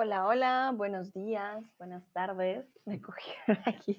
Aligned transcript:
Hola, 0.00 0.28
hola, 0.28 0.72
buenos 0.76 1.12
días, 1.12 1.64
buenas 1.76 2.04
tardes. 2.12 2.64
Me 2.86 3.02
cogieron 3.02 3.58
aquí 3.66 3.96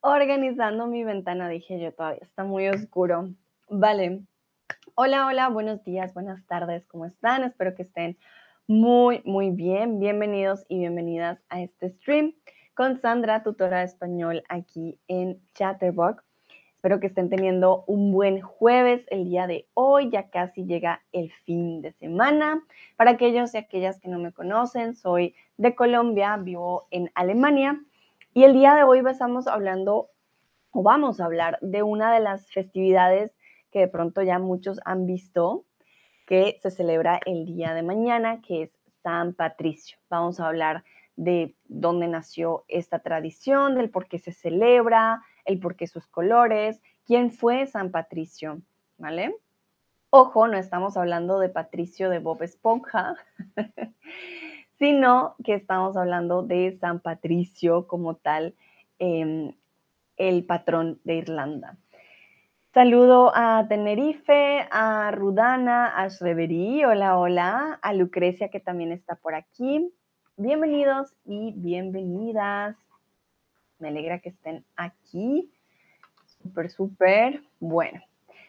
organizando 0.00 0.88
mi 0.88 1.04
ventana, 1.04 1.48
dije 1.48 1.78
yo 1.78 1.94
todavía 1.94 2.18
está 2.22 2.42
muy 2.42 2.66
oscuro. 2.66 3.32
Vale. 3.68 4.24
Hola, 4.96 5.28
hola, 5.28 5.50
buenos 5.50 5.84
días, 5.84 6.12
buenas 6.14 6.44
tardes, 6.48 6.84
¿cómo 6.88 7.04
están? 7.04 7.44
Espero 7.44 7.76
que 7.76 7.84
estén 7.84 8.18
muy, 8.66 9.22
muy 9.24 9.50
bien. 9.50 10.00
Bienvenidos 10.00 10.64
y 10.68 10.80
bienvenidas 10.80 11.38
a 11.48 11.60
este 11.60 11.90
stream 11.90 12.34
con 12.74 13.00
Sandra, 13.00 13.44
tutora 13.44 13.78
de 13.78 13.84
español 13.84 14.42
aquí 14.48 14.98
en 15.06 15.40
Chatterbox. 15.54 16.27
Espero 16.78 17.00
que 17.00 17.08
estén 17.08 17.28
teniendo 17.28 17.82
un 17.88 18.12
buen 18.12 18.40
jueves 18.40 19.04
el 19.08 19.24
día 19.24 19.48
de 19.48 19.66
hoy. 19.74 20.10
Ya 20.10 20.30
casi 20.30 20.64
llega 20.64 21.02
el 21.10 21.32
fin 21.44 21.82
de 21.82 21.90
semana. 21.90 22.62
Para 22.94 23.10
aquellos 23.10 23.52
y 23.52 23.58
aquellas 23.58 23.98
que 23.98 24.06
no 24.06 24.20
me 24.20 24.32
conocen, 24.32 24.94
soy 24.94 25.34
de 25.56 25.74
Colombia, 25.74 26.36
vivo 26.36 26.86
en 26.92 27.10
Alemania. 27.16 27.82
Y 28.32 28.44
el 28.44 28.52
día 28.52 28.76
de 28.76 28.84
hoy 28.84 29.02
estamos 29.10 29.48
hablando 29.48 30.10
o 30.70 30.84
vamos 30.84 31.20
a 31.20 31.24
hablar 31.24 31.58
de 31.62 31.82
una 31.82 32.14
de 32.14 32.20
las 32.20 32.48
festividades 32.52 33.34
que 33.72 33.80
de 33.80 33.88
pronto 33.88 34.22
ya 34.22 34.38
muchos 34.38 34.78
han 34.84 35.04
visto 35.04 35.64
que 36.26 36.60
se 36.62 36.70
celebra 36.70 37.18
el 37.26 37.44
día 37.44 37.74
de 37.74 37.82
mañana, 37.82 38.40
que 38.40 38.62
es 38.62 38.70
San 39.02 39.34
Patricio. 39.34 39.98
Vamos 40.08 40.38
a 40.38 40.46
hablar 40.46 40.84
de 41.16 41.56
dónde 41.64 42.06
nació 42.06 42.64
esta 42.68 43.00
tradición, 43.00 43.74
del 43.74 43.90
por 43.90 44.06
qué 44.06 44.20
se 44.20 44.30
celebra, 44.30 45.24
el 45.48 45.58
por 45.58 45.76
qué 45.76 45.86
sus 45.86 46.06
colores, 46.06 46.80
quién 47.06 47.32
fue 47.32 47.66
San 47.66 47.90
Patricio, 47.90 48.60
¿vale? 48.98 49.34
Ojo, 50.10 50.46
no 50.46 50.58
estamos 50.58 50.96
hablando 50.96 51.38
de 51.38 51.48
Patricio 51.48 52.10
de 52.10 52.18
Bob 52.18 52.42
Esponja, 52.42 53.16
sino 54.78 55.34
que 55.42 55.54
estamos 55.54 55.96
hablando 55.96 56.42
de 56.42 56.76
San 56.80 57.00
Patricio 57.00 57.86
como 57.86 58.14
tal, 58.14 58.54
em, 58.98 59.54
el 60.18 60.44
patrón 60.44 61.00
de 61.04 61.16
Irlanda. 61.16 61.78
Saludo 62.74 63.32
a 63.34 63.66
Tenerife, 63.68 64.68
a 64.70 65.10
Rudana, 65.12 65.98
a 65.98 66.08
Shreverí, 66.08 66.84
hola, 66.84 67.18
hola, 67.18 67.78
a 67.80 67.94
Lucrecia 67.94 68.50
que 68.50 68.60
también 68.60 68.92
está 68.92 69.16
por 69.16 69.34
aquí. 69.34 69.90
Bienvenidos 70.36 71.14
y 71.24 71.54
bienvenidas. 71.56 72.76
Me 73.78 73.88
alegra 73.88 74.18
que 74.18 74.30
estén 74.30 74.64
aquí. 74.76 75.50
Súper, 76.42 76.70
súper. 76.70 77.42
Bueno, 77.60 78.00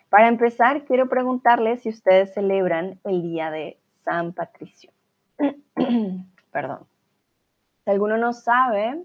para 0.09 0.27
empezar, 0.27 0.86
quiero 0.86 1.08
preguntarles 1.08 1.83
si 1.83 1.89
ustedes 1.89 2.33
celebran 2.33 2.99
el 3.03 3.21
día 3.21 3.52
de 3.52 3.77
San 4.03 4.33
Patricio. 4.33 4.91
Perdón. 6.52 6.88
Si 7.83 7.91
alguno 7.91 8.17
no 8.17 8.33
sabe, 8.33 9.03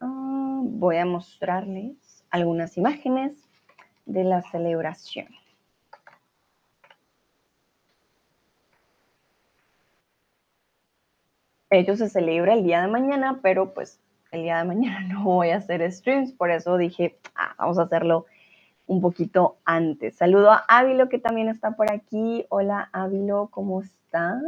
ah, 0.00 0.60
voy 0.62 0.96
a 0.96 1.04
mostrarles 1.04 2.24
algunas 2.30 2.76
imágenes 2.76 3.48
de 4.06 4.24
la 4.24 4.42
celebración. 4.42 5.28
Ellos 11.70 11.98
se 11.98 12.08
celebra 12.08 12.52
el 12.52 12.64
día 12.64 12.82
de 12.82 12.88
mañana, 12.88 13.40
pero 13.42 13.72
pues 13.72 13.98
el 14.32 14.42
día 14.42 14.58
de 14.58 14.64
mañana 14.64 15.00
no 15.14 15.24
voy 15.24 15.50
a 15.50 15.58
hacer 15.58 15.90
streams, 15.92 16.32
por 16.32 16.50
eso 16.50 16.76
dije, 16.76 17.18
ah, 17.36 17.54
vamos 17.58 17.78
a 17.78 17.82
hacerlo 17.82 18.26
un 18.86 19.00
poquito 19.00 19.58
antes. 19.64 20.16
Saludo 20.16 20.50
a 20.50 20.64
Ávilo 20.66 21.08
que 21.08 21.18
también 21.18 21.48
está 21.48 21.76
por 21.76 21.92
aquí. 21.92 22.44
Hola 22.48 22.90
Ávilo, 22.92 23.48
¿cómo 23.50 23.80
estás? 23.80 24.42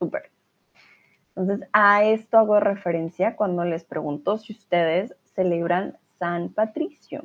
Súper. 0.00 0.30
Entonces, 1.36 1.68
a 1.72 2.04
esto 2.04 2.38
hago 2.38 2.58
referencia 2.58 3.36
cuando 3.36 3.64
les 3.64 3.84
pregunto 3.84 4.38
si 4.38 4.52
ustedes 4.52 5.14
celebran 5.34 5.96
San 6.18 6.48
Patricio. 6.48 7.22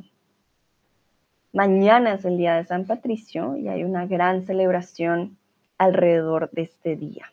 Mañana 1.53 2.13
es 2.13 2.25
el 2.25 2.37
día 2.37 2.55
de 2.55 2.65
San 2.65 2.85
Patricio 2.85 3.55
y 3.55 3.69
hay 3.69 3.83
una 3.83 4.05
gran 4.05 4.43
celebración 4.43 5.37
alrededor 5.77 6.49
de 6.51 6.63
este 6.63 6.95
día. 6.95 7.31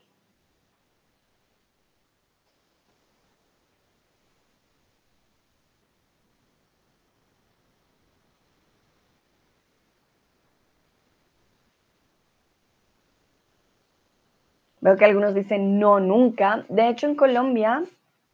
Veo 14.80 14.96
que 14.96 15.04
algunos 15.04 15.34
dicen 15.34 15.78
no, 15.78 16.00
nunca. 16.00 16.64
De 16.68 16.88
hecho, 16.88 17.06
en 17.06 17.14
Colombia, 17.14 17.84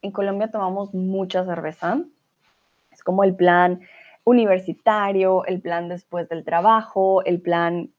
en 0.00 0.12
Colombia 0.12 0.50
tomamos 0.50 0.94
mucha 0.94 1.44
cerveza. 1.44 2.00
Es 2.92 3.02
como 3.02 3.24
el 3.24 3.34
plan 3.34 3.80
universitario, 4.24 5.44
el 5.44 5.60
plan 5.60 5.88
después 5.88 6.28
del 6.28 6.44
trabajo, 6.44 7.24
el 7.24 7.40
plan 7.40 7.90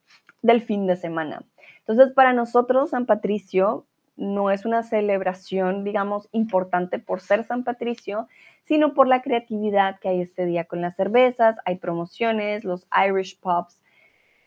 del 0.42 0.62
fin 0.62 0.88
de 0.88 0.96
semana. 0.96 1.44
Entonces, 1.88 2.14
para 2.14 2.34
nosotros, 2.34 2.90
San 2.90 3.06
Patricio 3.06 3.86
no 4.18 4.52
es 4.52 4.66
una 4.66 4.84
celebración, 4.84 5.84
digamos, 5.86 6.28
importante 6.34 7.00
por 7.00 7.22
ser 7.22 7.46
San 7.46 7.64
Patricio, 7.64 8.28
sino 8.66 8.94
por 8.94 9.08
la 9.08 9.22
creatividad 9.22 10.00
que 10.00 10.10
hay 10.10 10.22
este 10.22 10.46
día 10.46 10.66
con 10.66 10.82
las 10.82 10.98
cervezas, 10.98 11.56
hay 11.64 11.78
promociones, 11.78 12.66
los 12.66 12.86
Irish 13.08 13.40
pubs 13.40 13.82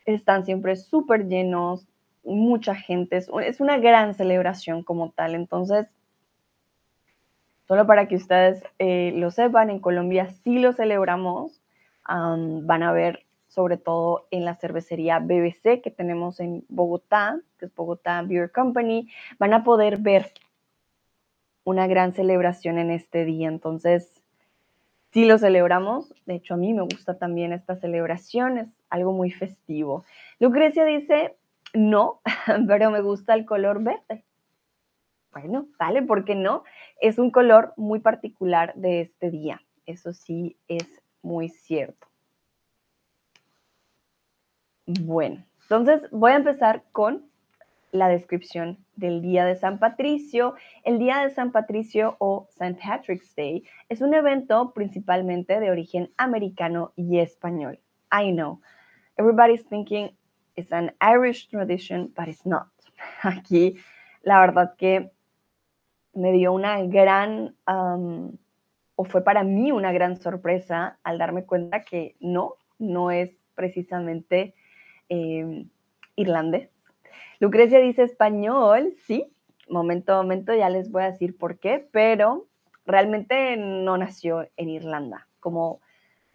están 0.05 0.45
siempre 0.45 0.75
súper 0.75 1.27
llenos, 1.27 1.87
mucha 2.23 2.75
gente, 2.75 3.17
es, 3.17 3.59
una 3.59 3.77
gran 3.77 4.13
celebración 4.13 4.83
como 4.83 5.09
tal. 5.09 5.33
Entonces, 5.33 5.87
solo 7.67 7.87
para 7.87 8.07
que 8.07 8.17
ustedes 8.17 8.63
eh, 8.77 9.13
lo 9.15 9.31
sepan, 9.31 9.71
en 9.71 9.79
Colombia 9.79 10.29
sí 10.43 10.59
lo 10.59 10.73
celebramos, 10.73 11.59
van 12.07 12.83
a 12.83 12.91
ver 12.91 13.25
sobre 13.51 13.75
todo 13.75 14.27
en 14.31 14.45
la 14.45 14.55
cervecería 14.55 15.19
BBC 15.19 15.81
que 15.83 15.91
tenemos 15.91 16.39
en 16.39 16.63
Bogotá, 16.69 17.37
que 17.59 17.65
es 17.65 17.75
Bogotá 17.75 18.21
Beer 18.21 18.49
Company, 18.49 19.09
van 19.39 19.53
a 19.53 19.65
poder 19.65 19.97
ver 19.97 20.31
una 21.65 21.85
gran 21.85 22.13
celebración 22.13 22.77
en 22.77 22.91
este 22.91 23.25
día. 23.25 23.49
Entonces, 23.49 24.13
sí 25.11 25.25
lo 25.25 25.37
celebramos. 25.37 26.13
De 26.25 26.35
hecho, 26.35 26.53
a 26.53 26.57
mí 26.57 26.73
me 26.73 26.83
gusta 26.83 27.17
también 27.17 27.51
esta 27.51 27.75
celebración, 27.75 28.57
es 28.57 28.67
algo 28.89 29.11
muy 29.11 29.31
festivo. 29.31 30.05
Lucrecia 30.39 30.85
dice, 30.85 31.35
no, 31.73 32.21
pero 32.67 32.89
me 32.89 33.01
gusta 33.01 33.33
el 33.33 33.45
color 33.45 33.83
verde. 33.83 34.23
Bueno, 35.33 35.67
vale, 35.77 36.03
¿por 36.03 36.23
qué 36.23 36.35
no? 36.35 36.63
Es 37.01 37.19
un 37.19 37.31
color 37.31 37.73
muy 37.75 37.99
particular 37.99 38.73
de 38.75 39.01
este 39.01 39.29
día. 39.29 39.61
Eso 39.85 40.13
sí 40.13 40.55
es 40.69 41.03
muy 41.21 41.49
cierto. 41.49 42.10
Bueno, 44.85 45.43
entonces 45.63 46.09
voy 46.11 46.31
a 46.31 46.37
empezar 46.37 46.83
con 46.91 47.29
la 47.91 48.07
descripción 48.07 48.77
del 48.95 49.21
Día 49.21 49.45
de 49.45 49.55
San 49.55 49.79
Patricio. 49.79 50.55
El 50.83 50.97
Día 50.97 51.19
de 51.19 51.29
San 51.29 51.51
Patricio 51.51 52.15
o 52.19 52.47
St. 52.49 52.79
Patrick's 52.81 53.35
Day 53.35 53.63
es 53.89 54.01
un 54.01 54.13
evento 54.13 54.73
principalmente 54.73 55.59
de 55.59 55.69
origen 55.69 56.11
americano 56.17 56.93
y 56.95 57.19
español. 57.19 57.79
I 58.11 58.31
know. 58.31 58.61
Everybody's 59.17 59.65
thinking 59.65 60.11
it's 60.55 60.71
an 60.71 60.91
Irish 60.99 61.47
tradition, 61.49 62.11
but 62.15 62.27
it's 62.27 62.45
not. 62.45 62.67
Aquí, 63.21 63.77
la 64.23 64.39
verdad 64.39 64.75
que 64.77 65.11
me 66.13 66.31
dio 66.31 66.53
una 66.53 66.81
gran, 66.83 67.55
um, 67.67 68.37
o 68.95 69.05
fue 69.05 69.23
para 69.23 69.43
mí 69.43 69.71
una 69.71 69.91
gran 69.91 70.19
sorpresa 70.19 70.97
al 71.03 71.17
darme 71.17 71.45
cuenta 71.45 71.83
que 71.83 72.15
no, 72.19 72.55
no 72.79 73.11
es 73.11 73.31
precisamente 73.55 74.55
eh, 75.11 75.65
irlandés. 76.15 76.69
Lucrecia 77.41 77.79
dice 77.79 78.03
español, 78.03 78.93
sí, 79.05 79.27
momento 79.67 80.15
momento 80.15 80.53
ya 80.55 80.69
les 80.69 80.89
voy 80.89 81.03
a 81.03 81.11
decir 81.11 81.37
por 81.37 81.59
qué, 81.59 81.85
pero 81.91 82.47
realmente 82.85 83.57
no 83.57 83.97
nació 83.97 84.47
en 84.55 84.69
Irlanda, 84.69 85.27
como 85.41 85.81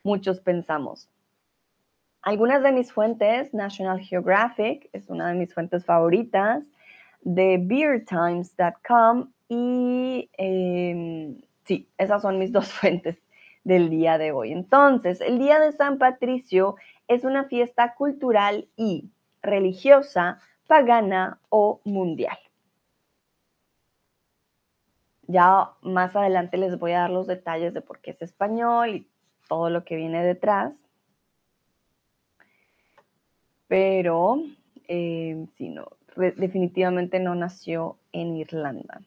muchos 0.02 0.40
pensamos. 0.40 1.08
Algunas 2.20 2.62
de 2.62 2.73
mis 2.73 2.93
fuentes, 2.93 3.55
National 3.55 4.00
Geographic 4.00 4.90
es 4.93 5.08
una 5.08 5.29
de 5.29 5.34
mis 5.34 5.55
fuentes 5.55 5.87
favoritas, 5.87 6.64
de 7.22 7.58
beertimes.com 7.58 9.31
y 9.49 10.29
em, 10.37 11.40
sí, 11.64 11.88
esas 11.96 12.20
son 12.20 12.38
mis 12.38 12.52
dos 12.52 12.70
fuentes 12.72 13.17
del 13.64 13.88
día 13.90 14.19
de 14.19 14.32
hoy. 14.32 14.52
Entonces, 14.52 15.20
el 15.20 15.38
Día 15.38 15.58
de 15.58 15.72
San 15.72 15.99
Patricio 15.99 16.76
es 17.08 17.25
una 17.25 17.44
fiesta 17.44 17.94
cultural 17.94 18.69
y 18.76 19.11
religiosa, 19.43 20.41
pagana 20.67 21.38
o 21.49 21.81
mundial. 21.85 22.38
Ya 25.29 25.70
más 25.82 26.14
adelante 26.14 26.56
les 26.56 26.79
voy 26.79 26.93
a 26.93 27.00
dar 27.00 27.11
los 27.11 27.26
detalles 27.26 27.75
de 27.75 27.81
por 27.81 28.00
qué 28.00 28.12
es 28.12 28.23
español 28.23 28.91
y 28.91 29.08
todo 29.49 29.70
lo 29.70 29.85
que 29.85 29.97
viene 29.97 30.25
detrás. 30.25 30.73
pero 33.69 34.43
eh, 34.88 35.47
sí, 35.56 35.69
no, 35.69 35.88
definitivamente 36.17 37.20
no 37.20 37.35
nació 37.35 37.99
en 38.12 38.37
Irlanda. 38.37 39.00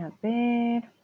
a 0.00 0.10
ver. 0.22 0.98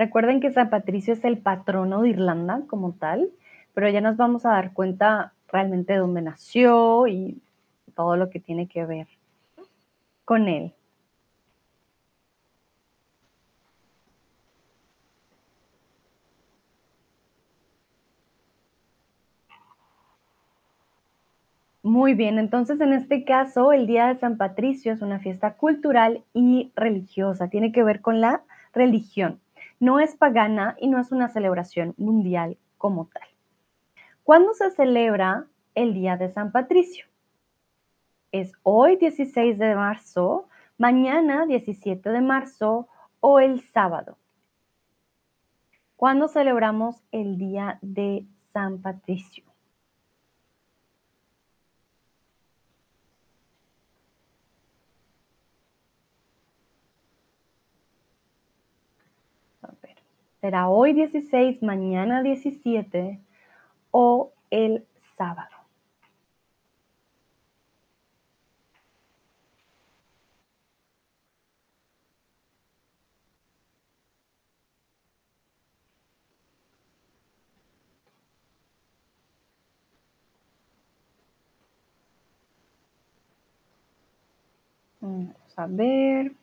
Recuerden 0.00 0.40
que 0.40 0.50
San 0.50 0.70
Patricio 0.70 1.12
es 1.12 1.22
el 1.24 1.36
patrono 1.36 2.00
de 2.00 2.08
Irlanda 2.08 2.62
como 2.68 2.92
tal, 2.92 3.28
pero 3.74 3.86
ya 3.90 4.00
nos 4.00 4.16
vamos 4.16 4.46
a 4.46 4.52
dar 4.52 4.72
cuenta 4.72 5.34
realmente 5.52 5.92
de 5.92 5.98
dónde 5.98 6.22
nació 6.22 7.06
y 7.06 7.42
todo 7.94 8.16
lo 8.16 8.30
que 8.30 8.40
tiene 8.40 8.66
que 8.66 8.86
ver 8.86 9.08
con 10.24 10.48
él. 10.48 10.72
Muy 21.82 22.14
bien, 22.14 22.38
entonces 22.38 22.80
en 22.80 22.94
este 22.94 23.26
caso 23.26 23.72
el 23.72 23.86
Día 23.86 24.06
de 24.06 24.18
San 24.18 24.38
Patricio 24.38 24.94
es 24.94 25.02
una 25.02 25.18
fiesta 25.18 25.58
cultural 25.58 26.24
y 26.32 26.72
religiosa, 26.74 27.48
tiene 27.48 27.70
que 27.70 27.82
ver 27.82 28.00
con 28.00 28.22
la 28.22 28.44
religión. 28.72 29.38
No 29.80 29.98
es 29.98 30.14
pagana 30.14 30.76
y 30.78 30.88
no 30.88 31.00
es 31.00 31.10
una 31.10 31.28
celebración 31.28 31.94
mundial 31.96 32.58
como 32.76 33.06
tal. 33.06 33.26
¿Cuándo 34.22 34.52
se 34.52 34.70
celebra 34.70 35.46
el 35.74 35.94
Día 35.94 36.18
de 36.18 36.28
San 36.28 36.52
Patricio? 36.52 37.06
¿Es 38.30 38.52
hoy 38.62 38.96
16 38.96 39.58
de 39.58 39.74
marzo, 39.74 40.48
mañana 40.76 41.46
17 41.46 42.10
de 42.10 42.20
marzo 42.20 42.88
o 43.20 43.40
el 43.40 43.62
sábado? 43.62 44.18
¿Cuándo 45.96 46.28
celebramos 46.28 47.02
el 47.10 47.38
Día 47.38 47.78
de 47.80 48.26
San 48.52 48.82
Patricio? 48.82 49.49
Será 60.40 60.68
hoy 60.68 60.92
16, 60.94 61.62
mañana 61.62 62.22
17 62.22 63.20
o 63.90 64.32
el 64.50 64.86
sábado. 65.16 65.50
Vamos 85.00 85.34
a 85.56 85.66
ver. 85.66 86.39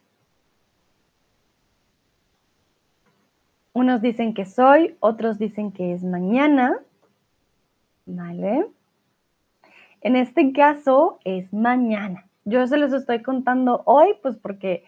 Unos 3.77 4.01
dicen 4.01 4.33
que 4.33 4.45
soy, 4.45 4.97
otros 5.01 5.37
dicen 5.37 5.71
que 5.71 5.93
es 5.93 6.03
mañana. 6.03 6.79
¿Vale? 8.07 8.65
En 10.01 10.15
este 10.15 10.51
caso 10.51 11.19
es 11.23 11.53
mañana. 11.53 12.25
Yo 12.43 12.65
se 12.65 12.77
los 12.77 12.91
estoy 12.91 13.21
contando 13.21 13.83
hoy, 13.85 14.15
pues 14.23 14.35
porque 14.35 14.83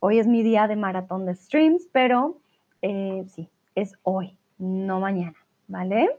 hoy 0.00 0.18
es 0.18 0.26
mi 0.26 0.42
día 0.42 0.68
de 0.68 0.76
maratón 0.76 1.24
de 1.24 1.34
streams, 1.34 1.88
pero 1.92 2.36
eh, 2.82 3.24
sí, 3.26 3.48
es 3.74 3.94
hoy, 4.02 4.36
no 4.58 5.00
mañana, 5.00 5.38
¿vale? 5.66 6.10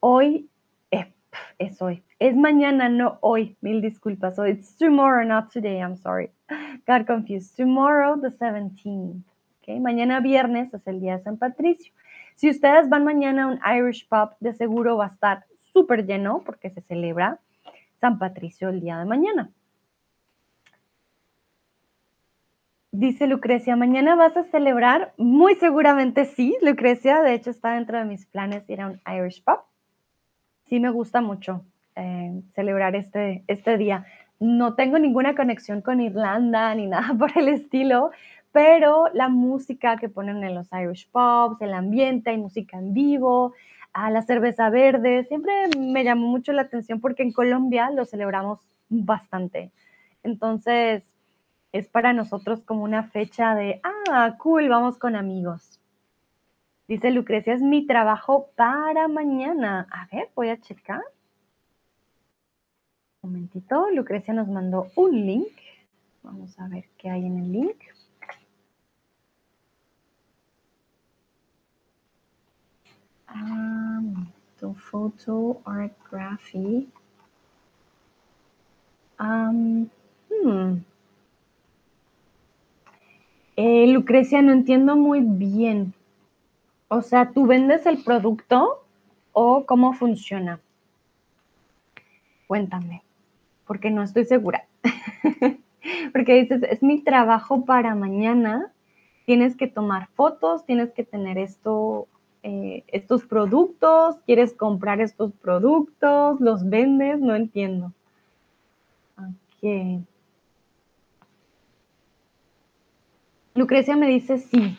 Hoy 0.00 0.48
eh, 0.90 1.12
es 1.58 1.82
hoy. 1.82 2.02
Es 2.18 2.34
mañana, 2.34 2.88
no 2.88 3.18
hoy. 3.20 3.58
Mil 3.60 3.82
disculpas. 3.82 4.36
So 4.36 4.46
it's 4.46 4.74
tomorrow, 4.78 5.22
not 5.22 5.52
today. 5.52 5.82
I'm 5.82 5.98
sorry. 5.98 6.30
Got 6.86 7.06
confused. 7.06 7.58
Tomorrow, 7.58 8.18
the 8.18 8.30
17th. 8.30 9.33
Mañana 9.68 10.20
viernes 10.20 10.72
es 10.74 10.86
el 10.86 11.00
día 11.00 11.16
de 11.16 11.22
San 11.22 11.38
Patricio. 11.38 11.92
Si 12.34 12.50
ustedes 12.50 12.88
van 12.88 13.04
mañana 13.04 13.44
a 13.44 13.46
un 13.46 13.60
Irish 13.76 14.06
Pub, 14.08 14.30
de 14.40 14.52
seguro 14.52 14.96
va 14.96 15.06
a 15.06 15.08
estar 15.08 15.44
súper 15.72 16.06
lleno 16.06 16.42
porque 16.44 16.70
se 16.70 16.82
celebra 16.82 17.38
San 18.00 18.18
Patricio 18.18 18.68
el 18.68 18.80
día 18.80 18.98
de 18.98 19.04
mañana. 19.04 19.50
Dice 22.92 23.26
Lucrecia, 23.26 23.74
¿mañana 23.74 24.14
vas 24.14 24.36
a 24.36 24.44
celebrar? 24.44 25.14
Muy 25.16 25.56
seguramente 25.56 26.26
sí, 26.26 26.56
Lucrecia. 26.62 27.22
De 27.22 27.34
hecho, 27.34 27.50
está 27.50 27.72
dentro 27.72 27.98
de 27.98 28.04
mis 28.04 28.24
planes 28.26 28.68
ir 28.70 28.80
a 28.80 28.86
un 28.86 29.00
Irish 29.12 29.42
Pub. 29.42 29.58
Sí 30.66 30.78
me 30.78 30.90
gusta 30.90 31.20
mucho 31.20 31.64
eh, 31.96 32.40
celebrar 32.54 32.94
este, 32.94 33.42
este 33.48 33.78
día. 33.78 34.06
No 34.38 34.74
tengo 34.74 34.98
ninguna 34.98 35.34
conexión 35.34 35.80
con 35.80 36.00
Irlanda 36.00 36.74
ni 36.74 36.86
nada 36.86 37.14
por 37.18 37.36
el 37.36 37.48
estilo, 37.48 38.10
pero 38.54 39.08
la 39.14 39.28
música 39.28 39.96
que 39.96 40.08
ponen 40.08 40.44
en 40.44 40.54
los 40.54 40.68
Irish 40.72 41.10
pubs, 41.10 41.60
el 41.60 41.74
ambiente, 41.74 42.30
hay 42.30 42.38
música 42.38 42.78
en 42.78 42.94
vivo, 42.94 43.52
la 43.92 44.22
cerveza 44.22 44.70
verde, 44.70 45.24
siempre 45.24 45.52
me 45.76 46.04
llamó 46.04 46.28
mucho 46.28 46.52
la 46.52 46.62
atención 46.62 47.00
porque 47.00 47.24
en 47.24 47.32
Colombia 47.32 47.90
lo 47.90 48.04
celebramos 48.04 48.60
bastante. 48.88 49.72
Entonces, 50.22 51.02
es 51.72 51.88
para 51.88 52.12
nosotros 52.12 52.62
como 52.62 52.84
una 52.84 53.02
fecha 53.02 53.56
de, 53.56 53.80
ah, 53.82 54.36
cool, 54.38 54.68
vamos 54.68 54.98
con 54.98 55.16
amigos. 55.16 55.80
Dice 56.86 57.10
Lucrecia, 57.10 57.54
es 57.54 57.60
mi 57.60 57.88
trabajo 57.88 58.50
para 58.54 59.08
mañana. 59.08 59.88
A 59.90 60.06
ver, 60.14 60.28
voy 60.36 60.50
a 60.50 60.60
checar. 60.60 61.02
Un 63.20 63.32
momentito, 63.32 63.90
Lucrecia 63.90 64.32
nos 64.32 64.46
mandó 64.46 64.86
un 64.94 65.26
link. 65.26 65.58
Vamos 66.22 66.56
a 66.60 66.68
ver 66.68 66.84
qué 66.96 67.10
hay 67.10 67.26
en 67.26 67.38
el 67.38 67.50
link. 67.50 67.93
Um, 73.34 74.28
photo 74.72 75.60
art 75.66 75.92
graphy. 76.10 76.86
Um, 79.18 79.90
hmm. 80.30 80.84
eh, 83.56 83.86
Lucrecia, 83.88 84.40
no 84.42 84.52
entiendo 84.52 84.96
muy 84.96 85.20
bien. 85.20 85.92
O 86.88 87.02
sea, 87.02 87.30
¿tú 87.30 87.46
vendes 87.46 87.86
el 87.86 88.02
producto 88.02 88.84
o 89.32 89.66
cómo 89.66 89.92
funciona? 89.92 90.60
Cuéntame, 92.46 93.02
porque 93.66 93.90
no 93.90 94.02
estoy 94.02 94.24
segura. 94.24 94.66
porque 96.12 96.34
dices, 96.34 96.62
es 96.62 96.82
mi 96.82 97.02
trabajo 97.02 97.64
para 97.64 97.94
mañana. 97.94 98.72
Tienes 99.26 99.56
que 99.56 99.66
tomar 99.66 100.08
fotos, 100.14 100.66
tienes 100.66 100.92
que 100.92 101.04
tener 101.04 101.38
esto 101.38 102.06
eh, 102.46 102.84
estos 102.88 103.24
productos, 103.24 104.16
quieres 104.26 104.52
comprar 104.52 105.00
estos 105.00 105.32
productos, 105.32 106.38
los 106.40 106.68
vendes, 106.68 107.18
no 107.18 107.34
entiendo. 107.34 107.90
Ok. 109.16 110.04
Lucrecia 113.54 113.96
me 113.96 114.08
dice 114.08 114.36
sí, 114.36 114.76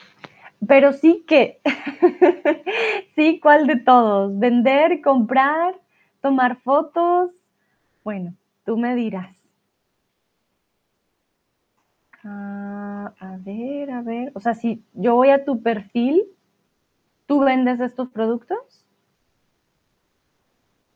pero 0.67 0.93
sí 0.93 1.25
que, 1.27 1.60
sí, 3.15 3.39
¿cuál 3.39 3.65
de 3.65 3.77
todos? 3.77 4.38
¿Vender, 4.38 5.01
comprar, 5.01 5.74
tomar 6.22 6.57
fotos? 6.57 7.31
Bueno, 8.03 8.36
tú 8.63 8.77
me 8.77 8.93
dirás. 8.93 9.36
Ah, 12.24 13.12
a 13.19 13.38
ver, 13.38 13.89
a 13.89 14.03
ver, 14.03 14.31
o 14.36 14.39
sea, 14.39 14.53
si 14.53 14.84
yo 14.93 15.15
voy 15.15 15.29
a 15.29 15.43
tu 15.45 15.63
perfil, 15.63 16.22
¿Tú 17.25 17.39
vendes 17.39 17.79
estos 17.79 18.10
productos? 18.10 18.86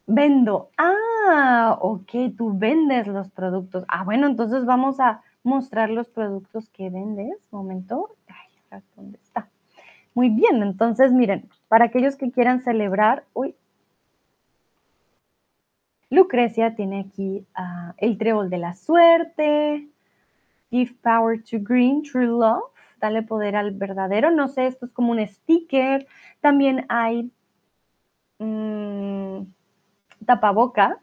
Vendo. 0.05 0.69
Ah, 0.77 1.77
ok, 1.81 2.11
tú 2.37 2.57
vendes 2.57 3.07
los 3.07 3.29
productos. 3.29 3.85
Ah, 3.87 4.03
bueno, 4.03 4.27
entonces 4.27 4.65
vamos 4.65 4.99
a 4.99 5.21
mostrar 5.43 5.89
los 5.89 6.07
productos 6.09 6.69
que 6.69 6.89
vendes. 6.89 7.37
Momento. 7.51 8.15
Ay, 8.27 8.81
¿dónde 8.95 9.19
está? 9.21 9.49
Muy 10.13 10.29
bien, 10.29 10.61
entonces 10.63 11.11
miren, 11.11 11.49
para 11.67 11.85
aquellos 11.85 12.15
que 12.15 12.31
quieran 12.31 12.61
celebrar, 12.61 13.23
uy, 13.33 13.55
Lucrecia 16.09 16.75
tiene 16.75 17.01
aquí 17.01 17.45
ah, 17.53 17.93
el 17.97 18.17
trébol 18.17 18.49
de 18.49 18.57
la 18.57 18.73
suerte, 18.73 19.87
give 20.71 20.93
power 21.03 21.41
to 21.43 21.57
green, 21.61 22.01
true 22.01 22.25
love, 22.25 22.71
dale 22.99 23.23
poder 23.23 23.55
al 23.55 23.71
verdadero. 23.71 24.31
No 24.31 24.47
sé, 24.47 24.67
esto 24.67 24.85
es 24.85 24.91
como 24.91 25.11
un 25.11 25.25
sticker. 25.25 26.07
También 26.41 26.85
hay 26.89 27.31
mm, 28.39 29.41
tapabocas, 30.25 30.97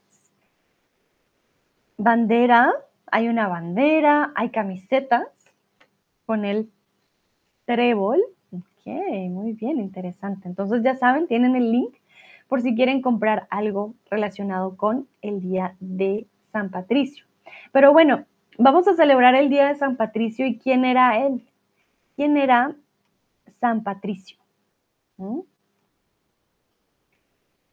bandera, 1.96 2.72
hay 3.10 3.28
una 3.28 3.48
bandera, 3.48 4.32
hay 4.34 4.50
camisetas 4.50 5.26
con 6.26 6.44
el 6.44 6.70
trébol. 7.64 8.20
Ok, 8.52 8.86
muy 9.30 9.52
bien, 9.52 9.80
interesante. 9.80 10.48
Entonces 10.48 10.82
ya 10.82 10.96
saben, 10.96 11.26
tienen 11.26 11.56
el 11.56 11.72
link 11.72 11.94
por 12.48 12.62
si 12.62 12.74
quieren 12.74 13.02
comprar 13.02 13.46
algo 13.50 13.94
relacionado 14.10 14.76
con 14.76 15.08
el 15.22 15.40
Día 15.40 15.76
de 15.80 16.26
San 16.52 16.70
Patricio. 16.70 17.24
Pero 17.72 17.92
bueno, 17.92 18.24
vamos 18.58 18.86
a 18.88 18.94
celebrar 18.94 19.34
el 19.34 19.50
Día 19.50 19.68
de 19.68 19.74
San 19.74 19.96
Patricio 19.96 20.46
y 20.46 20.58
quién 20.58 20.84
era 20.84 21.18
él. 21.26 21.44
¿Quién 22.16 22.38
era 22.38 22.74
San 23.60 23.82
Patricio? 23.84 24.38
¿Mm? 25.18 25.40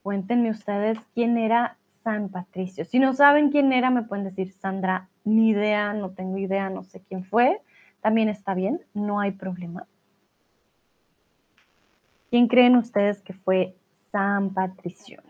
Cuéntenme 0.01 0.51
ustedes 0.51 1.00
quién 1.13 1.38
era 1.38 1.77
San 2.03 2.29
Patricio. 2.29 2.83
Si 2.83 3.00
no 3.00 3.13
saben 3.13 3.51
quién 3.51 3.71
era, 3.71 3.89
me 3.89 4.03
pueden 4.03 4.25
decir, 4.25 4.51
Sandra, 4.51 5.07
ni 5.23 5.50
idea, 5.50 5.93
no 5.93 6.12
tengo 6.12 6.38
idea, 6.38 6.69
no 6.69 6.83
sé 6.83 7.01
quién 7.01 7.23
fue. 7.23 7.62
También 8.01 8.27
está 8.27 8.53
bien, 8.53 8.81
no 8.93 9.21
hay 9.21 9.31
problema. 9.31 9.88
¿Quién 12.29 12.50
creen 12.50 12.75
ustedes 12.75 13.21
que 13.21 13.31
fue 13.33 13.77
San 14.12 14.53
Patricio? 14.53 15.21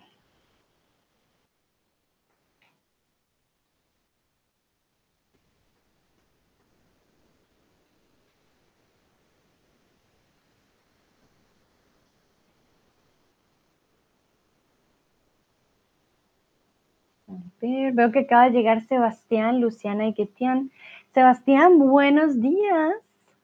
Veo 17.61 18.11
que 18.11 18.19
acaba 18.19 18.45
de 18.45 18.51
llegar 18.51 18.81
Sebastián, 18.81 19.61
Luciana 19.61 20.07
y 20.07 20.13
Ketian. 20.13 20.71
Sebastián, 21.13 21.79
buenos 21.79 22.41
días. 22.41 22.93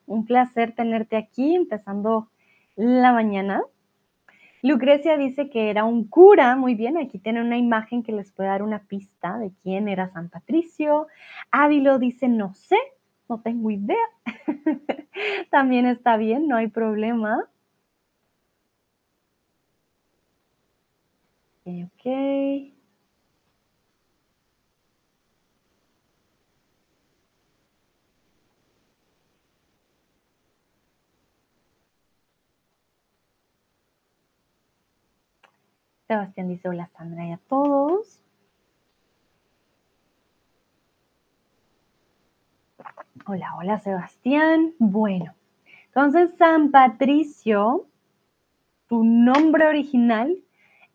Un 0.06 0.26
placer 0.26 0.74
tenerte 0.74 1.18
aquí, 1.18 1.56
empezando 1.56 2.30
la 2.76 3.14
mañana. 3.14 3.62
Lucrecia 4.62 5.18
dice 5.18 5.50
que 5.50 5.70
era 5.70 5.86
un 5.86 6.06
cura, 6.08 6.56
muy 6.56 6.76
bien, 6.76 6.98
aquí 6.98 7.18
tiene 7.20 7.42
una 7.42 7.58
imagen 7.58 8.04
que 8.04 8.12
les 8.12 8.32
puede 8.32 8.50
dar 8.50 8.62
una 8.62 8.80
pista 8.80 9.38
de 9.38 9.52
quién 9.64 9.88
era 9.88 10.10
San 10.10 10.30
Patricio. 10.30 11.08
Ávilo 11.52 11.98
dice, 11.98 12.28
no 12.28 12.54
sé, 12.54 12.78
no 13.30 13.40
tengo 13.42 13.72
idea. 13.72 13.96
También 15.50 15.86
está 15.86 16.18
bien, 16.18 16.48
no 16.48 16.58
hay 16.58 16.68
problema. 16.68 17.46
Ok. 21.66 22.79
Sebastián 36.10 36.48
dice 36.48 36.68
hola 36.68 36.90
Sandra 36.98 37.24
y 37.24 37.32
a 37.34 37.38
todos. 37.38 38.24
Hola, 43.28 43.56
hola 43.56 43.78
Sebastián. 43.78 44.74
Bueno, 44.80 45.36
entonces 45.86 46.32
San 46.40 46.72
Patricio, 46.72 47.86
tu 48.88 49.04
nombre 49.04 49.68
original 49.68 50.36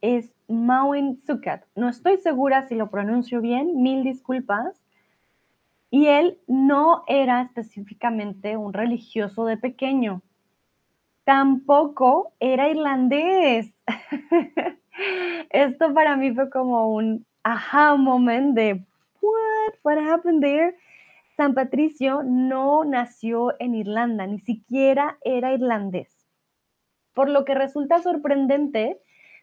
es 0.00 0.34
Mauen 0.48 1.22
Zucat. 1.24 1.64
No 1.76 1.88
estoy 1.88 2.16
segura 2.16 2.66
si 2.66 2.74
lo 2.74 2.90
pronuncio 2.90 3.40
bien, 3.40 3.84
mil 3.84 4.02
disculpas. 4.02 4.82
Y 5.90 6.08
él 6.08 6.40
no 6.48 7.04
era 7.06 7.42
específicamente 7.42 8.56
un 8.56 8.72
religioso 8.72 9.44
de 9.44 9.58
pequeño. 9.58 10.22
Tampoco 11.22 12.32
era 12.40 12.68
irlandés. 12.68 13.72
Esto 15.50 15.92
para 15.92 16.16
mí 16.16 16.32
fue 16.34 16.50
como 16.50 16.94
un 16.94 17.26
aha 17.42 17.96
moment 17.96 18.54
de 18.54 18.84
what, 19.20 19.74
what 19.82 19.98
happened 19.98 20.42
there? 20.42 20.76
San 21.36 21.54
Patricio 21.54 22.22
no 22.22 22.84
nació 22.84 23.54
en 23.58 23.74
Irlanda, 23.74 24.26
ni 24.26 24.38
siquiera 24.38 25.18
era 25.24 25.52
irlandés. 25.52 26.08
Por 27.12 27.28
lo 27.28 27.44
que 27.44 27.54
resulta 27.54 28.00
sorprendente 28.00 29.00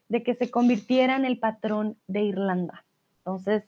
de 0.08 0.24
que 0.24 0.36
se 0.36 0.50
convirtiera 0.50 1.15
en 1.15 1.25
el 1.25 1.38
patrón 1.38 1.98
de 2.08 2.22
Irlanda. 2.24 2.86
Entonces, 3.20 3.63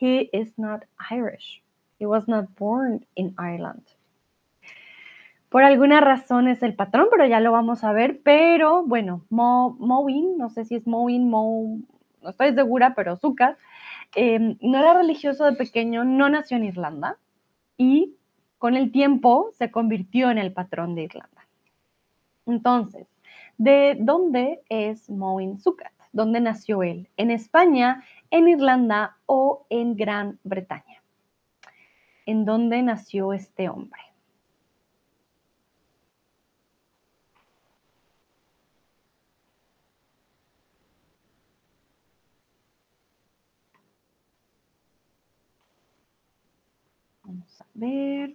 he 0.00 0.28
is 0.32 0.58
not 0.58 0.84
Irish. 1.10 1.62
He 1.98 2.06
was 2.06 2.26
not 2.26 2.46
born 2.58 3.06
in 3.14 3.34
Ireland. 3.38 3.84
Por 5.52 5.64
alguna 5.64 6.00
razón 6.00 6.48
es 6.48 6.62
el 6.62 6.74
patrón, 6.74 7.08
pero 7.10 7.26
ya 7.26 7.38
lo 7.38 7.52
vamos 7.52 7.84
a 7.84 7.92
ver. 7.92 8.22
Pero 8.22 8.84
bueno, 8.84 9.22
Mo, 9.28 9.76
no 9.78 10.48
sé 10.48 10.64
si 10.64 10.76
es 10.76 10.86
Mowin, 10.86 11.28
Mo, 11.28 11.78
no 12.22 12.30
estoy 12.30 12.54
segura, 12.54 12.94
pero 12.94 13.18
Zucker, 13.18 13.58
em, 14.16 14.56
no 14.62 14.78
era 14.78 14.94
religioso 14.94 15.44
de 15.44 15.52
pequeño, 15.52 16.04
no 16.04 16.30
nació 16.30 16.56
en 16.56 16.64
Irlanda 16.64 17.18
y 17.76 18.16
con 18.56 18.76
el 18.76 18.92
tiempo 18.92 19.50
se 19.52 19.70
convirtió 19.70 20.30
en 20.30 20.38
el 20.38 20.54
patrón 20.54 20.94
de 20.94 21.02
Irlanda. 21.02 21.46
Entonces, 22.46 23.06
¿de 23.58 23.98
dónde 24.00 24.62
es 24.70 25.10
Mowin 25.10 25.58
Zucker? 25.58 25.90
¿Dónde 26.12 26.40
nació 26.40 26.82
él? 26.82 27.10
¿En 27.18 27.30
España, 27.30 28.02
en 28.30 28.48
Irlanda 28.48 29.18
o 29.26 29.66
en 29.68 29.96
Gran 29.96 30.38
Bretaña? 30.44 31.02
¿En 32.24 32.46
dónde 32.46 32.82
nació 32.82 33.34
este 33.34 33.68
hombre? 33.68 34.11
Ver. 47.74 48.34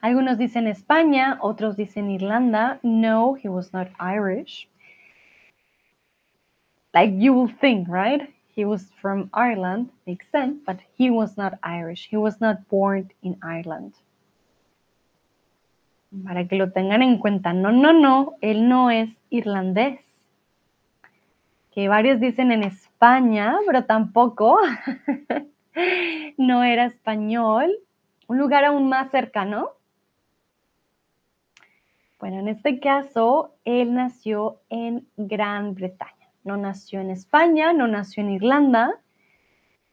Algunos 0.00 0.38
dicen 0.38 0.68
España, 0.68 1.38
otros 1.40 1.76
dicen 1.76 2.10
Irlanda. 2.10 2.78
No, 2.82 3.34
he 3.34 3.48
was 3.48 3.72
not 3.72 3.88
Irish. 3.98 4.68
Like 6.94 7.14
you 7.18 7.32
will 7.34 7.52
think, 7.60 7.88
right? 7.88 8.32
He 8.54 8.64
was 8.64 8.90
from 9.00 9.28
Ireland, 9.32 9.90
makes 10.06 10.26
sense, 10.30 10.60
but 10.64 10.78
he 10.96 11.10
was 11.10 11.36
not 11.36 11.58
Irish. 11.62 12.08
He 12.08 12.16
was 12.16 12.40
not 12.40 12.66
born 12.68 13.12
in 13.22 13.36
Ireland. 13.42 13.94
Para 16.24 16.46
que 16.46 16.56
lo 16.56 16.70
tengan 16.70 17.02
en 17.02 17.18
cuenta. 17.18 17.52
No, 17.52 17.70
no, 17.70 17.92
no, 17.92 18.36
él 18.40 18.68
no 18.68 18.90
es 18.90 19.10
irlandés. 19.30 20.00
Que 21.78 21.86
varios 21.86 22.18
dicen 22.18 22.50
en 22.50 22.64
España 22.64 23.56
pero 23.64 23.84
tampoco. 23.84 24.58
no 26.36 26.64
era 26.64 26.86
español. 26.86 27.72
Un 28.26 28.36
lugar 28.36 28.64
aún 28.64 28.88
más 28.88 29.12
cercano. 29.12 29.74
Bueno, 32.18 32.40
en 32.40 32.48
este 32.48 32.80
caso, 32.80 33.54
él 33.64 33.94
nació 33.94 34.60
en 34.70 35.06
Gran 35.16 35.76
Bretaña. 35.76 36.26
No 36.42 36.56
nació 36.56 36.98
en 36.98 37.10
España, 37.10 37.72
no 37.72 37.86
nació 37.86 38.24
en 38.24 38.30
Irlanda. 38.30 39.00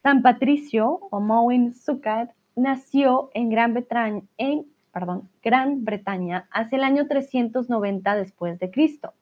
San 0.02 0.22
Patricio 0.22 0.98
o 1.12 1.20
Mowin 1.20 1.72
Zucat 1.72 2.32
nació 2.56 3.30
en 3.32 3.48
Gran 3.48 3.74
Bretaña, 3.74 4.22
en, 4.38 4.66
perdón, 4.90 5.30
Gran 5.40 5.84
Bretaña 5.84 6.48
hacia 6.50 6.78
el 6.78 6.82
año 6.82 7.06
390 7.06 8.16
después 8.16 8.58
de 8.58 8.72
Cristo. 8.72 9.14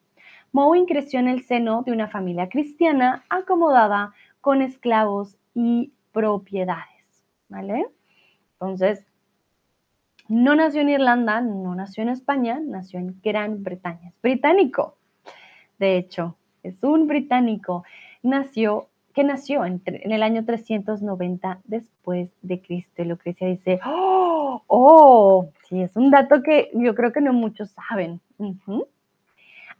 Mowin 0.55 0.87
creció 0.87 1.19
en 1.19 1.27
el 1.27 1.43
seno 1.43 1.83
de 1.83 1.91
una 1.91 2.07
familia 2.07 2.49
cristiana 2.49 3.25
acomodada 3.29 4.15
con 4.41 4.63
esclavos 4.63 5.37
y 5.53 5.93
propiedades, 6.13 7.25
¿vale? 7.49 7.89
Entonces, 8.53 9.05
no 10.29 10.55
nació 10.55 10.83
en 10.83 10.91
Irlanda, 10.91 11.41
no 11.41 11.75
nació 11.75 12.05
en 12.05 12.11
España, 12.11 12.61
nació 12.65 13.01
en 13.01 13.21
Gran 13.21 13.65
Bretaña. 13.65 14.11
Es 14.11 14.23
británico, 14.23 14.97
de 15.81 15.97
hecho, 15.97 16.37
es 16.63 16.81
un 16.85 17.09
británico. 17.09 17.83
Nació, 18.23 18.87
que 19.13 19.25
nació 19.25 19.65
en, 19.65 19.83
el 19.87 20.23
año 20.23 20.45
390 20.45 21.63
después 21.65 22.31
de 22.43 22.63
Cristo. 22.63 23.03
Y 23.03 23.07
Lucrecia 23.07 23.49
dice, 23.49 23.81
oh, 23.85 24.63
oh, 24.69 25.49
sí, 25.69 25.83
es 25.83 25.97
un 25.97 26.13
dato 26.13 26.45
que 26.45 26.71
yo 26.75 26.95
creo 26.95 27.11
que 27.13 27.21
no 27.21 27.33
muchos 27.33 27.71
saben. 27.71 28.21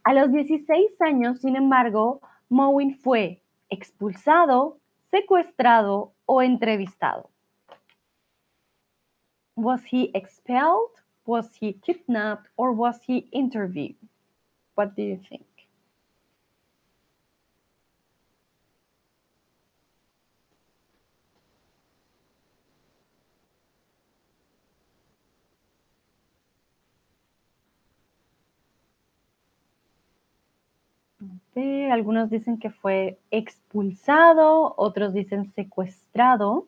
A 0.05 0.13
los 0.13 0.31
16 0.31 1.01
años, 1.01 1.41
sin 1.41 1.57
embargo, 1.57 2.21
Mowin 2.51 2.99
fue 2.99 3.43
expulsado, 3.71 4.79
secuestrado 5.11 6.13
o 6.27 6.43
entrevistado. 6.43 7.31
Was 9.57 9.83
he 9.91 10.11
expelled? 10.13 10.91
Was 11.25 11.55
he 11.59 11.75
kidnapped? 11.81 12.51
Or 12.57 12.73
was 12.73 13.01
he 13.07 13.29
interviewed? 13.33 13.97
What 14.75 14.95
do 14.95 15.03
you 15.03 15.21
think? 15.29 15.47
Algunos 31.61 32.31
dicen 32.31 32.59
que 32.59 32.71
fue 32.71 33.19
expulsado, 33.31 34.75
otros 34.77 35.13
dicen 35.15 35.53
secuestrado. 35.53 36.67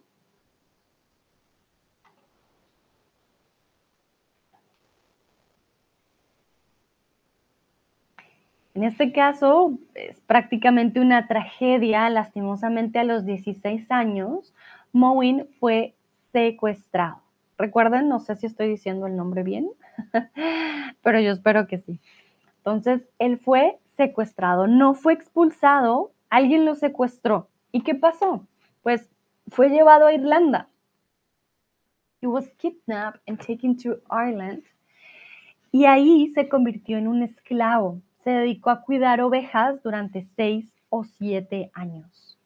En 8.74 8.84
este 8.84 9.10
caso 9.10 9.78
es 9.94 10.20
prácticamente 10.20 11.00
una 11.00 11.26
tragedia, 11.26 12.10
lastimosamente 12.10 12.98
a 12.98 13.04
los 13.04 13.24
16 13.24 13.90
años, 13.90 14.54
Mowin 14.92 15.48
fue 15.58 15.94
secuestrado. 16.32 17.22
Recuerden, 17.56 18.08
no 18.08 18.20
sé 18.20 18.36
si 18.36 18.46
estoy 18.46 18.68
diciendo 18.68 19.06
el 19.06 19.16
nombre 19.16 19.42
bien, 19.42 19.70
pero 21.02 21.20
yo 21.20 21.32
espero 21.32 21.66
que 21.66 21.78
sí. 21.78 22.00
Entonces, 22.58 23.00
él 23.18 23.38
fue 23.38 23.78
secuestrado, 23.96 24.66
no 24.66 24.94
fue 24.94 25.12
expulsado, 25.12 26.12
alguien 26.30 26.64
lo 26.64 26.74
secuestró. 26.74 27.48
¿Y 27.72 27.82
qué 27.82 27.94
pasó? 27.94 28.46
Pues 28.82 29.08
fue 29.48 29.68
llevado 29.68 30.06
a 30.06 30.12
Irlanda. 30.12 30.68
He 32.20 32.26
was 32.26 32.48
kidnapped 32.58 33.20
and 33.26 33.38
taken 33.38 33.76
to 33.78 33.98
Ireland. 34.10 34.64
Y 35.72 35.84
ahí 35.84 36.32
se 36.34 36.48
convirtió 36.48 36.96
en 36.98 37.08
un 37.08 37.22
esclavo. 37.22 38.00
Se 38.24 38.30
dedicó 38.30 38.70
a 38.70 38.82
cuidar 38.82 39.20
ovejas 39.20 39.82
durante 39.82 40.26
seis 40.36 40.72
o 40.88 41.04
siete 41.04 41.70
años. 41.74 42.38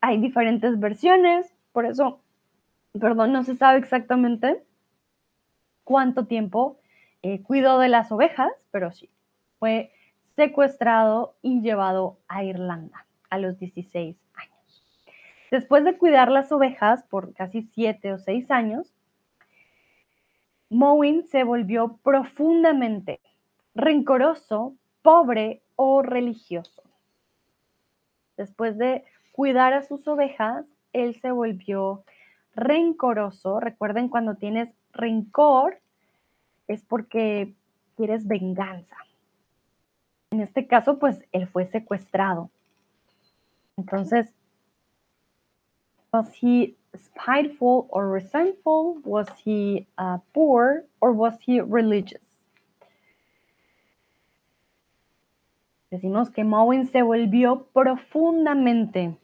Hay 0.00 0.20
diferentes 0.20 0.78
versiones, 0.78 1.52
por 1.72 1.86
eso, 1.86 2.20
perdón, 2.98 3.32
no 3.32 3.44
se 3.44 3.56
sabe 3.56 3.78
exactamente 3.78 4.62
cuánto 5.84 6.26
tiempo 6.26 6.78
eh, 7.22 7.42
cuidó 7.42 7.78
de 7.78 7.88
las 7.88 8.10
ovejas, 8.12 8.52
pero 8.70 8.92
sí, 8.92 9.08
fue 9.58 9.92
secuestrado 10.36 11.34
y 11.42 11.62
llevado 11.62 12.18
a 12.28 12.44
Irlanda 12.44 13.06
a 13.30 13.38
los 13.38 13.58
16 13.58 14.16
años. 14.34 14.84
Después 15.50 15.84
de 15.84 15.96
cuidar 15.96 16.30
las 16.30 16.52
ovejas 16.52 17.02
por 17.04 17.32
casi 17.32 17.62
7 17.62 18.12
o 18.12 18.18
6 18.18 18.50
años, 18.50 18.92
Mowin 20.68 21.24
se 21.24 21.44
volvió 21.44 21.98
profundamente 22.02 23.20
rencoroso, 23.74 24.74
pobre 25.02 25.62
o 25.76 26.02
religioso. 26.02 26.82
Después 28.36 28.76
de 28.76 29.04
cuidar 29.32 29.72
a 29.72 29.82
sus 29.82 30.06
ovejas, 30.08 30.66
él 30.92 31.18
se 31.20 31.30
volvió 31.30 32.04
rencoroso. 32.54 33.60
Recuerden, 33.60 34.08
cuando 34.08 34.34
tienes 34.34 34.68
rencor 34.92 35.78
es 36.66 36.84
porque 36.84 37.54
quieres 37.96 38.26
venganza. 38.26 38.96
En 40.36 40.42
este 40.42 40.66
caso, 40.66 40.98
pues 40.98 41.24
él 41.32 41.48
fue 41.48 41.64
secuestrado. 41.64 42.50
Entonces, 43.78 44.34
was 46.12 46.28
he 46.34 46.76
spiteful 46.94 47.86
or 47.88 48.10
resentful? 48.10 49.00
Was 49.02 49.28
he 49.42 49.86
uh, 49.96 50.18
poor 50.34 50.84
or 51.00 51.12
was 51.12 51.38
he 51.40 51.62
religious? 51.62 52.20
Decimos 55.90 56.28
que 56.28 56.44
Mowen 56.44 56.86
se 56.86 57.00
volvió 57.00 57.68
profundamente 57.72 59.16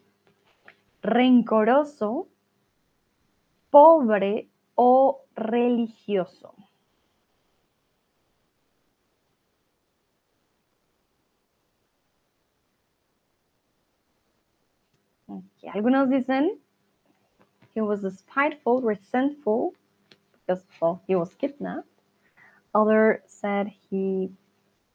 rencoroso, 1.03 2.27
pobre 3.68 4.48
o 4.77 5.20
religioso. 5.37 6.55
Algunos 15.68 16.11
dicen 16.11 16.59
he 17.75 17.81
was 17.81 18.01
spiteful, 18.03 18.83
resentful, 18.83 19.75
because 20.33 20.64
well, 20.81 21.01
he 21.07 21.14
was 21.14 21.35
kidnapped. 21.35 21.88
Others 22.75 23.20
said 23.27 23.72
he 23.90 24.31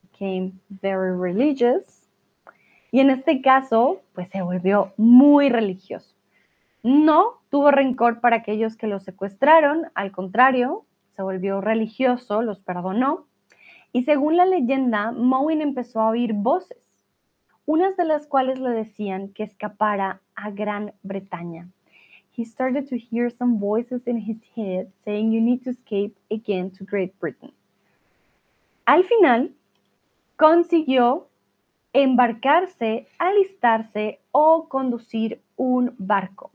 became 0.02 0.60
very 0.68 1.16
religious. 1.16 2.06
Y 2.90 3.00
en 3.00 3.10
este 3.10 3.42
caso, 3.42 4.00
pues 4.14 4.28
se 4.30 4.42
volvió 4.42 4.92
muy 4.96 5.48
religioso. 5.48 6.14
No 6.82 7.40
tuvo 7.50 7.70
rencor 7.70 8.20
para 8.20 8.36
aquellos 8.36 8.76
que 8.76 8.86
lo 8.86 9.00
secuestraron, 9.00 9.86
al 9.94 10.12
contrario, 10.12 10.84
se 11.16 11.22
volvió 11.22 11.60
religioso, 11.60 12.42
los 12.42 12.60
perdonó. 12.60 13.26
Y 13.92 14.04
según 14.04 14.36
la 14.36 14.46
leyenda, 14.46 15.12
Mowin 15.12 15.60
empezó 15.60 16.00
a 16.00 16.10
oír 16.10 16.32
voces 16.32 16.77
unas 17.68 17.98
de 17.98 18.06
las 18.06 18.26
cuales 18.26 18.58
le 18.58 18.70
decían 18.70 19.28
que 19.28 19.42
escapara 19.42 20.22
a 20.34 20.50
Gran 20.50 20.94
Bretaña. 21.02 21.68
He 22.34 22.46
started 22.46 22.88
to 22.88 22.96
hear 22.96 23.30
some 23.30 23.58
voices 23.58 24.06
in 24.06 24.16
his 24.16 24.38
head 24.56 24.86
saying 25.04 25.32
you 25.32 25.42
need 25.42 25.62
to 25.64 25.70
escape 25.70 26.16
again 26.30 26.70
to 26.70 26.84
Great 26.86 27.12
Britain. 27.20 27.52
Al 28.86 29.04
final, 29.04 29.52
consiguió 30.36 31.28
embarcarse, 31.92 33.06
alistarse 33.18 34.18
o 34.32 34.66
conducir 34.70 35.42
un 35.58 35.94
barco. 35.98 36.50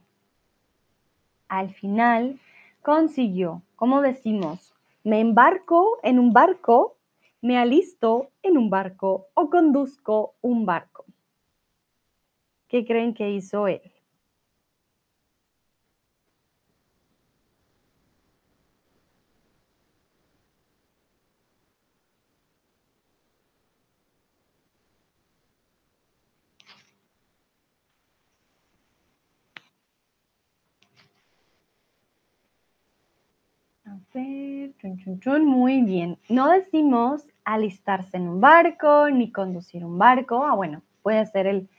Al 1.47 1.69
final, 1.75 2.39
consiguió, 2.81 3.61
como 3.75 4.01
decimos, 4.01 4.73
me 5.03 5.19
embarco 5.19 5.99
en 6.01 6.17
un 6.17 6.33
barco, 6.33 6.97
me 7.43 7.59
alisto 7.59 8.29
en 8.41 8.57
un 8.57 8.71
barco 8.71 9.27
o 9.35 9.51
conduzco 9.51 10.33
un 10.41 10.65
barco. 10.65 11.02
¿Qué 12.73 12.83
creen 12.87 13.13
que 13.13 13.29
hizo 13.29 13.67
él? 13.67 13.83
Ver, 34.15 34.73
chun, 34.79 35.19
chun, 35.19 35.45
muy 35.45 35.83
bien. 35.83 36.17
No 36.27 36.49
decimos 36.49 37.27
alistarse 37.43 38.17
en 38.17 38.27
un 38.27 38.41
barco 38.41 39.11
ni 39.11 39.31
conducir 39.31 39.85
un 39.85 39.99
barco. 39.99 40.43
Ah, 40.43 40.55
bueno, 40.55 40.81
puede 41.03 41.23
ser 41.27 41.45
el 41.45 41.69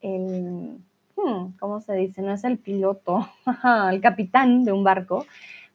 el, 0.00 0.78
hmm, 1.16 1.56
¿cómo 1.58 1.80
se 1.80 1.94
dice? 1.94 2.22
No 2.22 2.32
es 2.32 2.44
el 2.44 2.58
piloto, 2.58 3.28
el 3.90 4.00
capitán 4.00 4.64
de 4.64 4.72
un 4.72 4.84
barco, 4.84 5.26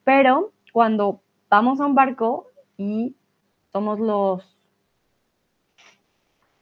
pero 0.04 0.52
cuando 0.72 1.22
vamos 1.50 1.80
a 1.80 1.86
un 1.86 1.96
barco 1.96 2.48
y 2.78 3.16
somos 3.72 4.00
los, 4.00 4.58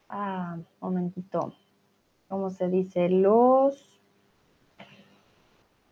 ah, 0.10 0.58
momentito, 0.82 1.54
¿cómo 2.28 2.50
se 2.50 2.68
dice? 2.68 3.10
Los, 3.10 3.86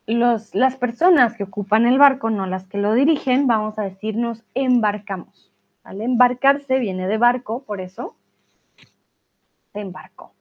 los, 0.06 0.56
las 0.56 0.76
personas 0.76 1.36
que 1.36 1.44
ocupan 1.44 1.86
el 1.86 1.98
barco, 1.98 2.30
no 2.30 2.46
las 2.46 2.68
que 2.68 2.78
lo 2.78 2.94
dirigen, 2.94 3.48
vamos 3.48 3.78
a 3.80 3.84
decir, 3.84 4.16
nos 4.16 4.44
embarcamos. 4.54 5.52
¿vale? 5.84 6.04
Embarcarse 6.04 6.80
viene 6.80 7.08
de 7.08 7.18
barco, 7.18 7.64
por 7.64 7.82
eso 7.82 8.16
se 9.74 9.80
embarcó. 9.80 10.37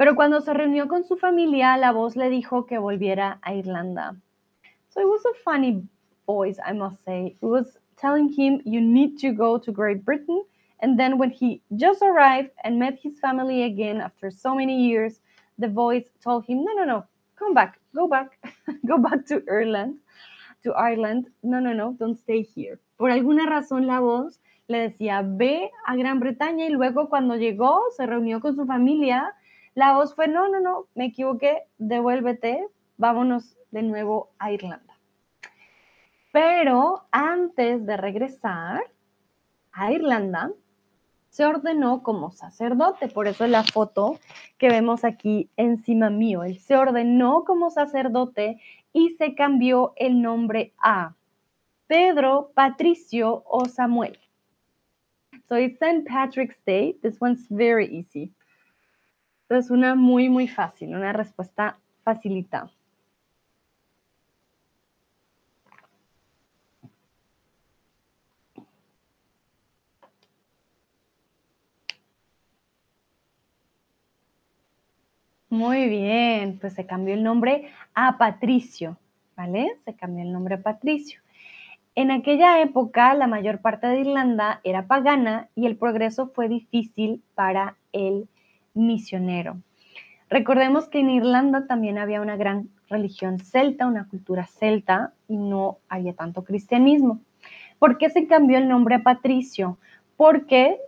Pero 0.00 0.14
cuando 0.14 0.40
se 0.40 0.54
reunió 0.54 0.88
con 0.88 1.04
su 1.04 1.18
familia, 1.18 1.76
la 1.76 1.92
voz 1.92 2.16
le 2.16 2.30
dijo 2.30 2.64
que 2.64 2.78
volviera 2.78 3.38
a 3.42 3.54
Irlanda. 3.54 4.16
So 4.88 5.02
it 5.02 5.06
was 5.06 5.22
a 5.26 5.34
funny 5.44 5.86
voice, 6.26 6.58
I 6.66 6.72
must 6.72 7.04
say. 7.04 7.36
It 7.42 7.44
was 7.44 7.78
telling 7.98 8.32
him, 8.32 8.62
You 8.64 8.80
need 8.80 9.18
to 9.18 9.30
go 9.32 9.58
to 9.58 9.70
Great 9.70 10.02
Britain. 10.02 10.42
And 10.80 10.98
then 10.98 11.18
when 11.18 11.28
he 11.28 11.60
just 11.76 12.00
arrived 12.00 12.48
and 12.64 12.78
met 12.78 12.98
his 12.98 13.20
family 13.20 13.64
again 13.64 14.00
after 14.00 14.30
so 14.30 14.54
many 14.54 14.88
years, 14.88 15.20
the 15.58 15.68
voice 15.68 16.08
told 16.24 16.46
him, 16.46 16.64
No, 16.64 16.72
no, 16.72 16.84
no, 16.86 17.04
come 17.36 17.52
back, 17.52 17.78
go 17.94 18.08
back, 18.08 18.38
go 18.86 18.96
back 18.96 19.26
to 19.26 19.42
Ireland, 19.52 19.96
to 20.62 20.72
Ireland. 20.72 21.26
No, 21.42 21.60
no, 21.60 21.74
no, 21.74 21.92
don't 21.98 22.16
stay 22.16 22.40
here. 22.40 22.80
Por 22.96 23.10
alguna 23.10 23.44
razón, 23.44 23.86
la 23.86 24.00
voz 24.00 24.40
le 24.66 24.78
decía, 24.78 25.22
ve 25.22 25.70
a 25.84 25.94
Gran 25.94 26.20
Bretaña 26.20 26.64
y 26.64 26.70
luego 26.70 27.10
cuando 27.10 27.36
llegó, 27.36 27.82
se 27.94 28.06
reunió 28.06 28.40
con 28.40 28.56
su 28.56 28.64
familia, 28.64 29.34
la 29.74 29.94
voz 29.94 30.14
fue, 30.14 30.28
no, 30.28 30.48
no, 30.48 30.60
no, 30.60 30.86
me 30.94 31.06
equivoqué, 31.06 31.64
devuélvete, 31.78 32.66
vámonos 32.96 33.56
de 33.70 33.82
nuevo 33.82 34.30
a 34.38 34.52
Irlanda. 34.52 34.98
Pero 36.32 37.04
antes 37.10 37.86
de 37.86 37.96
regresar 37.96 38.82
a 39.72 39.92
Irlanda, 39.92 40.50
se 41.30 41.46
ordenó 41.46 42.02
como 42.02 42.32
sacerdote, 42.32 43.08
por 43.08 43.28
eso 43.28 43.44
es 43.44 43.50
la 43.50 43.62
foto 43.62 44.18
que 44.58 44.68
vemos 44.68 45.04
aquí 45.04 45.48
encima 45.56 46.10
mío. 46.10 46.42
Él 46.42 46.58
se 46.58 46.76
ordenó 46.76 47.44
como 47.44 47.70
sacerdote 47.70 48.60
y 48.92 49.10
se 49.10 49.34
cambió 49.34 49.92
el 49.96 50.20
nombre 50.20 50.72
a 50.78 51.14
Pedro, 51.86 52.50
Patricio 52.54 53.44
o 53.46 53.64
Samuel. 53.66 54.18
So 55.48 55.56
it's 55.56 55.78
St. 55.80 56.04
Patrick's 56.06 56.58
Day. 56.64 56.96
This 57.02 57.20
one's 57.20 57.46
very 57.48 57.86
easy. 57.86 58.32
Es 59.50 59.68
una 59.70 59.96
muy, 59.96 60.28
muy 60.28 60.46
fácil, 60.46 60.94
una 60.94 61.12
respuesta 61.12 61.76
facilita. 62.04 62.70
Muy 75.48 75.88
bien, 75.88 76.58
pues 76.60 76.74
se 76.74 76.86
cambió 76.86 77.14
el 77.14 77.24
nombre 77.24 77.72
a 77.94 78.18
Patricio, 78.18 78.98
¿vale? 79.36 79.76
Se 79.84 79.94
cambió 79.94 80.22
el 80.22 80.32
nombre 80.32 80.54
a 80.54 80.62
Patricio. 80.62 81.20
En 81.96 82.12
aquella 82.12 82.62
época, 82.62 83.14
la 83.14 83.26
mayor 83.26 83.60
parte 83.60 83.88
de 83.88 84.00
Irlanda 84.00 84.60
era 84.62 84.86
pagana 84.86 85.48
y 85.56 85.66
el 85.66 85.76
progreso 85.76 86.28
fue 86.28 86.48
difícil 86.48 87.22
para 87.34 87.76
el 87.92 88.28
misionero. 88.74 89.60
Recordemos 90.28 90.88
que 90.88 91.00
en 91.00 91.10
Irlanda 91.10 91.66
también 91.66 91.98
había 91.98 92.20
una 92.20 92.36
gran 92.36 92.70
religión 92.88 93.40
celta, 93.40 93.86
una 93.86 94.06
cultura 94.06 94.46
celta, 94.46 95.12
y 95.28 95.36
no 95.36 95.78
había 95.88 96.14
tanto 96.14 96.44
cristianismo. 96.44 97.20
¿Por 97.78 97.98
qué 97.98 98.10
se 98.10 98.26
cambió 98.26 98.58
el 98.58 98.68
nombre 98.68 98.96
a 98.96 99.02
Patricio? 99.02 99.78
Porque 100.16 100.78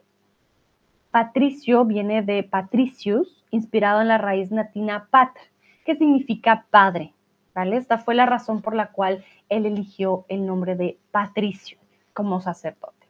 Patricio 1.11 1.85
viene 1.85 2.23
de 2.23 2.43
Patricius, 2.43 3.45
inspirado 3.51 4.01
en 4.01 4.09
la 4.09 4.19
raíz 4.19 4.51
latina 4.51 5.09
pater, 5.11 5.43
que 5.85 5.97
significa 5.97 6.67
padre. 6.71 7.13
¿vale? 7.55 7.77
Esta 7.77 7.99
fue 7.99 8.15
la 8.15 8.27
razón 8.27 8.63
por 8.63 8.75
la 8.75 8.93
cual 8.93 9.25
él 9.49 9.67
eligió 9.67 10.25
el 10.29 10.47
nombre 10.47 10.77
de 10.77 10.99
Patricio 11.11 11.79
como 12.15 12.41
sacerdote. 12.41 13.07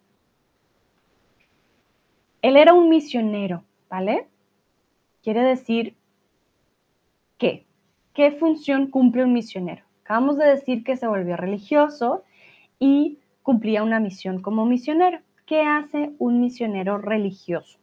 Él 2.41 2.57
era 2.57 2.73
un 2.73 2.89
misionero, 2.89 3.63
¿vale? 3.89 4.27
Quiere 5.23 5.43
decir 5.43 5.95
¿qué? 7.39 7.65
¿Qué 8.13 8.33
función 8.33 8.89
cumple 8.89 9.25
un 9.25 9.33
misionero? 9.33 9.85
Acabamos 10.03 10.37
de 10.37 10.47
decir 10.47 10.85
que 10.85 10.97
se 10.97 11.07
volvió 11.07 11.37
religioso 11.37 12.25
y 12.79 13.19
cumplía 13.43 13.83
una 13.83 14.01
misión 14.01 14.43
como 14.43 14.67
misionero. 14.67 15.21
¿Qué 15.47 15.63
hace 15.63 16.13
un 16.19 16.41
misionero 16.41 16.99
religioso? 16.99 17.79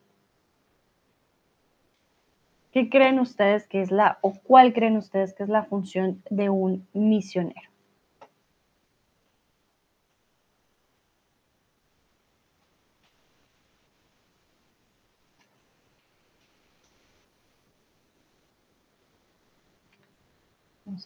¿Qué 2.72 2.90
creen 2.90 3.20
ustedes 3.20 3.68
que 3.68 3.82
es 3.82 3.90
la, 3.90 4.20
o 4.22 4.34
cuál 4.34 4.74
creen 4.74 4.98
ustedes 4.98 5.34
que 5.34 5.44
es 5.44 5.50
la 5.50 5.64
función 5.64 6.22
de 6.30 6.50
un 6.50 6.88
misionero? 6.94 7.69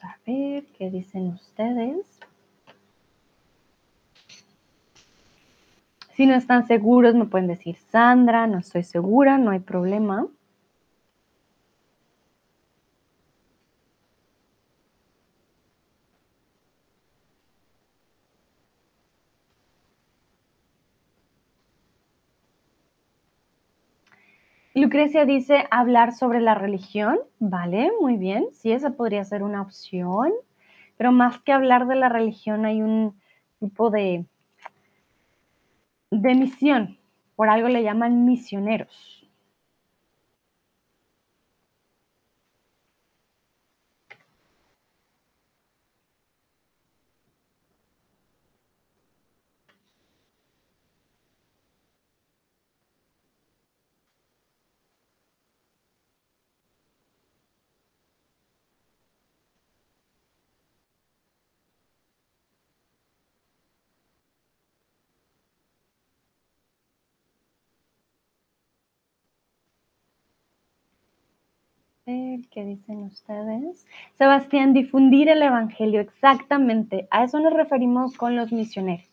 A 0.01 0.17
ver 0.25 0.65
qué 0.77 0.89
dicen 0.89 1.27
ustedes. 1.27 2.05
Si 6.15 6.25
no 6.25 6.35
están 6.35 6.67
seguros, 6.67 7.15
me 7.15 7.25
pueden 7.25 7.47
decir, 7.47 7.75
Sandra, 7.91 8.47
no 8.47 8.59
estoy 8.59 8.83
segura, 8.83 9.37
no 9.37 9.51
hay 9.51 9.59
problema. 9.59 10.27
Lucrecia 24.93 25.25
dice 25.25 25.65
hablar 25.71 26.13
sobre 26.13 26.39
la 26.39 26.53
religión, 26.53 27.17
vale, 27.39 27.91
muy 27.99 28.15
bien, 28.15 28.45
sí, 28.51 28.71
esa 28.71 28.91
podría 28.91 29.23
ser 29.23 29.41
una 29.41 29.63
opción, 29.63 30.31
pero 30.97 31.11
más 31.11 31.39
que 31.39 31.51
hablar 31.51 31.87
de 31.87 31.95
la 31.95 32.09
religión 32.09 32.63
hay 32.63 32.83
un 32.83 33.19
tipo 33.59 33.89
de, 33.89 34.23
de 36.11 36.35
misión, 36.35 36.99
por 37.35 37.49
algo 37.49 37.69
le 37.69 37.81
llaman 37.81 38.23
misioneros. 38.23 39.22
¿Qué 72.51 72.65
dicen 72.65 73.03
ustedes? 73.03 73.85
Sebastián, 74.17 74.73
difundir 74.73 75.29
el 75.29 75.41
Evangelio, 75.41 76.01
exactamente. 76.01 77.07
A 77.11 77.23
eso 77.23 77.39
nos 77.39 77.53
referimos 77.53 78.15
con 78.17 78.35
los 78.35 78.51
misioneros. 78.51 79.09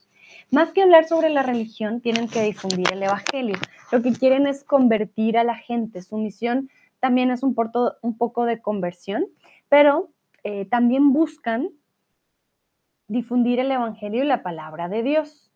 Más 0.51 0.73
que 0.73 0.83
hablar 0.83 1.05
sobre 1.05 1.31
la 1.31 1.43
religión, 1.43 2.01
tienen 2.01 2.29
que 2.29 2.43
difundir 2.43 2.93
el 2.93 3.03
Evangelio. 3.03 3.57
Lo 3.93 4.03
que 4.03 4.13
quieren 4.13 4.47
es 4.47 4.65
convertir 4.65 5.39
a 5.39 5.45
la 5.45 5.55
gente. 5.55 6.03
Su 6.03 6.19
misión 6.19 6.69
también 6.99 7.31
es 7.31 7.43
un, 7.43 7.55
un 8.03 8.19
poco 8.19 8.45
de 8.45 8.61
conversión, 8.61 9.27
pero 9.69 10.11
eh, 10.43 10.65
también 10.67 11.13
buscan 11.13 11.71
difundir 13.09 13.61
el 13.61 13.71
Evangelio 13.71 14.23
y 14.23 14.27
la 14.27 14.43
palabra 14.43 14.89
de 14.89 15.03
Dios. 15.03 15.51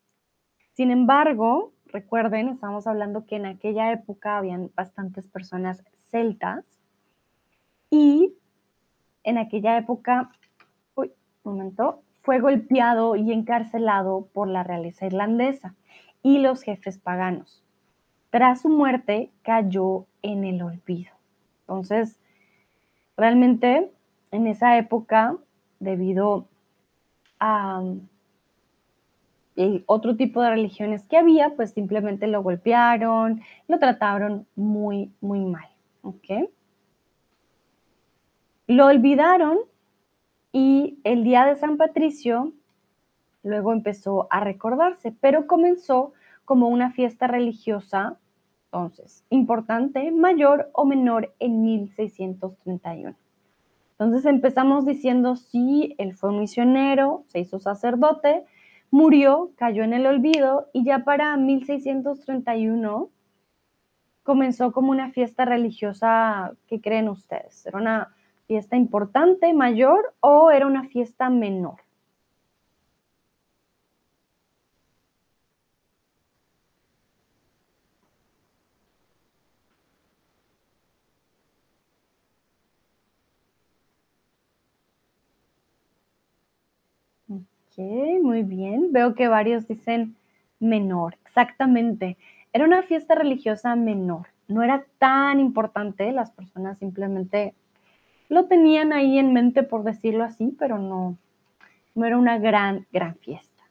Sin 0.73 0.91
embargo, 0.91 1.73
recuerden, 1.87 2.49
estamos 2.49 2.87
hablando 2.87 3.27
que 3.27 3.37
en 3.37 3.47
aquella 3.47 3.93
época 3.93 4.39
habían 4.39 4.71
bastantes 4.75 5.27
personas 5.29 5.85
celtas 6.11 6.65
y 7.95 8.35
en 9.23 9.39
aquella 9.39 9.79
época, 9.79 10.33
uy, 10.97 11.13
momento, 11.45 12.03
fue 12.23 12.41
golpeado 12.41 13.15
y 13.15 13.33
encarcelado 13.33 14.27
por 14.33 14.49
la 14.49 14.65
realeza 14.65 15.07
irlandesa 15.07 15.77
y 16.21 16.39
los 16.39 16.63
jefes 16.63 16.99
paganos. 16.99 17.63
Tras 18.31 18.63
su 18.63 18.69
muerte 18.69 19.31
cayó 19.43 20.07
en 20.23 20.43
el 20.43 20.61
olvido. 20.63 21.13
Entonces, 21.61 22.19
realmente 23.17 23.93
en 24.33 24.49
esa 24.49 24.77
época, 24.77 25.37
debido 25.79 26.49
a 27.39 27.81
otro 29.87 30.17
tipo 30.17 30.43
de 30.43 30.51
religiones 30.51 31.05
que 31.05 31.17
había, 31.17 31.55
pues 31.55 31.71
simplemente 31.71 32.27
lo 32.27 32.43
golpearon, 32.43 33.41
lo 33.69 33.79
trataron 33.79 34.49
muy, 34.57 35.13
muy 35.21 35.45
mal. 35.45 35.69
¿ok?, 36.03 36.51
lo 38.67 38.87
olvidaron 38.87 39.59
y 40.53 40.99
el 41.05 41.25
día 41.25 41.45
de 41.47 41.57
San 41.57 41.77
Patricio 41.77 42.53
luego 43.43 43.73
empezó 43.73 44.27
a 44.31 44.41
recordarse, 44.41 45.15
pero 45.21 45.47
comenzó 45.47 46.13
como 46.45 46.69
una 46.69 46.91
fiesta 46.91 47.27
religiosa, 47.27 48.17
entonces, 48.67 49.25
importante, 49.31 50.11
mayor 50.11 50.71
o 50.73 50.85
menor 50.85 51.35
en 51.39 51.63
1631. 51.63 53.15
Entonces 53.93 54.27
empezamos 54.27 54.85
diciendo, 54.85 55.37
sí, 55.37 55.95
él 55.99 56.15
fue 56.15 56.33
misionero, 56.33 57.25
se 57.29 57.39
hizo 57.41 57.61
sacerdote, 57.61 58.45
murió, 58.91 59.53
cayó 59.57 59.85
en 59.85 59.93
el 59.93 60.07
olvido 60.07 60.69
y 60.73 60.85
ya 60.85 61.05
para 61.05 61.37
1631 61.37 63.11
comenzó 64.25 64.73
como 64.73 64.91
una 64.91 65.11
fiesta 65.11 65.45
religiosa, 65.45 66.53
¿qué 66.67 66.81
creen 66.81 67.09
ustedes? 67.09 67.67
Era 67.67 67.79
una 67.79 68.15
fiesta 68.47 68.77
importante, 68.77 69.53
mayor, 69.53 70.15
o 70.21 70.51
era 70.51 70.67
una 70.67 70.85
fiesta 70.89 71.31
menor. 71.31 71.81
Okay, 87.73 88.21
muy 88.21 88.43
bien. 88.43 88.93
Veo 88.93 89.15
que 89.15 89.29
varios 89.29 89.67
dicen 89.67 90.17
menor, 90.61 91.17
exactamente. 91.27 92.17
Era 92.53 92.65
una 92.65 92.83
fiesta 92.83 93.15
religiosa 93.15 93.75
menor, 93.77 94.29
no 94.49 94.63
era 94.63 94.87
tan 94.99 95.41
importante, 95.41 96.13
las 96.13 96.31
personas 96.31 96.79
simplemente 96.79 97.55
lo 98.29 98.47
tenían 98.47 98.93
ahí 98.93 99.19
en 99.19 99.33
mente, 99.33 99.63
por 99.63 99.85
decirlo 99.85 100.25
así, 100.25 100.55
pero 100.59 100.79
no, 100.79 101.17
no 101.95 102.07
era 102.07 102.19
una 102.19 102.39
gran, 102.39 102.87
gran 102.93 103.17
fiesta. 103.17 103.63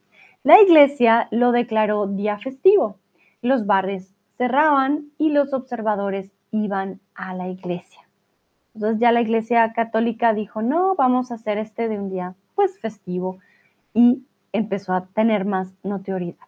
La 0.42 0.60
iglesia 0.60 1.28
lo 1.30 1.52
declaró 1.52 2.06
día 2.06 2.38
festivo. 2.38 2.98
Los 3.42 3.66
bares 3.66 4.14
cerraban 4.36 5.06
y 5.18 5.30
los 5.30 5.52
observadores 5.52 6.30
iban 6.50 7.00
a 7.14 7.34
la 7.34 7.48
iglesia. 7.48 8.00
Entonces 8.74 9.00
ya 9.00 9.12
la 9.12 9.20
iglesia 9.20 9.72
católica 9.72 10.34
dijo, 10.34 10.62
no, 10.62 10.94
vamos 10.96 11.30
a 11.30 11.34
hacer 11.34 11.58
este 11.58 11.88
de 11.88 11.98
un 11.98 12.10
día 12.10 12.34
pues 12.54 12.78
festivo 12.80 13.38
y 13.92 14.24
empezó 14.52 14.92
a 14.92 15.06
tener 15.06 15.44
más 15.44 15.72
notoriedad. 15.82 16.46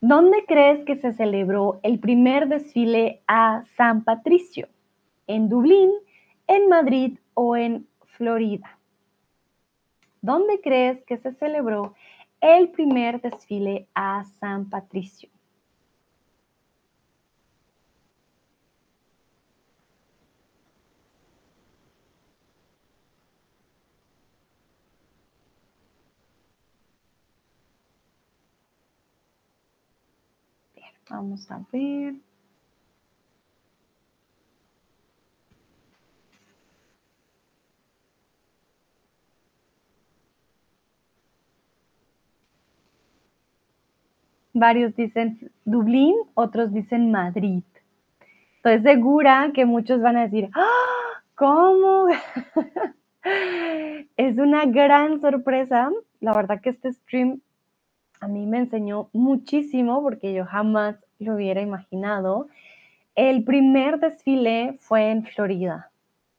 ¿Dónde 0.00 0.44
crees 0.46 0.84
que 0.84 0.96
se 0.96 1.12
celebró 1.12 1.80
el 1.82 1.98
primer 1.98 2.48
desfile 2.48 3.20
a 3.26 3.64
San 3.76 4.02
Patricio? 4.04 4.68
¿En 5.32 5.48
Dublín, 5.48 5.92
en 6.48 6.68
Madrid 6.68 7.16
o 7.34 7.56
en 7.56 7.86
Florida? 8.16 8.80
¿Dónde 10.20 10.60
crees 10.60 11.04
que 11.04 11.18
se 11.18 11.32
celebró 11.34 11.94
el 12.40 12.70
primer 12.70 13.20
desfile 13.20 13.86
a 13.94 14.24
San 14.24 14.68
Patricio? 14.68 15.30
Vamos 31.08 31.48
a 31.52 31.64
ver. 31.72 32.16
Varios 44.52 44.94
dicen 44.96 45.50
Dublín, 45.64 46.14
otros 46.34 46.72
dicen 46.72 47.10
Madrid. 47.10 47.62
Estoy 48.56 48.80
segura 48.82 49.50
que 49.54 49.64
muchos 49.64 50.00
van 50.00 50.16
a 50.16 50.22
decir, 50.22 50.50
¡Ah! 50.54 51.22
¿cómo? 51.34 52.08
es 54.16 54.38
una 54.38 54.66
gran 54.66 55.20
sorpresa. 55.20 55.90
La 56.20 56.32
verdad 56.34 56.60
que 56.60 56.70
este 56.70 56.92
stream 56.92 57.40
a 58.20 58.28
mí 58.28 58.46
me 58.46 58.58
enseñó 58.58 59.08
muchísimo 59.12 60.02
porque 60.02 60.34
yo 60.34 60.44
jamás 60.44 60.96
lo 61.18 61.36
hubiera 61.36 61.62
imaginado. 61.62 62.48
El 63.14 63.44
primer 63.44 63.98
desfile 63.98 64.76
fue 64.80 65.10
en 65.10 65.24
Florida, 65.24 65.90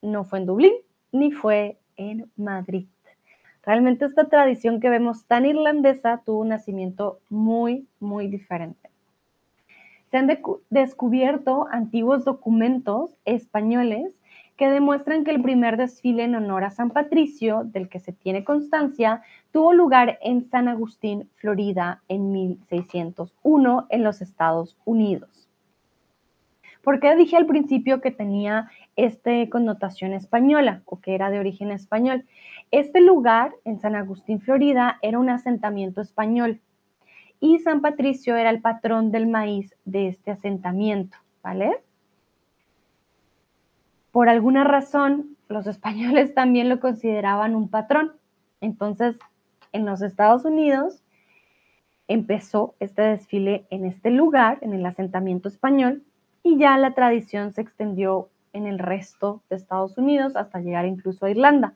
no 0.01 0.23
fue 0.23 0.39
en 0.39 0.45
Dublín 0.45 0.73
ni 1.11 1.31
fue 1.31 1.77
en 1.97 2.29
Madrid. 2.37 2.87
Realmente 3.63 4.05
esta 4.05 4.27
tradición 4.27 4.79
que 4.79 4.89
vemos 4.89 5.25
tan 5.25 5.45
irlandesa 5.45 6.21
tuvo 6.25 6.39
un 6.39 6.49
nacimiento 6.49 7.19
muy, 7.29 7.87
muy 7.99 8.27
diferente. 8.27 8.89
Se 10.09 10.17
han 10.17 10.29
descubierto 10.69 11.67
antiguos 11.71 12.25
documentos 12.25 13.15
españoles 13.23 14.13
que 14.57 14.69
demuestran 14.69 15.23
que 15.23 15.31
el 15.31 15.41
primer 15.41 15.77
desfile 15.77 16.23
en 16.23 16.35
honor 16.35 16.63
a 16.63 16.69
San 16.69 16.91
Patricio, 16.91 17.63
del 17.63 17.87
que 17.87 17.99
se 17.99 18.11
tiene 18.11 18.43
constancia, 18.43 19.23
tuvo 19.51 19.73
lugar 19.73 20.19
en 20.21 20.43
San 20.49 20.67
Agustín, 20.67 21.29
Florida, 21.35 22.01
en 22.09 22.31
1601, 22.31 23.87
en 23.89 24.03
los 24.03 24.21
Estados 24.21 24.77
Unidos. 24.85 25.47
¿Por 26.83 26.99
qué 26.99 27.15
dije 27.15 27.37
al 27.37 27.45
principio 27.45 28.01
que 28.01 28.11
tenía 28.11 28.69
esta 28.95 29.31
connotación 29.49 30.13
española 30.13 30.81
o 30.85 30.99
que 30.99 31.15
era 31.15 31.29
de 31.29 31.39
origen 31.39 31.71
español? 31.71 32.25
Este 32.71 33.01
lugar, 33.01 33.53
en 33.65 33.79
San 33.79 33.95
Agustín, 33.95 34.39
Florida, 34.41 34.97
era 35.01 35.19
un 35.19 35.29
asentamiento 35.29 36.01
español 36.01 36.61
y 37.39 37.59
San 37.59 37.81
Patricio 37.81 38.35
era 38.35 38.49
el 38.49 38.61
patrón 38.61 39.11
del 39.11 39.27
maíz 39.27 39.75
de 39.85 40.07
este 40.07 40.31
asentamiento, 40.31 41.17
¿vale? 41.43 41.81
por 44.11 44.29
alguna 44.29 44.63
razón 44.63 45.37
los 45.47 45.67
españoles 45.67 46.33
también 46.35 46.69
lo 46.69 46.79
consideraban 46.79 47.55
un 47.55 47.69
patrón. 47.69 48.13
Entonces, 48.59 49.17
en 49.71 49.85
los 49.85 50.01
Estados 50.01 50.45
Unidos 50.45 51.01
empezó 52.07 52.75
este 52.79 53.01
desfile 53.01 53.65
en 53.69 53.85
este 53.85 54.11
lugar, 54.11 54.59
en 54.61 54.73
el 54.73 54.85
asentamiento 54.85 55.47
español, 55.47 56.03
y 56.43 56.57
ya 56.57 56.77
la 56.77 56.93
tradición 56.93 57.53
se 57.53 57.61
extendió 57.61 58.29
en 58.53 58.67
el 58.67 58.79
resto 58.79 59.41
de 59.49 59.55
Estados 59.55 59.97
Unidos 59.97 60.35
hasta 60.35 60.59
llegar 60.59 60.85
incluso 60.85 61.25
a 61.25 61.31
Irlanda. 61.31 61.73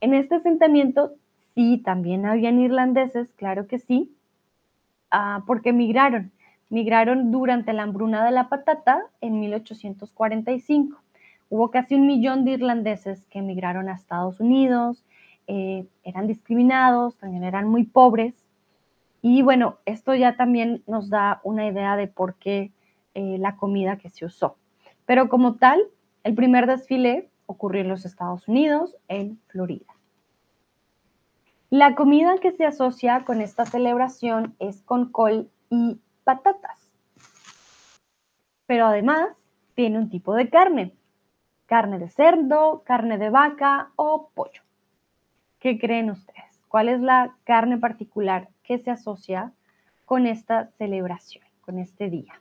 En 0.00 0.14
este 0.14 0.36
asentamiento 0.36 1.12
sí, 1.54 1.78
también 1.84 2.26
habían 2.26 2.58
irlandeses, 2.60 3.32
claro 3.34 3.66
que 3.66 3.78
sí, 3.78 4.14
ah, 5.10 5.42
porque 5.46 5.72
migraron. 5.72 6.32
Migraron 6.70 7.32
durante 7.32 7.72
la 7.72 7.82
hambruna 7.82 8.24
de 8.24 8.30
la 8.30 8.48
patata 8.48 9.02
en 9.20 9.40
1845. 9.40 11.02
Hubo 11.48 11.70
casi 11.70 11.96
un 11.96 12.06
millón 12.06 12.44
de 12.44 12.52
irlandeses 12.52 13.26
que 13.26 13.40
emigraron 13.40 13.88
a 13.88 13.94
Estados 13.94 14.38
Unidos, 14.40 15.04
eh, 15.48 15.84
eran 16.04 16.28
discriminados, 16.28 17.16
también 17.16 17.42
eran 17.42 17.68
muy 17.68 17.82
pobres. 17.84 18.34
Y 19.20 19.42
bueno, 19.42 19.78
esto 19.84 20.14
ya 20.14 20.36
también 20.36 20.82
nos 20.86 21.10
da 21.10 21.40
una 21.42 21.66
idea 21.66 21.96
de 21.96 22.06
por 22.06 22.36
qué 22.36 22.70
eh, 23.14 23.36
la 23.38 23.56
comida 23.56 23.98
que 23.98 24.08
se 24.08 24.24
usó. 24.24 24.56
Pero 25.06 25.28
como 25.28 25.56
tal, 25.56 25.80
el 26.22 26.34
primer 26.34 26.68
desfile 26.68 27.28
ocurrió 27.50 27.80
en 27.80 27.88
los 27.88 28.04
Estados 28.04 28.46
Unidos, 28.46 28.94
en 29.08 29.40
Florida. 29.48 29.92
La 31.68 31.96
comida 31.96 32.38
que 32.38 32.52
se 32.52 32.64
asocia 32.64 33.24
con 33.24 33.40
esta 33.40 33.64
celebración 33.64 34.54
es 34.60 34.82
con 34.82 35.10
col 35.10 35.50
y 35.68 36.00
patatas. 36.22 36.78
Pero 38.66 38.86
además 38.86 39.30
tiene 39.74 39.98
un 39.98 40.10
tipo 40.10 40.34
de 40.34 40.48
carne, 40.48 40.94
carne 41.66 41.98
de 41.98 42.08
cerdo, 42.08 42.82
carne 42.84 43.18
de 43.18 43.30
vaca 43.30 43.90
o 43.96 44.30
pollo. 44.32 44.62
¿Qué 45.58 45.76
creen 45.76 46.10
ustedes? 46.10 46.60
¿Cuál 46.68 46.88
es 46.88 47.00
la 47.00 47.36
carne 47.42 47.78
particular 47.78 48.48
que 48.62 48.78
se 48.78 48.92
asocia 48.92 49.52
con 50.04 50.26
esta 50.28 50.70
celebración, 50.78 51.44
con 51.62 51.80
este 51.80 52.10
día? 52.10 52.40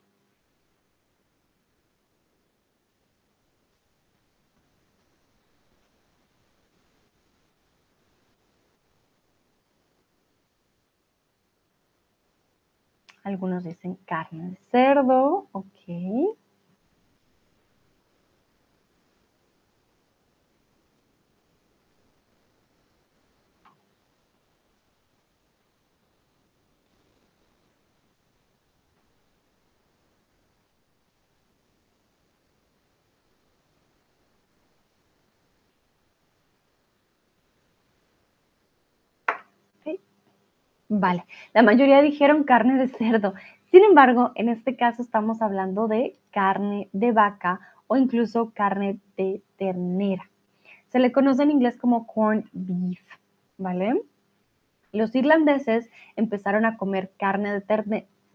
Algunos 13.30 13.64
dicen 13.64 13.94
carne 14.08 14.50
de 14.50 14.58
cerdo, 14.72 15.48
ok. 15.52 16.36
Vale, 40.92 41.26
la 41.54 41.62
mayoría 41.62 42.02
dijeron 42.02 42.44
carne 42.44 42.80
de 42.80 42.88
cerdo. 42.88 43.36
Sin 43.70 43.84
embargo, 43.84 44.32
en 44.34 44.50
este 44.50 44.76
caso 44.76 45.04
estamos 45.04 45.40
hablando 45.44 45.88
de 45.88 46.18
carne 46.32 46.90
de 46.94 47.12
vaca 47.12 47.60
o 47.86 47.96
incluso 47.96 48.52
carne 48.56 49.00
de 49.16 49.44
ternera. 49.58 50.28
Se 50.88 50.98
le 50.98 51.12
conoce 51.12 51.44
en 51.44 51.52
inglés 51.52 51.78
como 51.78 52.08
corned 52.08 52.46
beef, 52.54 53.02
¿vale? 53.60 54.02
Los 54.92 55.14
irlandeses 55.14 55.92
empezaron 56.16 56.66
a 56.66 56.76
comer 56.78 57.12
carne 57.20 57.62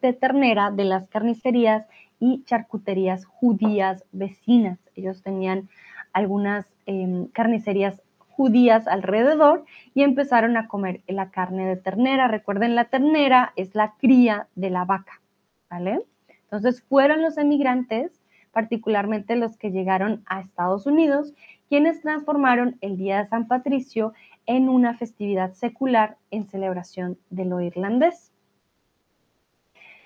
de, 0.00 0.12
ternera 0.12 0.70
de 0.70 0.84
las 0.84 1.08
carnicerías 1.08 1.88
y 2.20 2.44
charcuterías 2.44 3.24
judías 3.24 4.04
vecinas. 4.12 4.78
Ellos 4.94 5.22
tenían 5.22 5.68
algunas 6.12 6.66
em, 6.86 7.26
carnicerías 7.26 8.00
judías 8.36 8.86
alrededor 8.88 9.64
y 9.94 10.02
empezaron 10.02 10.56
a 10.56 10.68
comer 10.68 11.02
la 11.06 11.30
carne 11.30 11.66
de 11.66 11.76
ternera. 11.76 12.28
Recuerden, 12.28 12.74
la 12.74 12.86
ternera 12.86 13.52
es 13.56 13.74
la 13.74 13.94
cría 13.98 14.48
de 14.54 14.70
la 14.70 14.84
vaca, 14.84 15.20
¿vale? 15.70 16.04
Entonces 16.42 16.82
fueron 16.82 17.22
los 17.22 17.38
emigrantes, 17.38 18.20
particularmente 18.52 19.36
los 19.36 19.56
que 19.56 19.70
llegaron 19.70 20.22
a 20.26 20.40
Estados 20.40 20.86
Unidos, 20.86 21.32
quienes 21.68 22.00
transformaron 22.02 22.76
el 22.80 22.96
Día 22.96 23.18
de 23.22 23.28
San 23.28 23.48
Patricio 23.48 24.12
en 24.46 24.68
una 24.68 24.94
festividad 24.94 25.52
secular 25.54 26.16
en 26.30 26.46
celebración 26.46 27.18
de 27.30 27.44
lo 27.44 27.60
irlandés. 27.60 28.32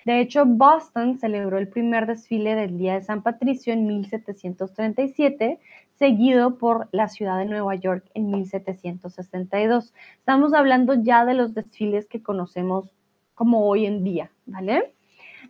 De 0.05 0.21
hecho, 0.21 0.45
Boston 0.45 1.19
celebró 1.19 1.57
el 1.57 1.67
primer 1.67 2.07
desfile 2.07 2.55
del 2.55 2.77
Día 2.77 2.95
de 2.95 3.03
San 3.03 3.21
Patricio 3.21 3.73
en 3.73 3.85
1737, 3.85 5.59
seguido 5.99 6.57
por 6.57 6.87
la 6.93 7.09
ciudad 7.09 7.37
de 7.37 7.45
Nueva 7.45 7.75
York 7.75 8.09
en 8.13 8.31
1762. 8.31 9.93
Estamos 10.17 10.53
hablando 10.53 10.93
ya 10.95 11.25
de 11.25 11.33
los 11.33 11.53
desfiles 11.53 12.07
que 12.07 12.23
conocemos 12.23 12.89
como 13.35 13.67
hoy 13.67 13.85
en 13.85 14.03
día, 14.05 14.31
¿vale? 14.45 14.93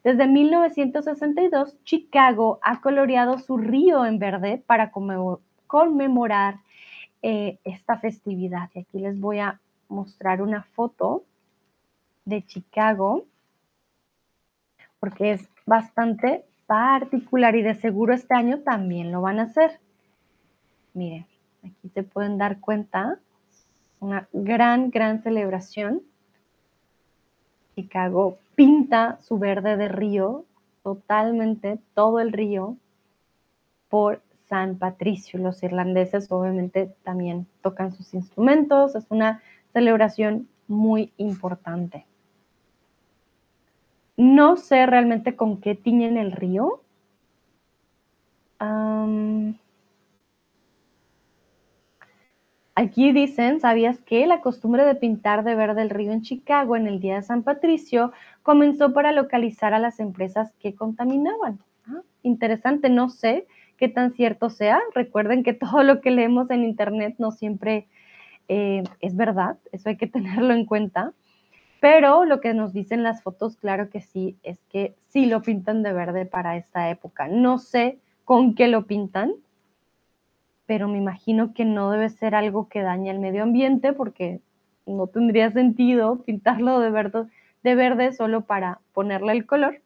Desde 0.04 0.28
1962, 0.28 1.78
Chicago 1.84 2.60
ha 2.64 2.82
coloreado 2.82 3.38
su 3.38 3.58
río 3.58 4.06
en 4.06 4.18
verde 4.18 4.62
para 4.66 4.92
conmemorar 5.68 6.60
eh, 7.22 7.60
esta 7.64 7.98
festividad. 7.98 8.70
Y 8.74 8.80
aquí 8.80 9.00
les 9.00 9.20
voy 9.20 9.40
a 9.40 9.60
mostrar 9.88 10.42
una 10.42 10.64
foto 10.64 11.24
de 12.26 12.44
Chicago 12.46 13.26
porque 15.00 15.32
es 15.32 15.50
bastante 15.66 16.44
particular 16.66 17.56
y 17.56 17.62
de 17.62 17.76
seguro 17.76 18.14
este 18.14 18.34
año 18.34 18.60
también 18.60 19.12
lo 19.12 19.22
van 19.22 19.40
a 19.40 19.44
hacer. 19.44 19.80
Miren, 20.94 21.26
aquí 21.64 21.90
se 21.94 22.04
pueden 22.04 22.38
dar 22.38 22.60
cuenta, 22.60 23.20
una 24.00 24.28
gran, 24.34 24.90
gran 24.92 25.22
celebración. 25.22 26.02
Chicago 27.76 28.38
pinta 28.56 29.20
su 29.22 29.38
verde 29.38 29.78
de 29.78 29.88
río, 29.88 30.46
totalmente 30.84 31.80
todo 31.94 32.20
el 32.20 32.32
río, 32.32 32.78
por 33.90 34.22
San 34.48 34.78
Patricio. 34.78 35.40
Los 35.40 35.62
irlandeses 35.64 36.32
obviamente 36.32 36.96
también 37.04 37.48
tocan 37.62 37.92
sus 37.92 38.14
instrumentos, 38.14 38.96
es 38.96 39.06
una 39.10 39.42
celebración 39.74 40.48
muy 40.68 41.12
importante. 41.18 42.06
No 44.18 44.58
sé 44.58 44.86
realmente 44.86 45.36
con 45.36 45.62
qué 45.62 45.76
tiñen 45.76 46.18
el 46.18 46.32
río. 46.32 46.82
Aquí 52.80 53.12
dicen, 53.12 53.60
¿sabías 53.60 54.00
que 54.00 54.26
la 54.26 54.40
costumbre 54.40 54.86
de 54.86 54.96
pintar 54.96 55.44
de 55.44 55.54
verde 55.54 55.82
el 55.82 55.90
río 55.90 56.14
en 56.14 56.22
Chicago 56.22 56.78
en 56.78 56.88
el 56.88 57.02
Día 57.02 57.16
de 57.16 57.24
San 57.24 57.44
Patricio 57.44 58.14
comenzó 58.42 58.94
para 58.94 59.12
localizar 59.12 59.74
a 59.74 59.80
las 59.80 60.00
empresas 60.00 60.54
que 60.62 60.74
contaminaban? 60.76 61.60
Ah, 61.88 62.02
interesante, 62.24 62.90
no 62.90 63.10
sé 63.10 63.48
qué 63.76 63.90
tan 63.90 64.14
cierto 64.14 64.50
sea. 64.50 64.80
Recuerden 64.96 65.44
que 65.44 65.54
todo 65.66 65.84
lo 65.84 66.00
que 66.00 66.12
leemos 66.12 66.50
en 66.52 66.64
Internet 66.64 67.16
no 67.18 67.32
siempre 67.32 67.88
eh, 68.48 68.84
es 69.02 69.16
verdad, 69.16 69.58
eso 69.74 69.90
hay 69.90 69.98
que 69.98 70.08
tenerlo 70.18 70.54
en 70.54 70.66
cuenta. 70.66 71.12
Pero 71.82 72.24
lo 72.24 72.40
que 72.40 72.54
nos 72.54 72.72
dicen 72.72 73.04
las 73.04 73.24
fotos, 73.24 73.58
claro 73.58 73.90
que 73.90 74.02
sí, 74.02 74.38
es 74.44 74.60
que 74.70 74.96
sí 75.10 75.26
lo 75.26 75.42
pintan 75.42 75.84
de 75.84 75.94
verde 75.94 76.26
para 76.26 76.56
esta 76.56 76.90
época. 76.90 77.28
No 77.28 77.58
sé 77.58 78.00
con 78.26 78.54
qué 78.54 78.68
lo 78.68 78.86
pintan, 78.86 79.34
pero 80.70 80.88
me 80.88 81.00
imagino 81.00 81.56
que 81.56 81.66
no 81.66 81.90
debe 81.90 82.10
ser 82.10 82.36
algo 82.36 82.70
que 82.70 82.84
dañe 82.84 83.10
el 83.10 83.18
medio 83.18 83.42
ambiente 83.42 83.92
porque 83.92 84.40
no 84.86 85.08
tendría 85.08 85.50
sentido 85.50 86.22
pintarlo 86.22 86.80
de 86.80 86.92
verde, 86.92 87.26
de 87.64 87.74
verde 87.74 88.14
solo 88.14 88.42
para 88.42 88.80
ponerle 88.94 89.32
el 89.32 89.48
color. 89.48 89.82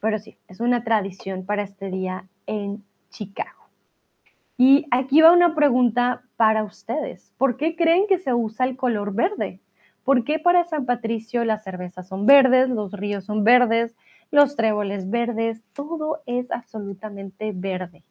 Pero 0.00 0.18
sí, 0.18 0.36
es 0.48 0.60
una 0.60 0.84
tradición 0.84 1.46
para 1.46 1.62
este 1.62 1.90
día 1.90 2.26
en 2.46 2.84
Chicago. 3.08 3.70
Y 4.58 4.84
aquí 4.90 5.22
va 5.22 5.32
una 5.32 5.54
pregunta 5.54 6.24
para 6.36 6.62
ustedes. 6.62 7.32
¿Por 7.38 7.56
qué 7.56 7.74
creen 7.74 8.04
que 8.06 8.18
se 8.18 8.34
usa 8.34 8.66
el 8.66 8.76
color 8.76 9.14
verde? 9.14 9.60
¿Por 10.04 10.24
qué 10.24 10.38
para 10.38 10.64
San 10.64 10.84
Patricio 10.84 11.46
las 11.46 11.64
cervezas 11.64 12.06
son 12.06 12.26
verdes, 12.26 12.68
los 12.68 12.92
ríos 12.92 13.24
son 13.24 13.44
verdes, 13.44 13.96
los 14.30 14.56
tréboles 14.56 15.08
verdes? 15.08 15.62
Todo 15.72 16.20
es 16.26 16.50
absolutamente 16.50 17.52
verde. 17.54 18.04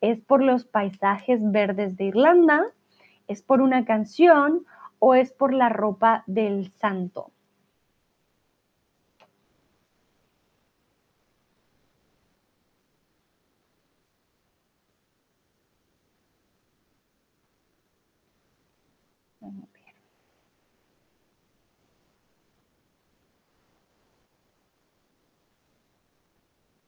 ¿Es 0.00 0.20
por 0.20 0.42
los 0.42 0.64
paisajes 0.64 1.40
verdes 1.50 1.96
de 1.96 2.04
Irlanda? 2.04 2.64
¿Es 3.28 3.42
por 3.42 3.60
una 3.60 3.84
canción 3.84 4.64
o 4.98 5.14
es 5.14 5.32
por 5.32 5.52
la 5.52 5.68
ropa 5.68 6.22
del 6.26 6.72
santo? 6.72 7.32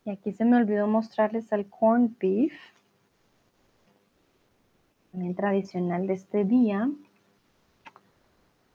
Y 0.08 0.10
aquí 0.10 0.32
se 0.32 0.46
me 0.46 0.56
olvidó 0.56 0.86
mostrarles 0.86 1.52
el 1.52 1.68
corn 1.68 2.16
beef, 2.18 2.54
también 5.18 5.34
tradicional 5.34 6.06
de 6.06 6.12
este 6.12 6.44
día. 6.44 6.88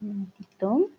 Un 0.01 0.07
momentito. 0.07 0.89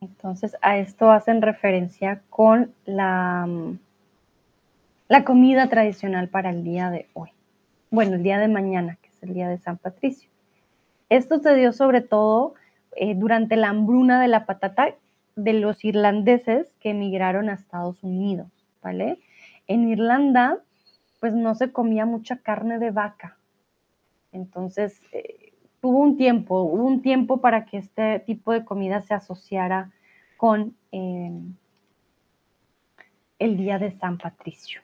Entonces 0.00 0.56
a 0.62 0.78
esto 0.78 1.10
hacen 1.10 1.42
referencia 1.42 2.22
con 2.30 2.72
la, 2.86 3.48
la 5.08 5.24
comida 5.24 5.68
tradicional 5.68 6.28
para 6.28 6.50
el 6.50 6.62
día 6.62 6.90
de 6.90 7.08
hoy 7.14 7.30
bueno, 7.90 8.16
el 8.16 8.22
día 8.22 8.38
de 8.38 8.48
mañana, 8.48 8.98
que 9.00 9.08
es 9.08 9.22
el 9.22 9.34
día 9.34 9.48
de 9.48 9.58
San 9.58 9.78
Patricio. 9.78 10.28
Esto 11.08 11.38
se 11.38 11.54
dio 11.54 11.72
sobre 11.72 12.02
todo 12.02 12.54
eh, 13.00 13.14
durante 13.14 13.54
la 13.54 13.68
hambruna 13.68 14.20
de 14.20 14.26
la 14.26 14.44
patata 14.44 14.96
de 15.36 15.52
los 15.52 15.84
irlandeses 15.84 16.74
que 16.80 16.90
emigraron 16.90 17.48
a 17.48 17.52
Estados 17.52 18.02
Unidos, 18.02 18.48
¿vale? 18.82 19.20
En 19.68 19.88
Irlanda, 19.88 20.58
pues 21.20 21.32
no 21.32 21.54
se 21.54 21.70
comía 21.70 22.06
mucha 22.06 22.38
carne 22.38 22.80
de 22.80 22.90
vaca. 22.90 23.36
Entonces, 24.32 25.00
eh, 25.12 25.52
hubo 25.80 26.00
un 26.00 26.16
tiempo, 26.16 26.62
hubo 26.62 26.82
un 26.82 27.00
tiempo 27.00 27.40
para 27.40 27.66
que 27.66 27.76
este 27.78 28.18
tipo 28.18 28.50
de 28.50 28.64
comida 28.64 29.00
se 29.02 29.14
asociara 29.14 29.92
con 30.36 30.74
eh, 30.90 31.30
el 33.38 33.56
día 33.56 33.78
de 33.78 33.92
San 33.92 34.18
Patricio. 34.18 34.80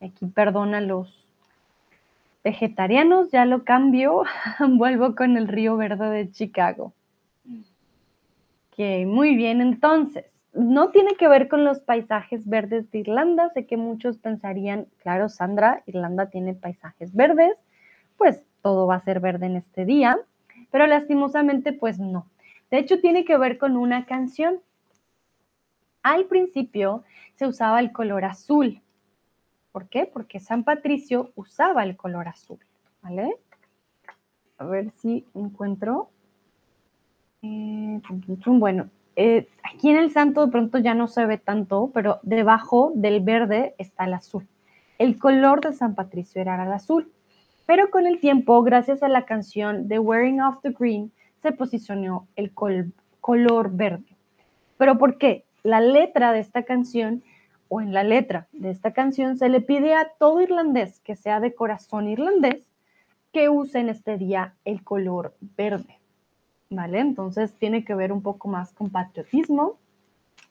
Aquí 0.00 0.24
perdona 0.24 0.80
los, 0.80 1.29
vegetarianos, 2.42 3.30
ya 3.30 3.44
lo 3.44 3.64
cambio, 3.64 4.24
vuelvo 4.68 5.14
con 5.14 5.36
el 5.36 5.48
río 5.48 5.76
verde 5.76 6.10
de 6.10 6.30
Chicago. 6.30 6.94
Ok, 8.72 9.06
muy 9.06 9.36
bien, 9.36 9.60
entonces, 9.60 10.24
no 10.52 10.90
tiene 10.90 11.14
que 11.14 11.28
ver 11.28 11.48
con 11.48 11.64
los 11.64 11.80
paisajes 11.80 12.48
verdes 12.48 12.90
de 12.90 13.00
Irlanda, 13.00 13.50
sé 13.50 13.66
que 13.66 13.76
muchos 13.76 14.18
pensarían, 14.18 14.86
claro, 14.98 15.28
Sandra, 15.28 15.82
Irlanda 15.86 16.30
tiene 16.30 16.54
paisajes 16.54 17.14
verdes, 17.14 17.52
pues 18.16 18.42
todo 18.62 18.86
va 18.86 18.96
a 18.96 19.04
ser 19.04 19.20
verde 19.20 19.46
en 19.46 19.56
este 19.56 19.84
día, 19.84 20.18
pero 20.70 20.86
lastimosamente 20.86 21.72
pues 21.72 21.98
no. 21.98 22.26
De 22.70 22.78
hecho, 22.78 23.00
tiene 23.00 23.24
que 23.24 23.36
ver 23.36 23.58
con 23.58 23.76
una 23.76 24.06
canción. 24.06 24.60
Al 26.02 26.26
principio 26.26 27.04
se 27.34 27.46
usaba 27.46 27.80
el 27.80 27.92
color 27.92 28.24
azul, 28.24 28.80
¿Por 29.72 29.88
qué? 29.88 30.06
Porque 30.06 30.40
San 30.40 30.64
Patricio 30.64 31.30
usaba 31.36 31.84
el 31.84 31.96
color 31.96 32.28
azul, 32.28 32.58
¿vale? 33.02 33.36
A 34.58 34.64
ver 34.64 34.90
si 34.96 35.24
encuentro. 35.34 36.10
Eh, 37.42 38.00
bueno, 38.46 38.90
eh, 39.16 39.48
aquí 39.62 39.90
en 39.90 39.96
el 39.96 40.10
santo 40.10 40.44
de 40.44 40.52
pronto 40.52 40.78
ya 40.78 40.94
no 40.94 41.08
se 41.08 41.24
ve 41.26 41.38
tanto, 41.38 41.90
pero 41.94 42.20
debajo 42.22 42.92
del 42.94 43.20
verde 43.20 43.74
está 43.78 44.04
el 44.04 44.14
azul. 44.14 44.46
El 44.98 45.18
color 45.18 45.60
de 45.60 45.72
San 45.72 45.94
Patricio 45.94 46.42
era 46.42 46.62
el 46.62 46.72
azul. 46.72 47.10
Pero 47.66 47.90
con 47.90 48.06
el 48.06 48.18
tiempo, 48.18 48.62
gracias 48.62 49.02
a 49.02 49.08
la 49.08 49.24
canción 49.24 49.86
The 49.88 50.00
Wearing 50.00 50.42
of 50.42 50.60
the 50.62 50.70
Green, 50.70 51.12
se 51.40 51.52
posicionó 51.52 52.26
el 52.34 52.52
color 52.52 53.70
verde. 53.70 54.16
¿Pero 54.76 54.98
por 54.98 55.18
qué? 55.18 55.44
La 55.62 55.80
letra 55.80 56.32
de 56.32 56.40
esta 56.40 56.64
canción 56.64 57.22
o 57.70 57.80
en 57.80 57.94
la 57.94 58.02
letra 58.02 58.48
de 58.52 58.70
esta 58.70 58.92
canción 58.92 59.38
se 59.38 59.48
le 59.48 59.60
pide 59.60 59.94
a 59.94 60.10
todo 60.18 60.42
irlandés 60.42 60.98
que 61.00 61.14
sea 61.14 61.38
de 61.38 61.54
corazón 61.54 62.08
irlandés 62.08 62.66
que 63.32 63.48
use 63.48 63.78
en 63.78 63.88
este 63.88 64.18
día 64.18 64.54
el 64.64 64.82
color 64.82 65.36
verde. 65.56 66.00
¿Vale? 66.68 66.98
Entonces 66.98 67.54
tiene 67.54 67.84
que 67.84 67.94
ver 67.94 68.12
un 68.12 68.22
poco 68.22 68.48
más 68.48 68.72
con 68.72 68.90
patriotismo. 68.90 69.78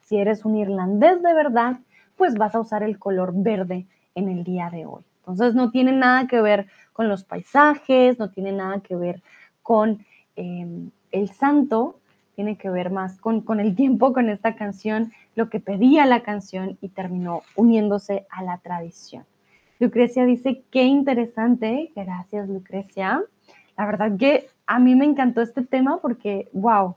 Si 0.02 0.18
eres 0.18 0.46
un 0.46 0.56
irlandés 0.56 1.22
de 1.22 1.34
verdad, 1.34 1.80
pues 2.16 2.36
vas 2.36 2.56
a 2.56 2.62
usar 2.62 2.84
el 2.84 2.98
color 2.98 3.34
verde 3.36 3.86
en 4.16 4.30
el 4.30 4.46
día 4.46 4.70
de 4.70 4.86
hoy. 4.86 5.04
Entonces 5.20 5.56
no 5.56 5.72
tiene 5.72 5.92
nada 5.92 6.26
que 6.26 6.42
ver 6.42 6.68
con 6.94 7.10
los 7.10 7.26
paisajes, 7.26 8.18
no 8.18 8.32
tiene 8.32 8.54
nada 8.54 8.80
que 8.80 8.96
ver 8.96 9.22
con 9.62 10.06
em, 10.38 10.90
el 11.12 11.30
santo, 11.32 12.00
tiene 12.40 12.56
que 12.56 12.70
ver 12.70 12.90
más 12.90 13.20
con, 13.20 13.42
con 13.42 13.60
el 13.60 13.76
tiempo, 13.76 14.14
con 14.14 14.30
esta 14.30 14.56
canción, 14.56 15.12
lo 15.36 15.50
que 15.50 15.60
pedía 15.60 16.06
la 16.06 16.24
canción 16.24 16.78
y 16.80 16.88
terminó 16.88 17.42
uniéndose 17.58 18.26
a 18.30 18.44
la 18.44 18.60
tradición. 18.60 19.26
Lucrecia 19.78 20.24
dice, 20.24 20.64
qué 20.72 20.84
interesante, 20.84 21.92
gracias 21.98 22.48
Lucrecia. 22.48 23.22
La 23.76 23.86
verdad 23.86 24.16
que 24.18 24.48
a 24.68 24.80
mí 24.80 24.96
me 24.96 25.04
encantó 25.04 25.42
este 25.42 25.66
tema 25.66 25.98
porque, 25.98 26.48
wow, 26.54 26.96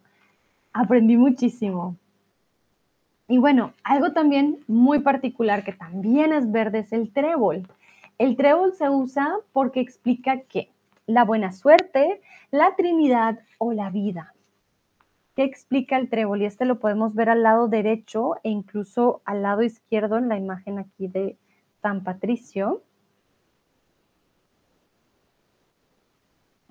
aprendí 0.72 1.16
muchísimo. 1.16 1.96
Y 3.26 3.38
bueno, 3.38 3.72
algo 3.82 4.12
también 4.12 4.60
muy 4.68 5.00
particular 5.00 5.64
que 5.64 5.72
también 5.72 6.32
es 6.32 6.52
verde 6.52 6.78
es 6.78 6.92
el 6.92 7.10
trébol. 7.10 7.66
El 8.16 8.36
trébol 8.36 8.74
se 8.74 8.88
usa 8.88 9.38
porque 9.52 9.80
explica 9.80 10.38
que 10.42 10.70
la 11.08 11.24
buena 11.24 11.50
suerte, 11.50 12.20
la 12.52 12.76
Trinidad 12.76 13.40
o 13.58 13.72
la 13.72 13.90
vida. 13.90 14.32
¿Qué 15.34 15.44
explica 15.44 15.96
el 15.96 16.10
trébol? 16.10 16.42
Y 16.42 16.44
este 16.44 16.66
lo 16.66 16.78
podemos 16.78 17.14
ver 17.14 17.30
al 17.30 17.42
lado 17.42 17.68
derecho 17.68 18.36
e 18.42 18.50
incluso 18.50 19.22
al 19.24 19.42
lado 19.42 19.62
izquierdo 19.62 20.18
en 20.18 20.28
la 20.28 20.36
imagen 20.36 20.78
aquí 20.78 21.08
de 21.08 21.38
San 21.80 22.04
Patricio. 22.04 22.82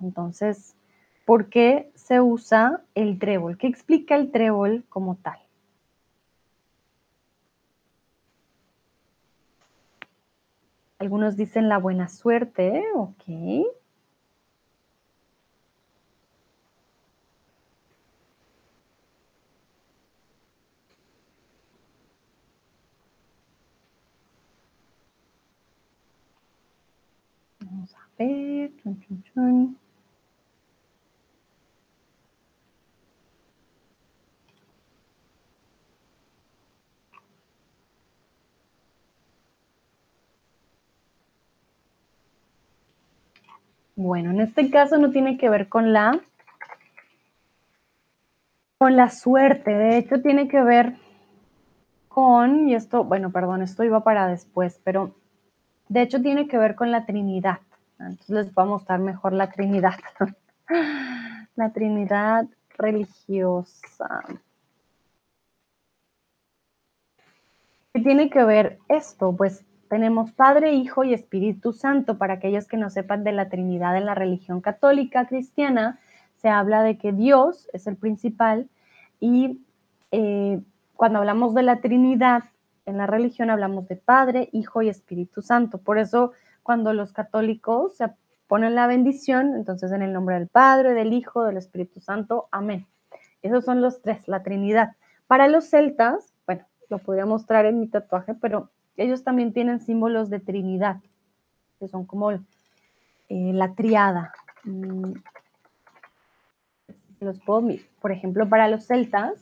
Entonces, 0.00 0.76
¿por 1.24 1.48
qué 1.48 1.90
se 1.94 2.20
usa 2.20 2.82
el 2.94 3.18
trébol? 3.18 3.58
¿Qué 3.58 3.66
explica 3.66 4.16
el 4.16 4.30
trébol 4.30 4.84
como 4.88 5.16
tal? 5.16 5.38
Algunos 10.98 11.36
dicen 11.36 11.68
la 11.68 11.78
buena 11.78 12.08
suerte, 12.08 12.84
ok. 12.94 13.24
Vamos 27.60 27.94
a 27.94 28.08
ver. 28.18 28.70
Bueno, 43.94 44.30
en 44.30 44.40
este 44.40 44.70
caso 44.70 44.98
no 44.98 45.10
tiene 45.10 45.38
que 45.38 45.48
ver 45.48 45.68
con 45.68 45.92
la 45.92 46.20
con 48.78 48.96
la 48.96 49.10
suerte, 49.10 49.70
de 49.70 49.96
hecho 49.96 50.20
tiene 50.22 50.48
que 50.48 50.60
ver 50.60 50.96
con, 52.08 52.68
y 52.68 52.74
esto, 52.74 53.04
bueno, 53.04 53.30
perdón, 53.30 53.62
esto 53.62 53.84
iba 53.84 54.02
para 54.02 54.26
después, 54.26 54.80
pero 54.82 55.14
de 55.88 56.02
hecho 56.02 56.20
tiene 56.20 56.48
que 56.48 56.58
ver 56.58 56.74
con 56.74 56.90
la 56.90 57.06
Trinidad. 57.06 57.60
Entonces 58.02 58.30
les 58.30 58.54
voy 58.54 58.64
a 58.64 58.68
mostrar 58.68 58.98
mejor 59.00 59.32
la 59.32 59.50
Trinidad. 59.50 59.94
la 61.56 61.70
Trinidad 61.72 62.46
religiosa. 62.76 64.22
¿Qué 67.92 68.00
tiene 68.00 68.30
que 68.30 68.42
ver 68.44 68.78
esto? 68.88 69.34
Pues 69.36 69.64
tenemos 69.88 70.32
Padre, 70.32 70.72
Hijo 70.72 71.04
y 71.04 71.12
Espíritu 71.12 71.72
Santo. 71.72 72.16
Para 72.16 72.34
aquellos 72.34 72.66
que 72.66 72.78
no 72.78 72.88
sepan 72.88 73.24
de 73.24 73.32
la 73.32 73.48
Trinidad 73.48 73.96
en 73.96 74.06
la 74.06 74.14
religión 74.14 74.60
católica 74.60 75.26
cristiana, 75.26 75.98
se 76.36 76.48
habla 76.48 76.82
de 76.82 76.96
que 76.96 77.12
Dios 77.12 77.68
es 77.72 77.86
el 77.86 77.96
principal 77.96 78.68
y 79.20 79.60
eh, 80.10 80.60
cuando 80.96 81.18
hablamos 81.18 81.54
de 81.54 81.62
la 81.62 81.80
Trinidad 81.80 82.44
en 82.86 82.96
la 82.96 83.06
religión 83.06 83.50
hablamos 83.50 83.86
de 83.88 83.96
Padre, 83.96 84.48
Hijo 84.52 84.82
y 84.82 84.88
Espíritu 84.88 85.42
Santo. 85.42 85.78
Por 85.78 85.98
eso 85.98 86.32
cuando 86.62 86.92
los 86.92 87.12
católicos 87.12 87.96
se 87.96 88.10
ponen 88.46 88.74
la 88.74 88.86
bendición, 88.86 89.54
entonces 89.54 89.92
en 89.92 90.02
el 90.02 90.12
nombre 90.12 90.38
del 90.38 90.48
Padre, 90.48 90.92
del 90.92 91.12
Hijo, 91.12 91.44
del 91.44 91.56
Espíritu 91.56 92.00
Santo, 92.00 92.48
amén. 92.50 92.86
Esos 93.42 93.64
son 93.64 93.80
los 93.80 94.02
tres, 94.02 94.28
la 94.28 94.42
Trinidad. 94.42 94.92
Para 95.26 95.48
los 95.48 95.64
celtas, 95.70 96.34
bueno, 96.46 96.64
lo 96.88 96.98
podría 96.98 97.26
mostrar 97.26 97.66
en 97.66 97.80
mi 97.80 97.88
tatuaje, 97.88 98.34
pero 98.34 98.70
ellos 98.96 99.24
también 99.24 99.52
tienen 99.52 99.80
símbolos 99.80 100.30
de 100.30 100.38
Trinidad, 100.38 100.98
que 101.80 101.88
son 101.88 102.04
como 102.04 102.30
eh, 102.30 102.40
la 103.28 103.74
triada. 103.74 104.32
Mm. 104.64 105.14
Los 107.20 107.40
puedo, 107.40 107.68
por 108.00 108.12
ejemplo, 108.12 108.48
para 108.48 108.68
los 108.68 108.86
celtas, 108.86 109.32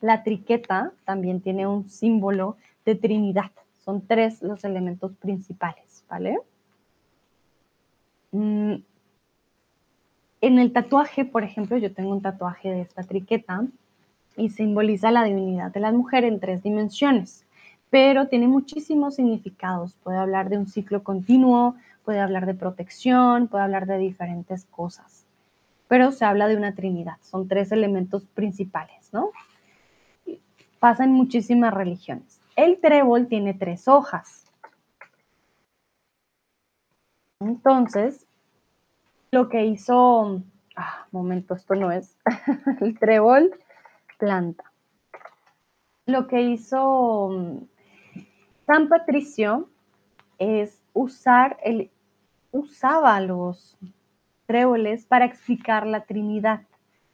la 0.00 0.22
triqueta 0.22 0.92
también 1.04 1.40
tiene 1.40 1.66
un 1.66 1.88
símbolo 1.88 2.56
de 2.84 2.94
Trinidad. 2.94 3.52
Son 3.84 4.06
tres 4.06 4.42
los 4.42 4.64
elementos 4.64 5.14
principales, 5.16 6.04
¿vale? 6.08 6.38
Mm. 8.36 8.82
En 10.42 10.58
el 10.58 10.72
tatuaje, 10.72 11.24
por 11.24 11.42
ejemplo, 11.44 11.76
yo 11.78 11.92
tengo 11.92 12.12
un 12.12 12.22
tatuaje 12.22 12.70
de 12.70 12.82
esta 12.82 13.02
triqueta 13.02 13.64
y 14.36 14.50
simboliza 14.50 15.10
la 15.10 15.24
divinidad 15.24 15.72
de 15.72 15.80
la 15.80 15.92
mujer 15.92 16.24
en 16.24 16.40
tres 16.40 16.62
dimensiones 16.62 17.46
pero 17.90 18.28
tiene 18.28 18.48
muchísimos 18.48 19.16
significados. 19.16 19.94
Puede 20.02 20.18
hablar 20.18 20.48
de 20.48 20.58
un 20.58 20.66
ciclo 20.66 21.02
continuo, 21.02 21.76
puede 22.04 22.20
hablar 22.20 22.46
de 22.46 22.54
protección, 22.54 23.48
puede 23.48 23.64
hablar 23.64 23.86
de 23.86 23.98
diferentes 23.98 24.64
cosas. 24.66 25.24
Pero 25.88 26.12
se 26.12 26.24
habla 26.24 26.48
de 26.48 26.56
una 26.56 26.74
trinidad, 26.74 27.16
son 27.22 27.48
tres 27.48 27.70
elementos 27.72 28.24
principales, 28.26 29.08
¿no? 29.12 29.30
Pasa 30.80 31.04
en 31.04 31.12
muchísimas 31.12 31.72
religiones. 31.72 32.40
El 32.56 32.80
trébol 32.80 33.28
tiene 33.28 33.54
tres 33.54 33.86
hojas. 33.86 34.44
Entonces, 37.40 38.25
lo 39.30 39.48
que 39.48 39.64
hizo, 39.66 40.42
ah, 40.76 41.06
momento, 41.10 41.54
esto 41.54 41.74
no 41.74 41.90
es, 41.90 42.16
el 42.80 42.98
trébol 42.98 43.50
planta. 44.18 44.72
Lo 46.06 46.26
que 46.26 46.42
hizo 46.42 47.66
San 48.66 48.88
Patricio 48.88 49.68
es 50.38 50.82
usar 50.92 51.58
el, 51.62 51.90
usaba 52.52 53.20
los 53.20 53.76
tréboles 54.46 55.06
para 55.06 55.24
explicar 55.24 55.86
la 55.86 56.04
Trinidad. 56.04 56.62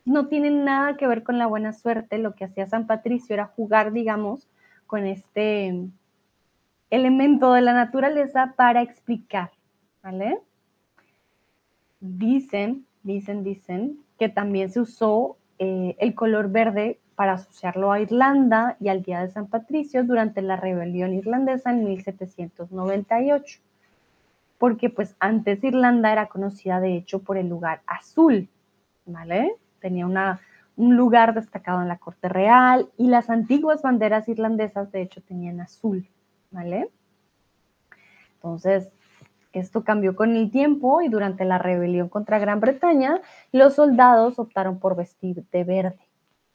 No 0.04 0.28
tiene 0.28 0.50
nada 0.50 0.96
que 0.96 1.06
ver 1.06 1.22
con 1.22 1.38
la 1.38 1.46
buena 1.46 1.72
suerte. 1.72 2.18
Lo 2.18 2.34
que 2.34 2.44
hacía 2.44 2.66
San 2.66 2.86
Patricio 2.86 3.34
era 3.34 3.46
jugar, 3.46 3.92
digamos, 3.92 4.48
con 4.86 5.06
este 5.06 5.88
elemento 6.90 7.52
de 7.54 7.62
la 7.62 7.72
naturaleza 7.72 8.52
para 8.56 8.82
explicar, 8.82 9.50
¿vale? 10.02 10.38
Dicen, 12.04 12.84
dicen, 13.04 13.44
dicen 13.44 13.98
que 14.18 14.28
también 14.28 14.72
se 14.72 14.80
usó 14.80 15.36
eh, 15.60 15.94
el 16.00 16.16
color 16.16 16.50
verde 16.50 16.98
para 17.14 17.34
asociarlo 17.34 17.92
a 17.92 18.00
Irlanda 18.00 18.76
y 18.80 18.88
al 18.88 19.04
Día 19.04 19.20
de 19.20 19.30
San 19.30 19.46
Patricio 19.46 20.02
durante 20.02 20.42
la 20.42 20.56
rebelión 20.56 21.14
irlandesa 21.14 21.70
en 21.70 21.84
1798, 21.84 23.60
porque 24.58 24.90
pues 24.90 25.14
antes 25.20 25.62
Irlanda 25.62 26.10
era 26.10 26.26
conocida 26.26 26.80
de 26.80 26.96
hecho 26.96 27.20
por 27.20 27.36
el 27.36 27.48
lugar 27.48 27.82
azul, 27.86 28.48
¿vale? 29.06 29.54
Tenía 29.78 30.08
un 30.08 30.96
lugar 30.96 31.34
destacado 31.34 31.82
en 31.82 31.88
la 31.88 31.98
corte 31.98 32.28
real 32.28 32.88
y 32.98 33.06
las 33.06 33.30
antiguas 33.30 33.80
banderas 33.82 34.28
irlandesas 34.28 34.90
de 34.90 35.02
hecho 35.02 35.20
tenían 35.20 35.60
azul, 35.60 36.04
¿vale? 36.50 36.88
Entonces, 38.34 38.90
esto 39.60 39.84
cambió 39.84 40.16
con 40.16 40.36
el 40.36 40.50
tiempo 40.50 41.02
y 41.02 41.08
durante 41.08 41.44
la 41.44 41.58
rebelión 41.58 42.08
contra 42.08 42.38
Gran 42.38 42.60
Bretaña, 42.60 43.20
los 43.52 43.74
soldados 43.74 44.38
optaron 44.38 44.78
por 44.78 44.96
vestir 44.96 45.44
de 45.50 45.64
verde 45.64 46.12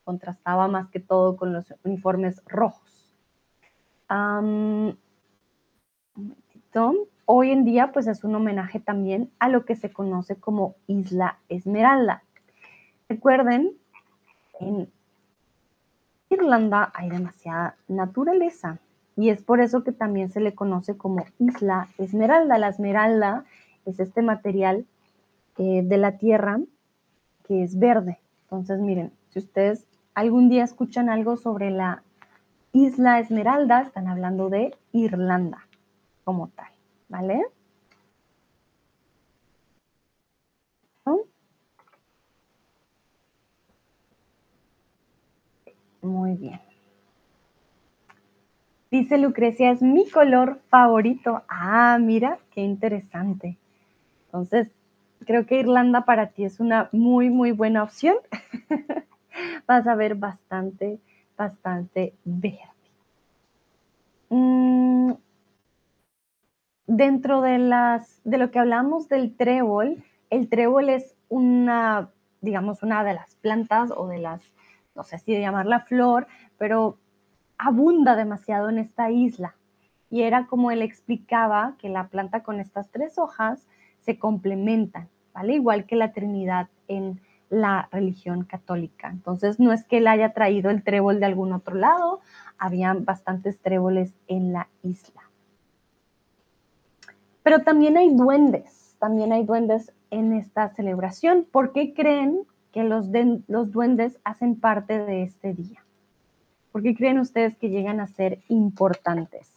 contrastaba 0.07 0.69
más 0.69 0.87
que 0.87 1.01
todo 1.01 1.35
con 1.35 1.51
los 1.51 1.73
uniformes 1.83 2.41
rojos. 2.45 3.13
momentito. 6.15 6.93
Hoy 7.25 7.51
en 7.51 7.65
día, 7.65 7.91
pues 7.91 8.07
es 8.07 8.23
un 8.23 8.33
homenaje 8.33 8.79
también 8.79 9.29
a 9.37 9.49
lo 9.49 9.65
que 9.65 9.75
se 9.75 9.91
conoce 9.91 10.37
como 10.37 10.75
Isla 10.87 11.39
Esmeralda. 11.49 12.23
Recuerden, 13.09 13.73
en 14.61 14.89
Irlanda 16.29 16.89
hay 16.95 17.09
demasiada 17.09 17.75
naturaleza 17.89 18.79
y 19.17 19.29
es 19.29 19.41
por 19.41 19.59
eso 19.59 19.83
que 19.83 19.91
también 19.91 20.29
se 20.29 20.39
le 20.39 20.53
conoce 20.53 20.95
como 20.95 21.25
Isla 21.39 21.89
Esmeralda. 21.97 22.57
La 22.59 22.69
esmeralda 22.69 23.45
es 23.85 23.99
este 23.99 24.21
material 24.21 24.85
eh, 25.57 25.81
de 25.83 25.97
la 25.97 26.17
tierra 26.17 26.59
que 27.47 27.63
es 27.63 27.79
verde. 27.79 28.19
Entonces, 28.43 28.79
miren, 28.79 29.11
si 29.29 29.39
ustedes 29.39 29.87
algún 30.13 30.49
día 30.49 30.63
escuchan 30.63 31.09
algo 31.09 31.35
sobre 31.35 31.71
la 31.71 32.03
isla 32.73 33.19
Esmeralda, 33.19 33.81
están 33.81 34.07
hablando 34.07 34.49
de 34.49 34.75
Irlanda 34.91 35.65
como 36.23 36.49
tal, 36.49 36.71
¿vale? 37.09 37.43
Muy 46.01 46.35
bien. 46.35 46.66
Dice 48.99 49.19
Lucrecia, 49.19 49.69
es 49.69 49.83
mi 49.83 50.09
color 50.09 50.59
favorito. 50.69 51.43
Ah, 51.47 51.99
mira, 52.01 52.39
qué 52.49 52.61
interesante. 52.61 53.55
Entonces, 54.25 54.69
creo 55.23 55.45
que 55.45 55.59
Irlanda 55.59 56.03
para 56.03 56.29
ti 56.29 56.45
es 56.45 56.59
una 56.59 56.89
muy, 56.91 57.29
muy 57.29 57.51
buena 57.51 57.83
opción. 57.83 58.15
Vas 59.67 59.85
a 59.85 59.93
ver 59.93 60.15
bastante, 60.15 60.97
bastante 61.37 62.15
verde. 62.25 62.59
Mm, 64.29 65.11
dentro 66.87 67.41
de, 67.41 67.59
las, 67.59 68.19
de 68.23 68.39
lo 68.39 68.49
que 68.49 68.57
hablamos 68.57 69.09
del 69.09 69.35
trébol, 69.35 70.03
el 70.31 70.49
trébol 70.49 70.89
es 70.89 71.13
una, 71.29 72.09
digamos, 72.41 72.81
una 72.81 73.03
de 73.03 73.13
las 73.13 73.35
plantas 73.35 73.91
o 73.95 74.07
de 74.07 74.17
las, 74.17 74.41
no 74.95 75.03
sé 75.03 75.19
si 75.19 75.39
llamarla 75.39 75.81
flor, 75.81 76.25
pero 76.57 76.97
abunda 77.57 78.15
demasiado 78.15 78.69
en 78.69 78.77
esta 78.79 79.11
isla. 79.11 79.55
Y 80.09 80.21
era 80.21 80.47
como 80.47 80.71
él 80.71 80.81
explicaba 80.81 81.75
que 81.79 81.89
la 81.89 82.07
planta 82.07 82.43
con 82.43 82.59
estas 82.59 82.89
tres 82.89 83.17
hojas 83.17 83.67
se 83.99 84.17
complementan, 84.17 85.09
¿vale? 85.33 85.55
Igual 85.55 85.85
que 85.85 85.95
la 85.95 86.13
Trinidad 86.13 86.69
en 86.87 87.19
la 87.49 87.87
religión 87.91 88.43
católica. 88.43 89.09
Entonces, 89.09 89.59
no 89.59 89.73
es 89.73 89.83
que 89.83 89.97
él 89.97 90.07
haya 90.07 90.33
traído 90.33 90.69
el 90.69 90.83
trébol 90.83 91.19
de 91.19 91.25
algún 91.25 91.53
otro 91.53 91.75
lado, 91.75 92.21
habían 92.57 93.05
bastantes 93.05 93.59
tréboles 93.59 94.13
en 94.27 94.53
la 94.53 94.69
isla. 94.81 95.21
Pero 97.43 97.63
también 97.63 97.97
hay 97.97 98.13
duendes, 98.13 98.95
también 98.99 99.31
hay 99.31 99.45
duendes 99.45 99.93
en 100.09 100.33
esta 100.33 100.69
celebración. 100.69 101.47
¿Por 101.49 101.71
qué 101.71 101.93
creen 101.93 102.41
que 102.71 102.83
los, 102.83 103.07
los 103.47 103.71
duendes 103.71 104.19
hacen 104.23 104.59
parte 104.59 104.99
de 104.99 105.23
este 105.23 105.53
día? 105.53 105.86
¿Por 106.77 106.83
qué 106.83 106.93
creen 106.93 107.17
ustedes 107.17 107.57
que 107.57 107.71
llegan 107.71 107.99
a 107.99 108.05
ser 108.05 108.37
importantes? 108.49 109.51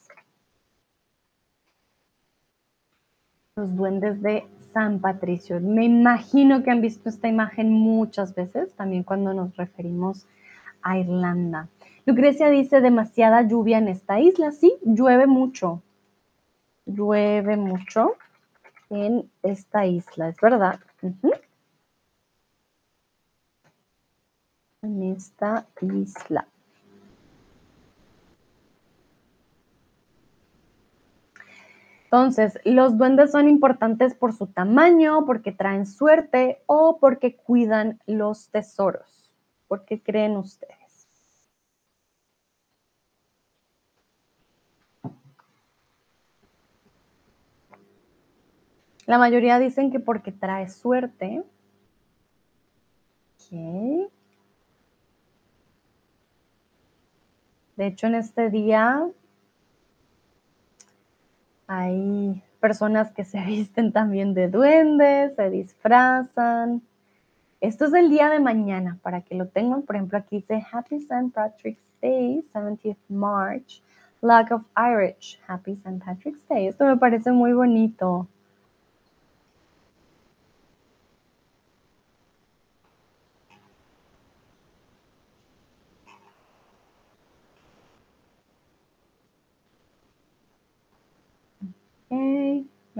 Los 3.57 3.77
duendes 3.77 4.23
de 4.23 4.47
San 4.73 5.01
Patricio. 5.01 5.61
Me 5.61 5.85
imagino 5.85 6.63
que 6.63 6.71
han 6.71 6.81
visto 6.81 7.11
esta 7.11 7.29
imagen 7.29 7.71
muchas 7.71 8.35
veces, 8.35 8.73
también 8.73 9.03
cuando 9.03 9.35
nos 9.35 9.55
referimos 9.55 10.27
a 10.81 10.97
Irlanda. 10.97 11.69
Lucrecia 12.07 12.49
dice 12.49 12.81
demasiada 12.81 13.43
lluvia 13.43 13.77
en 13.77 13.89
esta 13.89 14.19
isla. 14.19 14.51
Sí, 14.53 14.79
llueve 14.83 15.27
mucho. 15.27 15.83
Llueve 16.87 17.59
mucho 17.59 18.17
en 18.89 19.31
esta 19.43 19.85
isla, 19.85 20.31
es 20.31 20.41
verdad. 20.41 20.81
En 24.81 25.03
esta 25.03 25.67
isla. 25.83 26.47
Entonces, 32.13 32.59
los 32.65 32.99
duendes 32.99 33.31
son 33.31 33.49
importantes 33.49 34.17
por 34.17 34.33
su 34.33 34.49
tamaño, 34.49 35.25
porque 35.27 35.53
traen 35.53 35.87
suerte 35.87 36.61
o 36.67 36.99
porque 36.99 37.37
cuidan 37.37 38.01
los 38.05 38.49
tesoros. 38.51 39.31
¿Por 39.69 39.85
qué 39.85 40.03
creen 40.03 40.37
ustedes? 40.37 41.09
La 49.07 49.19
mayoría 49.19 49.61
dicen 49.61 49.93
que 49.93 50.01
porque 50.01 50.33
trae 50.33 50.69
suerte. 50.69 51.45
De 57.77 57.87
hecho, 57.87 58.09
en 58.09 58.17
este 58.17 58.51
día 58.51 59.09
hay 61.71 62.43
personas 62.59 63.13
que 63.13 63.25
se 63.25 63.41
visten 63.47 63.93
también 63.93 64.35
de 64.35 64.49
duendes, 64.49 65.37
se 65.37 65.51
disfrazan. 65.51 66.83
Esto 67.61 67.85
es 67.85 67.95
el 67.95 68.11
día 68.11 68.29
de 68.29 68.41
mañana, 68.41 68.99
para 69.03 69.21
que 69.21 69.37
lo 69.37 69.47
tengan. 69.47 69.83
Por 69.83 69.95
ejemplo, 69.95 70.19
aquí 70.19 70.39
dice 70.39 70.67
Happy 70.73 70.97
St. 70.97 71.31
Patrick's 71.33 71.85
Day, 72.03 72.45
17th 72.53 72.97
March, 73.09 73.83
Lack 74.21 74.51
of 74.51 74.63
Irish, 74.77 75.39
Happy 75.47 75.73
St. 75.75 76.05
Patrick's 76.05 76.47
Day. 76.49 76.67
Esto 76.67 76.87
me 76.87 76.97
parece 76.97 77.31
muy 77.31 77.53
bonito. 77.53 78.27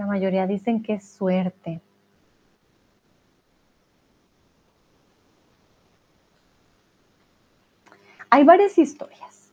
mayoría 0.11 0.45
dicen 0.45 0.83
que 0.83 0.95
es 0.95 1.07
suerte. 1.07 1.79
Hay 8.29 8.43
varias 8.43 8.77
historias, 8.77 9.51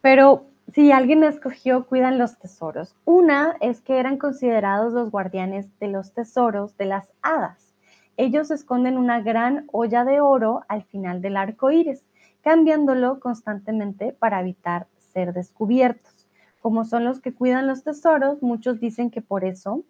pero 0.00 0.46
si 0.72 0.90
alguien 0.92 1.22
escogió, 1.24 1.86
cuidan 1.86 2.16
los 2.18 2.38
tesoros. 2.38 2.94
Una 3.04 3.56
es 3.60 3.82
que 3.82 3.98
eran 3.98 4.16
considerados 4.16 4.94
los 4.94 5.10
guardianes 5.10 5.66
de 5.80 5.88
los 5.88 6.12
tesoros 6.12 6.76
de 6.78 6.86
las 6.86 7.06
hadas. 7.20 7.74
Ellos 8.16 8.50
esconden 8.50 8.96
una 8.96 9.20
gran 9.20 9.66
olla 9.72 10.04
de 10.04 10.20
oro 10.20 10.62
al 10.68 10.84
final 10.84 11.20
del 11.20 11.36
arco 11.36 11.70
iris, 11.70 12.02
cambiándolo 12.42 13.20
constantemente 13.20 14.12
para 14.12 14.40
evitar 14.40 14.86
ser 15.12 15.34
descubiertos 15.34 16.19
como 16.60 16.84
son 16.84 17.04
los 17.04 17.20
que 17.20 17.34
cuidan 17.34 17.66
los 17.66 17.82
tesoros, 17.82 18.42
muchos 18.42 18.80
dicen 18.80 19.10
que 19.10 19.22
por 19.22 19.44
eso 19.44 19.82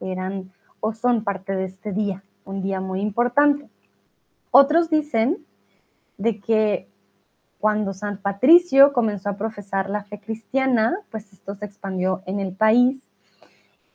eran 0.00 0.50
o 0.80 0.92
son 0.92 1.24
parte 1.24 1.54
de 1.54 1.64
este 1.64 1.92
día, 1.92 2.22
un 2.44 2.62
día 2.62 2.80
muy 2.80 3.00
importante. 3.00 3.68
Otros 4.50 4.88
dicen 4.90 5.44
de 6.18 6.40
que 6.40 6.88
cuando 7.58 7.92
San 7.92 8.18
Patricio 8.18 8.92
comenzó 8.92 9.30
a 9.30 9.36
profesar 9.36 9.90
la 9.90 10.04
fe 10.04 10.20
cristiana, 10.20 10.98
pues 11.10 11.32
esto 11.32 11.54
se 11.54 11.66
expandió 11.66 12.22
en 12.26 12.40
el 12.40 12.54
país, 12.54 12.98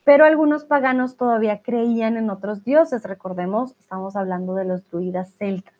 pero 0.04 0.26
algunos 0.26 0.66
paganos 0.66 1.16
todavía 1.16 1.62
creían 1.62 2.18
en 2.18 2.30
otros 2.30 2.64
dioses, 2.64 3.04
recordemos, 3.04 3.76
estamos 3.80 4.16
hablando 4.16 4.56
de 4.56 4.66
los 4.66 4.88
druidas 4.90 5.34
celtas. 5.38 5.76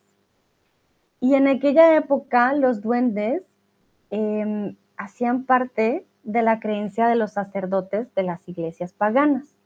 Y 1.20 1.34
en 1.34 1.48
aquella 1.48 1.96
época 1.96 2.52
los 2.54 2.82
duendes 2.82 3.42
em, 4.10 4.76
hacían 4.96 5.44
parte 5.44 6.06
de 6.22 6.42
la 6.42 6.60
creencia 6.60 7.08
de 7.08 7.16
los 7.16 7.32
sacerdotes 7.32 8.14
de 8.14 8.22
las 8.22 8.48
iglesias 8.48 8.92
paganas. 8.92 9.56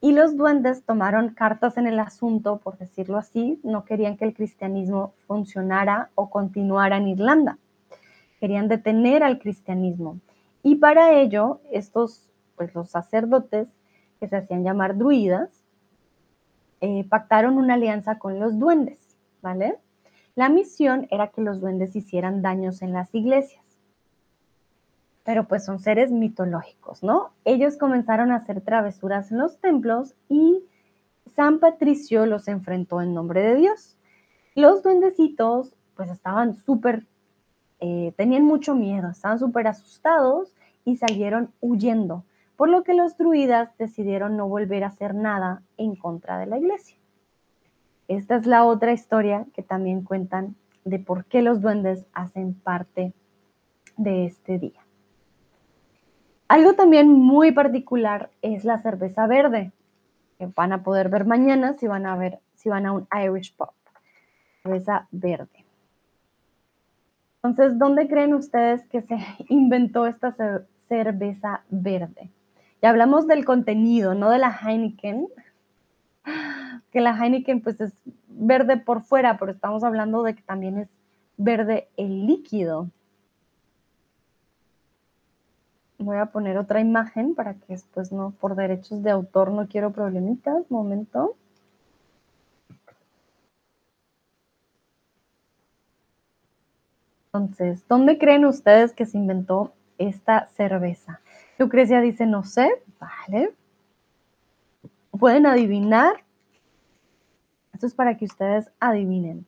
Y 0.00 0.12
los 0.12 0.36
duendes 0.36 0.84
tomaron 0.84 1.30
cartas 1.30 1.76
en 1.76 1.86
el 1.86 1.98
asunto, 1.98 2.58
por 2.58 2.78
decirlo 2.78 3.18
así, 3.18 3.60
no 3.64 3.84
querían 3.84 4.16
que 4.16 4.26
el 4.26 4.34
cristianismo 4.34 5.14
funcionara 5.26 6.10
o 6.14 6.30
continuara 6.30 6.98
en 6.98 7.08
Irlanda. 7.08 7.58
Querían 8.38 8.68
detener 8.68 9.24
al 9.24 9.40
cristianismo. 9.40 10.20
Y 10.62 10.76
para 10.76 11.18
ello, 11.18 11.60
estos, 11.72 12.30
pues 12.56 12.74
los 12.74 12.90
sacerdotes, 12.90 13.68
que 14.20 14.28
se 14.28 14.36
hacían 14.36 14.64
llamar 14.64 14.96
druidas, 14.96 15.64
eh, 16.80 17.04
pactaron 17.08 17.56
una 17.56 17.74
alianza 17.74 18.18
con 18.18 18.38
los 18.38 18.58
duendes, 18.58 19.16
¿vale? 19.42 19.78
La 20.36 20.48
misión 20.48 21.08
era 21.10 21.28
que 21.28 21.40
los 21.40 21.60
duendes 21.60 21.96
hicieran 21.96 22.42
daños 22.42 22.82
en 22.82 22.92
las 22.92 23.12
iglesias 23.14 23.67
pero 25.28 25.46
pues 25.46 25.62
son 25.62 25.78
seres 25.78 26.10
mitológicos, 26.10 27.02
¿no? 27.02 27.32
Ellos 27.44 27.76
comenzaron 27.76 28.32
a 28.32 28.36
hacer 28.36 28.62
travesuras 28.62 29.30
en 29.30 29.36
los 29.36 29.58
templos 29.60 30.14
y 30.30 30.64
San 31.36 31.58
Patricio 31.58 32.24
los 32.24 32.48
enfrentó 32.48 33.02
en 33.02 33.12
nombre 33.12 33.42
de 33.42 33.56
Dios. 33.56 33.98
Los 34.54 34.82
duendecitos 34.82 35.76
pues 35.94 36.08
estaban 36.08 36.54
súper, 36.54 37.04
eh, 37.78 38.14
tenían 38.16 38.46
mucho 38.46 38.74
miedo, 38.74 39.10
estaban 39.10 39.38
súper 39.38 39.66
asustados 39.66 40.54
y 40.86 40.96
salieron 40.96 41.52
huyendo, 41.60 42.24
por 42.56 42.70
lo 42.70 42.82
que 42.82 42.94
los 42.94 43.18
druidas 43.18 43.76
decidieron 43.76 44.34
no 44.38 44.48
volver 44.48 44.82
a 44.82 44.86
hacer 44.86 45.14
nada 45.14 45.62
en 45.76 45.94
contra 45.94 46.38
de 46.38 46.46
la 46.46 46.56
iglesia. 46.56 46.96
Esta 48.08 48.36
es 48.36 48.46
la 48.46 48.64
otra 48.64 48.92
historia 48.92 49.44
que 49.52 49.62
también 49.62 50.04
cuentan 50.04 50.56
de 50.86 50.98
por 50.98 51.26
qué 51.26 51.42
los 51.42 51.60
duendes 51.60 52.06
hacen 52.14 52.54
parte 52.54 53.12
de 53.98 54.24
este 54.24 54.58
día. 54.58 54.87
Algo 56.48 56.72
también 56.72 57.10
muy 57.10 57.52
particular 57.52 58.30
es 58.40 58.64
la 58.64 58.78
cerveza 58.78 59.26
verde, 59.26 59.70
que 60.38 60.46
van 60.46 60.72
a 60.72 60.82
poder 60.82 61.10
ver 61.10 61.26
mañana 61.26 61.74
si 61.78 61.86
van 61.86 62.06
a 62.06 62.16
ver, 62.16 62.38
si 62.54 62.70
van 62.70 62.86
a 62.86 62.92
un 62.92 63.06
Irish 63.12 63.54
Pop. 63.54 63.74
Cerveza 64.62 65.06
verde. 65.10 65.66
Entonces, 67.42 67.78
¿dónde 67.78 68.08
creen 68.08 68.32
ustedes 68.34 68.86
que 68.88 69.02
se 69.02 69.18
inventó 69.50 70.06
esta 70.06 70.34
cerveza 70.88 71.62
verde? 71.68 72.30
Ya 72.80 72.90
hablamos 72.90 73.26
del 73.26 73.44
contenido, 73.44 74.14
no 74.14 74.30
de 74.30 74.38
la 74.38 74.50
Heineken, 74.50 75.28
que 76.90 77.00
la 77.00 77.12
Heineken 77.12 77.60
pues 77.60 77.78
es 77.80 77.92
verde 78.28 78.78
por 78.78 79.02
fuera, 79.02 79.36
pero 79.36 79.52
estamos 79.52 79.84
hablando 79.84 80.22
de 80.22 80.34
que 80.34 80.42
también 80.42 80.78
es 80.78 80.88
verde 81.36 81.88
el 81.98 82.26
líquido. 82.26 82.88
Voy 85.98 86.16
a 86.16 86.26
poner 86.26 86.56
otra 86.58 86.80
imagen 86.80 87.34
para 87.34 87.54
que 87.54 87.66
después 87.68 88.12
no, 88.12 88.30
por 88.30 88.54
derechos 88.54 89.02
de 89.02 89.10
autor 89.10 89.50
no 89.50 89.66
quiero 89.66 89.92
problemitas. 89.92 90.70
Momento. 90.70 91.36
Entonces, 97.26 97.86
¿dónde 97.88 98.16
creen 98.18 98.44
ustedes 98.46 98.92
que 98.92 99.06
se 99.06 99.18
inventó 99.18 99.72
esta 99.98 100.48
cerveza? 100.56 101.20
Lucrecia 101.58 102.00
dice, 102.00 102.26
no 102.26 102.44
sé, 102.44 102.70
vale. 102.98 103.52
¿Pueden 105.10 105.46
adivinar? 105.46 106.24
Esto 107.72 107.86
es 107.86 107.94
para 107.94 108.16
que 108.16 108.24
ustedes 108.24 108.70
adivinen. 108.80 109.46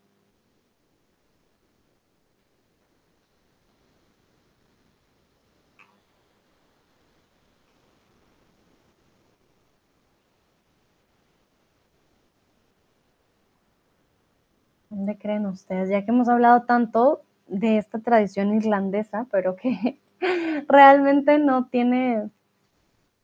Creen 15.21 15.47
ustedes? 15.47 15.89
Ya 15.89 16.05
que 16.05 16.11
hemos 16.11 16.29
hablado 16.29 16.62
tanto 16.62 17.23
de 17.47 17.79
esta 17.79 18.01
tradición 18.01 18.53
irlandesa, 18.55 19.27
pero 19.31 19.55
que 19.55 20.01
realmente 20.68 21.39
no 21.39 21.66
tiene 21.66 22.29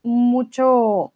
mucho, 0.02 1.12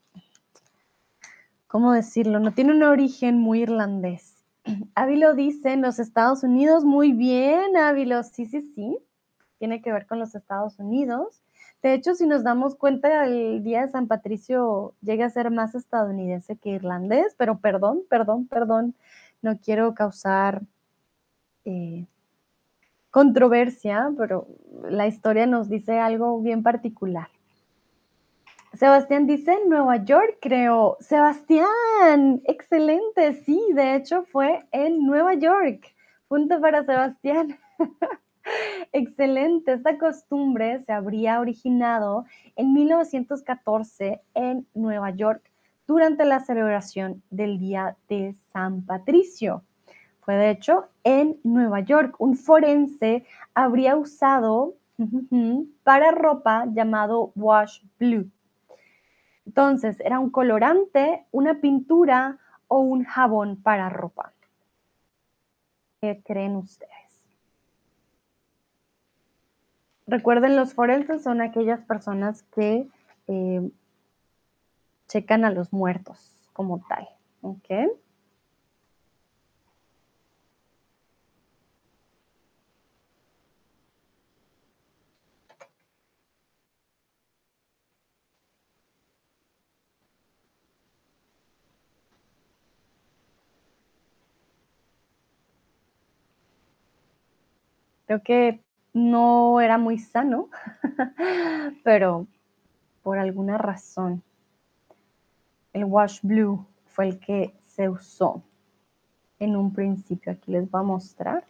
¿cómo 1.68 1.92
decirlo? 1.92 2.40
No 2.40 2.52
tiene 2.52 2.72
un 2.72 2.82
origen 2.82 3.38
muy 3.38 3.62
irlandés. 3.62 4.44
Ávilo 4.94 5.34
dice 5.34 5.72
en 5.72 5.82
los 5.82 5.98
Estados 5.98 6.42
Unidos, 6.42 6.84
muy 6.84 7.12
bien, 7.12 7.76
Ávilo, 7.76 8.22
sí, 8.24 8.46
sí, 8.46 8.62
sí, 8.74 8.98
tiene 9.58 9.80
que 9.82 9.92
ver 9.92 10.06
con 10.06 10.18
los 10.18 10.34
Estados 10.34 10.78
Unidos. 10.78 11.42
De 11.82 11.94
hecho, 11.94 12.14
si 12.14 12.26
nos 12.26 12.44
damos 12.44 12.74
cuenta, 12.74 13.24
el 13.24 13.62
Día 13.62 13.82
de 13.82 13.88
San 13.88 14.06
Patricio 14.06 14.94
llega 15.00 15.26
a 15.26 15.30
ser 15.30 15.50
más 15.50 15.74
estadounidense 15.74 16.56
que 16.56 16.70
irlandés, 16.70 17.34
pero 17.38 17.58
perdón, 17.58 18.02
perdón, 18.10 18.46
perdón, 18.46 18.94
no 19.42 19.58
quiero 19.58 19.94
causar 19.94 20.62
eh, 21.64 22.06
controversia, 23.10 24.10
pero 24.16 24.46
la 24.88 25.06
historia 25.06 25.46
nos 25.46 25.68
dice 25.68 25.98
algo 25.98 26.40
bien 26.40 26.62
particular. 26.62 27.28
Sebastián 28.74 29.26
dice 29.26 29.56
Nueva 29.66 30.04
York, 30.04 30.38
creo. 30.40 30.96
Sebastián, 31.00 32.40
excelente, 32.44 33.34
sí, 33.44 33.60
de 33.74 33.96
hecho 33.96 34.24
fue 34.24 34.64
en 34.70 35.04
Nueva 35.04 35.34
York. 35.34 35.92
Punto 36.28 36.60
para 36.60 36.84
Sebastián. 36.84 37.58
excelente, 38.92 39.72
esta 39.72 39.98
costumbre 39.98 40.82
se 40.84 40.92
habría 40.92 41.40
originado 41.40 42.24
en 42.54 42.72
1914 42.72 44.22
en 44.34 44.66
Nueva 44.74 45.10
York 45.10 45.49
durante 45.90 46.24
la 46.24 46.38
celebración 46.38 47.20
del 47.30 47.58
Día 47.58 47.96
de 48.08 48.36
San 48.52 48.86
Patricio. 48.86 49.64
Fue 50.20 50.36
de 50.36 50.50
hecho 50.50 50.84
en 51.02 51.40
Nueva 51.42 51.80
York. 51.80 52.14
Un 52.20 52.36
forense 52.36 53.24
habría 53.54 53.96
usado 53.96 54.74
para 55.82 56.12
ropa 56.12 56.66
llamado 56.72 57.32
wash 57.34 57.80
blue. 57.98 58.30
Entonces, 59.44 59.98
era 59.98 60.20
un 60.20 60.30
colorante, 60.30 61.26
una 61.32 61.54
pintura 61.60 62.38
o 62.68 62.78
un 62.78 63.02
jabón 63.02 63.60
para 63.60 63.88
ropa. 63.88 64.32
¿Qué 66.00 66.22
creen 66.24 66.54
ustedes? 66.54 66.90
Recuerden, 70.06 70.54
los 70.54 70.72
forenses 70.72 71.24
son 71.24 71.40
aquellas 71.40 71.80
personas 71.80 72.44
que 72.54 72.86
eh, 73.26 73.70
checan 75.10 75.44
a 75.44 75.50
los 75.50 75.72
muertos 75.72 76.32
como 76.52 76.84
tal. 76.88 77.08
¿Ok? 77.42 77.68
Creo 98.06 98.22
que 98.22 98.60
no 98.92 99.60
era 99.60 99.78
muy 99.78 99.98
sano, 99.98 100.50
pero 101.84 102.26
por 103.02 103.18
alguna 103.18 103.58
razón 103.58 104.22
el 105.72 105.84
wash 105.84 106.20
blue 106.22 106.66
fue 106.86 107.08
el 107.08 107.18
que 107.18 107.54
se 107.66 107.88
usó 107.88 108.42
en 109.38 109.56
un 109.56 109.72
principio. 109.72 110.32
Aquí 110.32 110.52
les 110.52 110.70
voy 110.70 110.80
a 110.80 110.84
mostrar. 110.84 111.44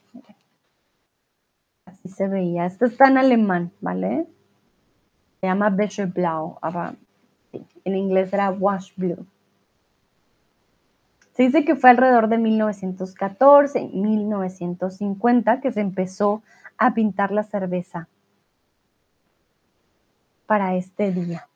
Así 1.87 2.09
se 2.09 2.29
veía. 2.29 2.66
Esto 2.66 2.87
está 2.87 3.09
en 3.09 3.18
alemán, 3.18 3.73
¿vale? 3.81 4.27
Se 5.41 5.47
llama 5.47 5.71
Blau. 6.14 6.59
En 7.85 7.97
inglés 7.97 8.33
era 8.33 8.51
wash 8.51 8.93
blue. 8.97 9.27
Se 11.33 11.45
dice 11.45 11.64
que 11.64 11.75
fue 11.75 11.91
alrededor 11.91 12.29
de 12.29 12.39
1914, 12.39 13.89
1950 13.89 15.61
que 15.61 15.73
se 15.73 15.81
empezó 15.81 16.43
a 16.77 16.93
pintar 16.93 17.33
la 17.33 17.45
cerveza 17.45 18.09
para 20.47 20.75
este 20.75 21.12
día. 21.12 21.49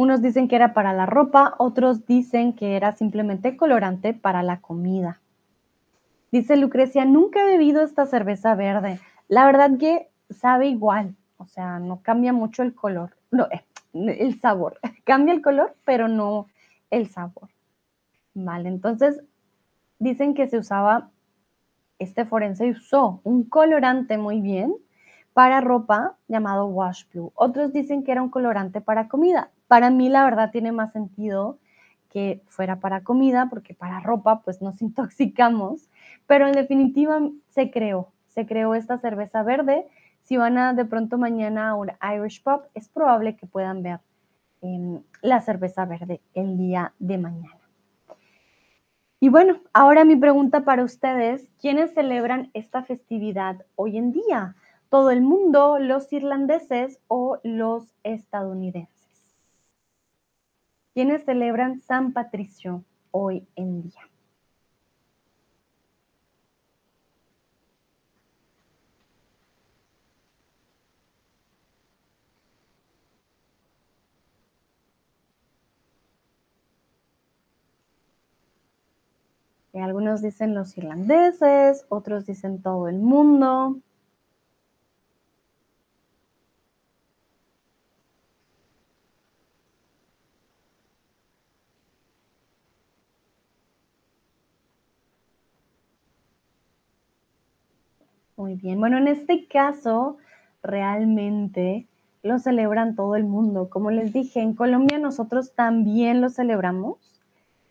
Unos 0.00 0.22
dicen 0.22 0.48
que 0.48 0.56
era 0.56 0.72
para 0.72 0.94
la 0.94 1.04
ropa, 1.04 1.56
otros 1.58 2.06
dicen 2.06 2.54
que 2.54 2.74
era 2.74 2.92
simplemente 2.92 3.58
colorante 3.58 4.14
para 4.14 4.42
la 4.42 4.62
comida. 4.62 5.20
Dice 6.32 6.56
Lucrecia, 6.56 7.04
nunca 7.04 7.42
he 7.42 7.44
bebido 7.44 7.82
esta 7.82 8.06
cerveza 8.06 8.54
verde. 8.54 8.98
La 9.28 9.44
verdad 9.44 9.76
que 9.78 10.08
sabe 10.30 10.68
igual, 10.68 11.16
o 11.36 11.44
sea, 11.44 11.78
no 11.80 12.00
cambia 12.00 12.32
mucho 12.32 12.62
el 12.62 12.74
color, 12.74 13.14
no, 13.30 13.46
eh, 13.50 13.62
el 13.92 14.40
sabor. 14.40 14.78
Cambia 15.04 15.34
el 15.34 15.42
color, 15.42 15.76
pero 15.84 16.08
no 16.08 16.46
el 16.88 17.10
sabor. 17.10 17.50
Vale, 18.32 18.70
entonces 18.70 19.22
dicen 19.98 20.32
que 20.32 20.48
se 20.48 20.56
usaba, 20.56 21.10
este 21.98 22.24
forense 22.24 22.70
usó 22.70 23.20
un 23.22 23.44
colorante 23.44 24.16
muy 24.16 24.40
bien 24.40 24.74
para 25.34 25.60
ropa 25.60 26.16
llamado 26.26 26.68
wash 26.68 27.04
blue. 27.12 27.32
Otros 27.34 27.74
dicen 27.74 28.02
que 28.02 28.12
era 28.12 28.22
un 28.22 28.30
colorante 28.30 28.80
para 28.80 29.06
comida. 29.06 29.50
Para 29.70 29.90
mí 29.90 30.08
la 30.08 30.24
verdad 30.24 30.50
tiene 30.50 30.72
más 30.72 30.92
sentido 30.92 31.60
que 32.08 32.42
fuera 32.48 32.80
para 32.80 33.04
comida, 33.04 33.46
porque 33.48 33.72
para 33.72 34.00
ropa 34.00 34.42
pues 34.42 34.60
nos 34.60 34.82
intoxicamos, 34.82 35.88
pero 36.26 36.48
en 36.48 36.54
definitiva 36.54 37.20
se 37.50 37.70
creó, 37.70 38.08
se 38.26 38.46
creó 38.46 38.74
esta 38.74 38.98
cerveza 38.98 39.44
verde. 39.44 39.86
Si 40.24 40.36
van 40.36 40.58
a 40.58 40.74
de 40.74 40.84
pronto 40.84 41.18
mañana 41.18 41.68
a 41.68 41.74
un 41.76 41.92
Irish 42.02 42.42
Pop, 42.42 42.64
es 42.74 42.88
probable 42.88 43.36
que 43.36 43.46
puedan 43.46 43.84
ver 43.84 44.00
em, 44.60 45.04
la 45.22 45.40
cerveza 45.40 45.84
verde 45.84 46.20
el 46.34 46.58
día 46.58 46.92
de 46.98 47.18
mañana. 47.18 47.60
Y 49.20 49.28
bueno, 49.28 49.60
ahora 49.72 50.04
mi 50.04 50.16
pregunta 50.16 50.64
para 50.64 50.82
ustedes, 50.82 51.48
¿quiénes 51.60 51.94
celebran 51.94 52.50
esta 52.54 52.82
festividad 52.82 53.64
hoy 53.76 53.98
en 53.98 54.10
día? 54.10 54.56
¿Todo 54.88 55.12
el 55.12 55.22
mundo, 55.22 55.78
los 55.78 56.12
irlandeses 56.12 56.98
o 57.06 57.38
los 57.44 57.94
estadounidenses? 58.02 58.99
¿Quiénes 61.00 61.24
celebran 61.24 61.80
San 61.80 62.12
Patricio 62.12 62.84
hoy 63.10 63.48
en 63.56 63.80
día? 63.84 64.02
algunos 79.72 80.20
dicen 80.20 80.54
los 80.54 80.76
irlandeses, 80.76 81.86
otros 81.88 82.26
dicen 82.26 82.60
todo 82.60 82.88
el 82.88 82.98
mundo. 82.98 83.78
Muy 98.40 98.54
bien, 98.54 98.80
bueno, 98.80 98.96
en 98.96 99.06
este 99.06 99.46
caso 99.48 100.16
realmente 100.62 101.86
lo 102.22 102.38
celebran 102.38 102.96
todo 102.96 103.14
el 103.14 103.24
mundo. 103.24 103.68
Como 103.68 103.90
les 103.90 104.14
dije, 104.14 104.40
en 104.40 104.54
Colombia 104.54 104.98
nosotros 104.98 105.52
también 105.52 106.22
lo 106.22 106.30
celebramos. 106.30 106.96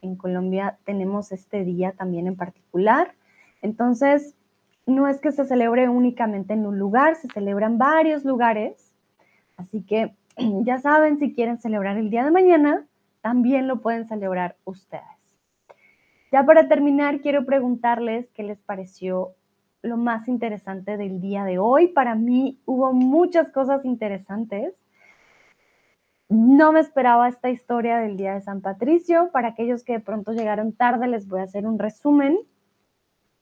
En 0.04 0.16
Colombia 0.16 0.78
tenemos 0.86 1.32
este 1.32 1.64
día 1.64 1.94
también 1.94 2.28
en 2.28 2.36
particular. 2.36 3.16
Entonces, 3.64 4.36
no 4.86 5.08
es 5.08 5.20
que 5.20 5.32
se 5.32 5.46
celebre 5.46 5.90
únicamente 5.90 6.54
en 6.54 6.68
un 6.68 6.78
lugar, 6.78 7.16
se 7.16 7.30
celebra 7.30 7.66
en 7.66 7.80
varios 7.80 8.24
lugares. 8.24 8.92
Así 9.58 9.82
que 9.82 10.14
ya 10.38 10.78
saben, 10.78 11.18
si 11.18 11.34
quieren 11.34 11.58
celebrar 11.58 11.98
el 11.98 12.12
día 12.12 12.24
de 12.24 12.30
mañana, 12.30 12.86
también 13.22 13.68
lo 13.68 13.82
pueden 13.82 14.08
celebrar 14.08 14.56
ustedes. 14.66 15.02
Ya 16.32 16.46
para 16.46 16.68
terminar, 16.68 17.22
quiero 17.22 17.44
preguntarles 17.48 18.30
qué 18.36 18.44
les 18.44 18.60
pareció 18.60 19.34
lo 19.82 19.98
más 19.98 20.28
interesante 20.28 20.98
del 20.98 21.22
día 21.22 21.44
de 21.46 21.60
hoy. 21.60 21.88
Para 21.88 22.16
mí 22.16 22.60
hubo 22.66 22.94
muchas 22.94 23.50
cosas 23.50 23.86
interesantes. 23.86 24.74
No 26.28 26.72
me 26.72 26.80
esperaba 26.80 27.28
esta 27.28 27.50
historia 27.50 27.98
del 27.98 28.18
Día 28.18 28.36
de 28.36 28.42
San 28.42 28.62
Patricio. 28.62 29.30
Para 29.32 29.50
aquellos 29.50 29.84
que 29.84 29.94
de 29.94 30.00
pronto 30.00 30.32
llegaron 30.32 30.74
tarde, 30.74 31.08
les 31.08 31.28
voy 31.28 31.40
a 31.40 31.44
hacer 31.44 31.66
un 31.66 31.80
resumen. 31.80 32.38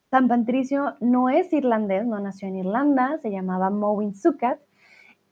San 0.10 0.30
Patricio 0.30 0.96
no 1.02 1.30
es 1.30 1.52
irlandés, 1.52 2.06
no 2.06 2.20
nació 2.20 2.48
en 2.48 2.56
Irlanda, 2.56 3.18
se 3.22 3.30
llamaba 3.30 3.70
Mowin 3.70 4.16
Sukat. 4.16 4.60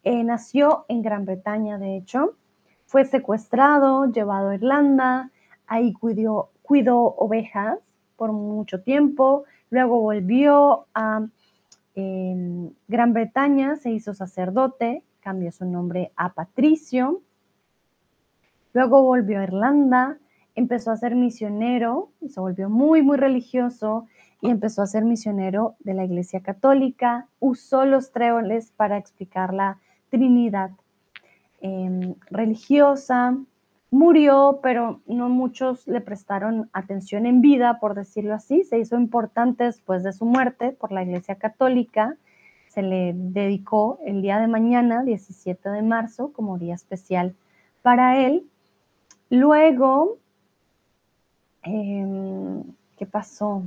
Eh, 0.03 0.23
nació 0.23 0.85
en 0.89 1.01
Gran 1.01 1.25
Bretaña, 1.25 1.77
de 1.77 1.95
hecho. 1.95 2.35
Fue 2.85 3.05
secuestrado, 3.05 4.11
llevado 4.11 4.49
a 4.49 4.55
Irlanda, 4.55 5.31
ahí 5.65 5.93
cuidó, 5.93 6.51
cuidó 6.61 7.15
ovejas 7.15 7.79
por 8.17 8.31
mucho 8.31 8.83
tiempo, 8.83 9.45
luego 9.69 9.99
volvió 9.99 10.87
a 10.93 11.25
em, 11.95 12.71
Gran 12.87 13.13
Bretaña, 13.13 13.75
se 13.77 13.91
hizo 13.91 14.13
sacerdote, 14.13 15.03
cambió 15.21 15.51
su 15.51 15.65
nombre 15.65 16.11
a 16.15 16.33
Patricio, 16.33 17.21
luego 18.73 19.01
volvió 19.03 19.39
a 19.39 19.43
Irlanda, 19.43 20.17
empezó 20.55 20.91
a 20.91 20.97
ser 20.97 21.15
misionero, 21.15 22.09
se 22.27 22.39
volvió 22.39 22.69
muy, 22.69 23.01
muy 23.01 23.17
religioso 23.17 24.07
y 24.41 24.49
empezó 24.49 24.81
a 24.81 24.87
ser 24.87 25.03
misionero 25.03 25.75
de 25.79 25.93
la 25.93 26.05
Iglesia 26.05 26.41
Católica, 26.41 27.27
usó 27.39 27.85
los 27.85 28.11
tréboles 28.11 28.71
para 28.71 28.97
explicar 28.97 29.53
la 29.53 29.79
Trinidad 30.09 30.71
em, 31.61 32.15
religiosa, 32.29 33.37
murió, 33.91 34.59
pero 34.61 35.01
no 35.05 35.29
muchos 35.29 35.87
le 35.87 36.01
prestaron 36.01 36.69
atención 36.73 37.25
en 37.25 37.41
vida, 37.41 37.79
por 37.79 37.95
decirlo 37.95 38.33
así. 38.33 38.63
Se 38.63 38.79
hizo 38.79 38.97
importante 38.97 39.63
después 39.65 40.03
de 40.03 40.13
su 40.13 40.25
muerte 40.25 40.71
por 40.71 40.91
la 40.91 41.03
Iglesia 41.03 41.35
Católica. 41.35 42.17
Se 42.67 42.81
le 42.81 43.13
dedicó 43.15 43.99
el 44.05 44.21
día 44.21 44.39
de 44.39 44.47
mañana, 44.47 45.03
17 45.03 45.69
de 45.69 45.81
marzo, 45.81 46.33
como 46.33 46.57
día 46.57 46.75
especial 46.75 47.35
para 47.81 48.25
él. 48.25 48.49
Luego, 49.29 50.17
em, 51.63 52.63
¿qué 52.97 53.05
pasó? 53.05 53.63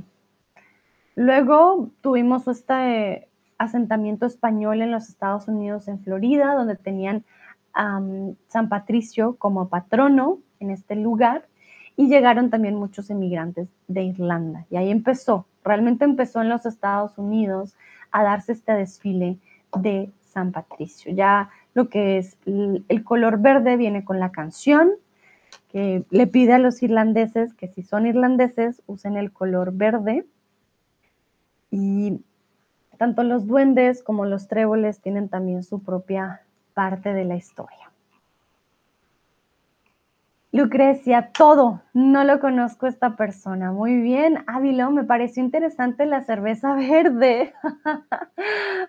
Luego 1.15 1.89
tuvimos 2.01 2.47
este 2.47 3.27
asentamiento 3.57 4.25
español 4.25 4.81
en 4.81 4.91
los 4.91 5.09
Estados 5.09 5.47
Unidos, 5.47 5.87
en 5.87 5.99
Florida, 5.99 6.53
donde 6.53 6.75
tenían 6.75 7.25
San 7.73 8.69
Patricio 8.69 9.35
como 9.37 9.69
patrono 9.69 10.39
en 10.59 10.71
este 10.71 10.95
lugar 10.95 11.47
y 11.95 12.07
llegaron 12.07 12.49
también 12.49 12.75
muchos 12.75 13.09
emigrantes 13.09 13.67
de 13.87 14.03
Irlanda. 14.03 14.65
Y 14.69 14.77
ahí 14.77 14.89
empezó, 14.89 15.45
realmente 15.63 16.05
empezó 16.05 16.41
en 16.41 16.49
los 16.49 16.65
Estados 16.65 17.17
Unidos 17.17 17.75
a 18.11 18.23
darse 18.23 18.53
este 18.53 18.73
desfile 18.73 19.37
de 19.77 20.11
San 20.21 20.51
Patricio. 20.51 21.13
Ya 21.13 21.49
lo 21.73 21.89
que 21.89 22.17
es 22.17 22.37
el 22.45 23.03
color 23.03 23.39
verde 23.39 23.77
viene 23.77 24.03
con 24.03 24.19
la 24.19 24.31
canción 24.31 24.91
que 25.71 26.03
le 26.09 26.27
pide 26.27 26.53
a 26.53 26.59
los 26.59 26.81
irlandeses 26.81 27.53
que 27.53 27.67
si 27.67 27.83
son 27.83 28.07
irlandeses 28.07 28.81
usen 28.87 29.17
el 29.17 29.31
color 29.31 29.73
verde. 29.73 30.25
Y 31.71 32.21
tanto 32.97 33.23
los 33.23 33.45
duendes 33.45 34.03
como 34.03 34.25
los 34.25 34.47
tréboles 34.47 34.99
tienen 34.99 35.29
también 35.29 35.63
su 35.63 35.81
propia 35.83 36.41
parte 36.79 37.13
de 37.13 37.25
la 37.25 37.35
historia. 37.35 37.91
Lucrecia, 40.53 41.33
todo, 41.33 41.81
no 41.93 42.23
lo 42.23 42.39
conozco 42.39 42.87
esta 42.87 43.17
persona. 43.17 43.73
Muy 43.73 43.97
bien, 43.97 44.45
Ávilo, 44.47 44.89
me 44.89 45.03
pareció 45.03 45.43
interesante 45.43 46.05
la 46.05 46.23
cerveza 46.23 46.75
verde. 46.89 47.53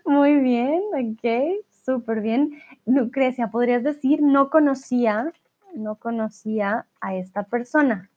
Muy 0.04 0.36
bien, 0.36 0.80
ok, 0.92 1.64
súper 1.84 2.20
bien. 2.20 2.62
Lucrecia, 2.86 3.48
¿podrías 3.48 3.82
decir 3.82 4.22
no 4.22 4.50
conocía, 4.50 5.32
no 5.74 5.96
conocía 5.96 6.86
a 7.00 7.16
esta 7.16 7.42
persona? 7.42 8.08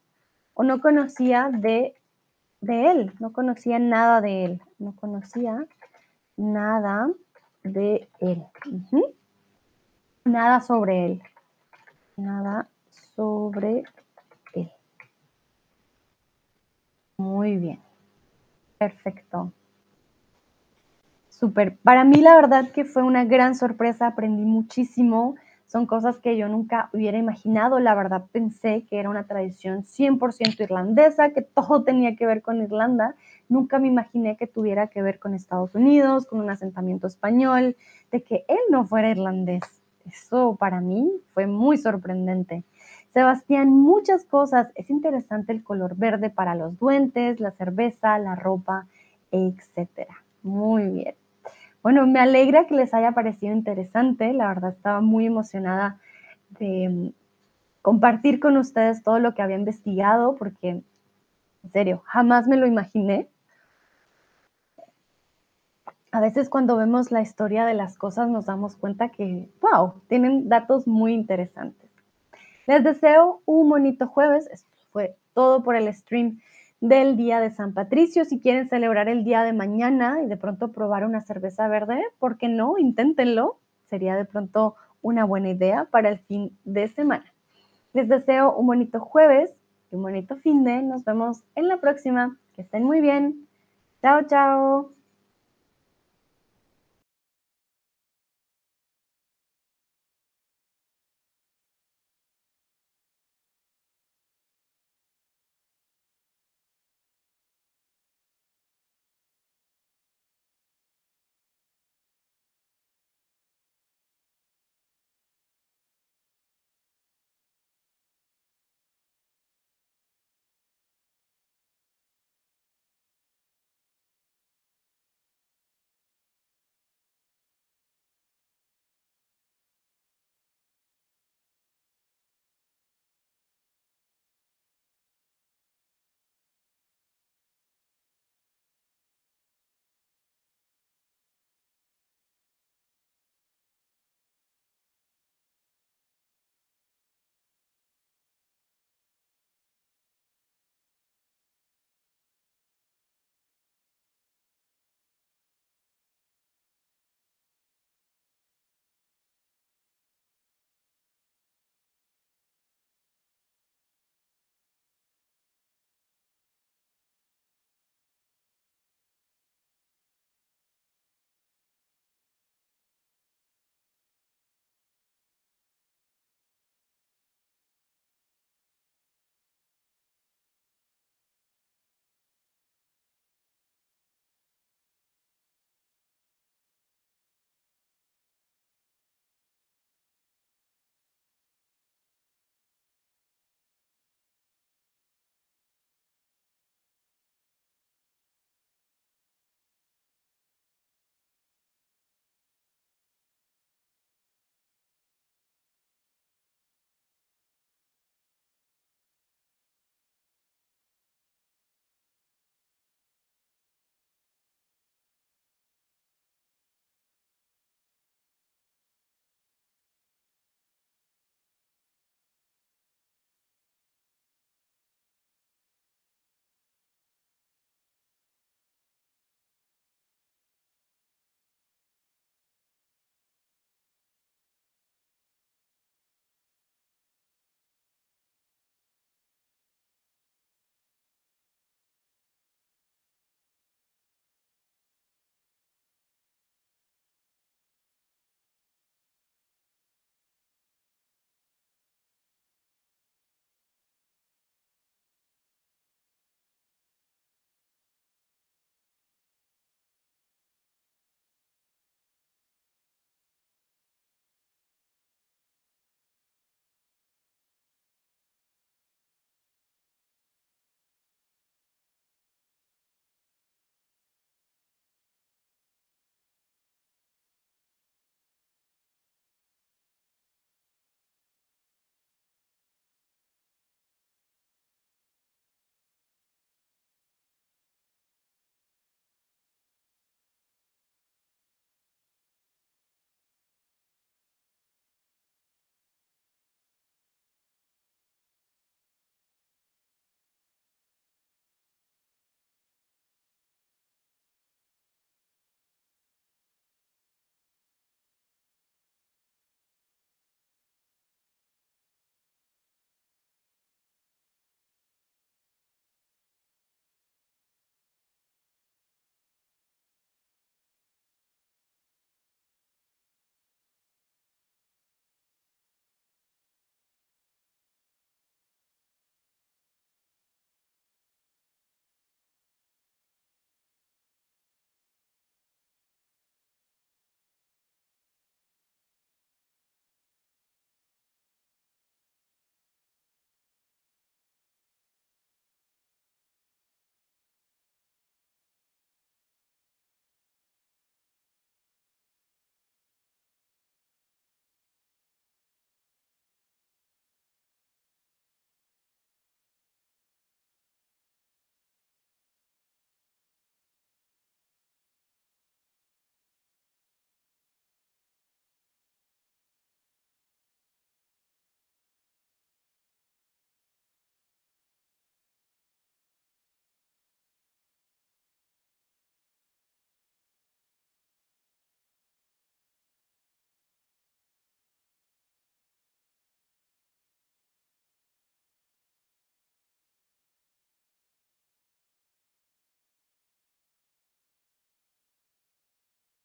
O 0.54 0.64
no 0.64 0.82
conocía 0.82 1.50
de, 1.52 1.96
de 2.62 2.92
él, 2.92 3.12
no 3.20 3.34
conocía 3.34 3.80
nada 3.80 4.22
de 4.22 4.46
él, 4.46 4.62
no 4.78 4.96
conocía 4.96 5.66
nada 6.38 7.10
de 7.64 8.08
él. 8.20 8.44
Nada 10.26 10.62
sobre 10.62 11.06
él. 11.06 11.22
Nada 12.18 12.70
sobre 13.16 13.80
él. 13.80 13.86
Muy 17.18 17.58
bien. 17.58 17.80
Perfecto. 18.78 19.52
Súper. 21.30 21.78
Para 21.78 22.04
mí 22.04 22.18
la 22.18 22.36
verdad 22.36 22.72
que 22.72 22.86
fue 22.86 23.04
una 23.04 23.24
gran 23.26 23.56
sorpresa, 23.56 24.08
aprendí 24.08 24.46
muchísimo. 24.46 25.36
Son 25.68 25.86
cosas 25.86 26.18
que 26.18 26.38
yo 26.38 26.48
nunca 26.48 26.90
hubiera 26.94 27.18
imaginado. 27.18 27.80
La 27.80 27.96
verdad 27.96 28.26
pensé 28.32 28.86
que 28.90 29.00
era 29.00 29.10
una 29.10 29.26
tradición 29.26 29.84
100% 29.84 30.64
irlandesa, 30.64 31.32
que 31.32 31.42
todo 31.42 31.84
tenía 31.84 32.16
que 32.16 32.26
ver 32.26 32.42
con 32.42 32.62
Irlanda. 32.62 33.16
Nunca 33.50 33.80
me 33.80 33.88
imaginé 33.88 34.38
que 34.38 34.48
tuviera 34.48 34.88
que 34.88 35.02
ver 35.02 35.20
con 35.20 35.34
Estados 35.34 35.74
Unidos, 35.76 36.26
con 36.26 36.40
un 36.40 36.50
asentamiento 36.50 37.08
español, 37.08 37.76
de 38.12 38.24
que 38.24 38.46
él 38.48 38.60
no 38.70 38.86
fuera 38.86 39.10
irlandés. 39.10 39.83
Eso 40.06 40.56
para 40.60 40.82
mí 40.82 41.12
fue 41.34 41.48
muy 41.48 41.78
sorprendente. 41.78 42.64
Sebastián, 43.14 43.70
muchas 43.70 44.26
cosas. 44.26 44.70
Es 44.76 44.90
interesante 44.90 45.54
el 45.54 45.64
color 45.64 45.96
verde 45.96 46.30
para 46.30 46.56
los 46.56 46.78
duendes, 46.80 47.40
la 47.40 47.52
cerveza, 47.52 48.18
la 48.20 48.36
ropa, 48.36 48.88
etcétera. 49.32 50.24
Muy 50.42 50.90
bien. 50.90 51.16
Bueno, 51.82 52.08
me 52.08 52.20
alegra 52.20 52.66
que 52.66 52.76
les 52.76 52.94
haya 52.94 53.12
parecido 53.12 53.54
interesante. 53.54 54.34
La 54.34 54.48
verdad 54.48 54.72
estaba 54.72 55.02
muy 55.02 55.26
emocionada 55.26 56.00
de 56.60 56.90
mm, 56.90 57.14
compartir 57.82 58.40
con 58.40 58.58
ustedes 58.58 59.04
todo 59.04 59.20
lo 59.20 59.34
que 59.34 59.42
había 59.42 59.58
investigado 59.58 60.36
porque, 60.36 60.70
en 60.70 61.72
serio, 61.72 62.02
jamás 62.06 62.48
me 62.48 62.58
lo 62.58 62.66
imaginé 62.66 63.30
a 66.14 66.20
veces 66.20 66.48
cuando 66.48 66.78
vemos 66.78 67.12
la 67.12 67.24
historia 67.24 67.66
de 67.66 67.74
las 67.74 67.98
cosas 67.98 68.30
nos 68.30 68.46
damos 68.46 68.76
cuenta 68.76 69.10
que, 69.10 69.50
wow, 69.60 69.96
tienen 70.08 70.48
datos 70.48 70.86
muy 70.86 71.12
interesantes. 71.12 71.90
Les 72.68 72.84
deseo 72.84 73.42
un 73.46 73.68
bonito 73.68 74.06
jueves. 74.06 74.48
Esto 74.52 74.70
fue 74.92 75.16
todo 75.34 75.64
por 75.64 75.76
el 75.76 75.92
stream 75.92 76.40
del 76.82 77.18
Día 77.18 77.40
de 77.40 77.50
San 77.50 77.74
Patricio. 77.74 78.26
Si 78.26 78.40
quieren 78.40 78.70
celebrar 78.70 79.10
el 79.10 79.24
día 79.24 79.42
de 79.42 79.54
mañana 79.54 80.22
y 80.22 80.28
de 80.28 80.38
pronto 80.38 80.72
probar 80.72 81.04
una 81.04 81.22
cerveza 81.22 81.68
verde, 81.68 82.00
¿por 82.20 82.38
qué 82.38 82.48
no? 82.48 82.78
Inténtenlo. 82.78 83.58
Sería 83.90 84.16
de 84.16 84.26
pronto 84.26 84.76
una 85.02 85.26
buena 85.26 85.50
idea 85.50 85.86
para 85.86 86.10
el 86.10 86.20
fin 86.20 86.56
de 86.64 86.90
semana. 86.90 87.26
Les 87.94 88.08
deseo 88.08 88.56
un 88.56 88.68
bonito 88.68 89.00
jueves 89.00 89.52
y 89.92 89.96
un 89.96 90.04
bonito 90.04 90.36
fin 90.36 90.64
de. 90.64 90.84
Nos 90.84 91.04
vemos 91.06 91.42
en 91.56 91.68
la 91.68 91.78
próxima. 91.78 92.38
Que 92.56 92.62
estén 92.62 92.84
muy 92.84 93.02
bien. 93.02 93.48
Chao, 94.04 94.22
chao. 94.28 94.93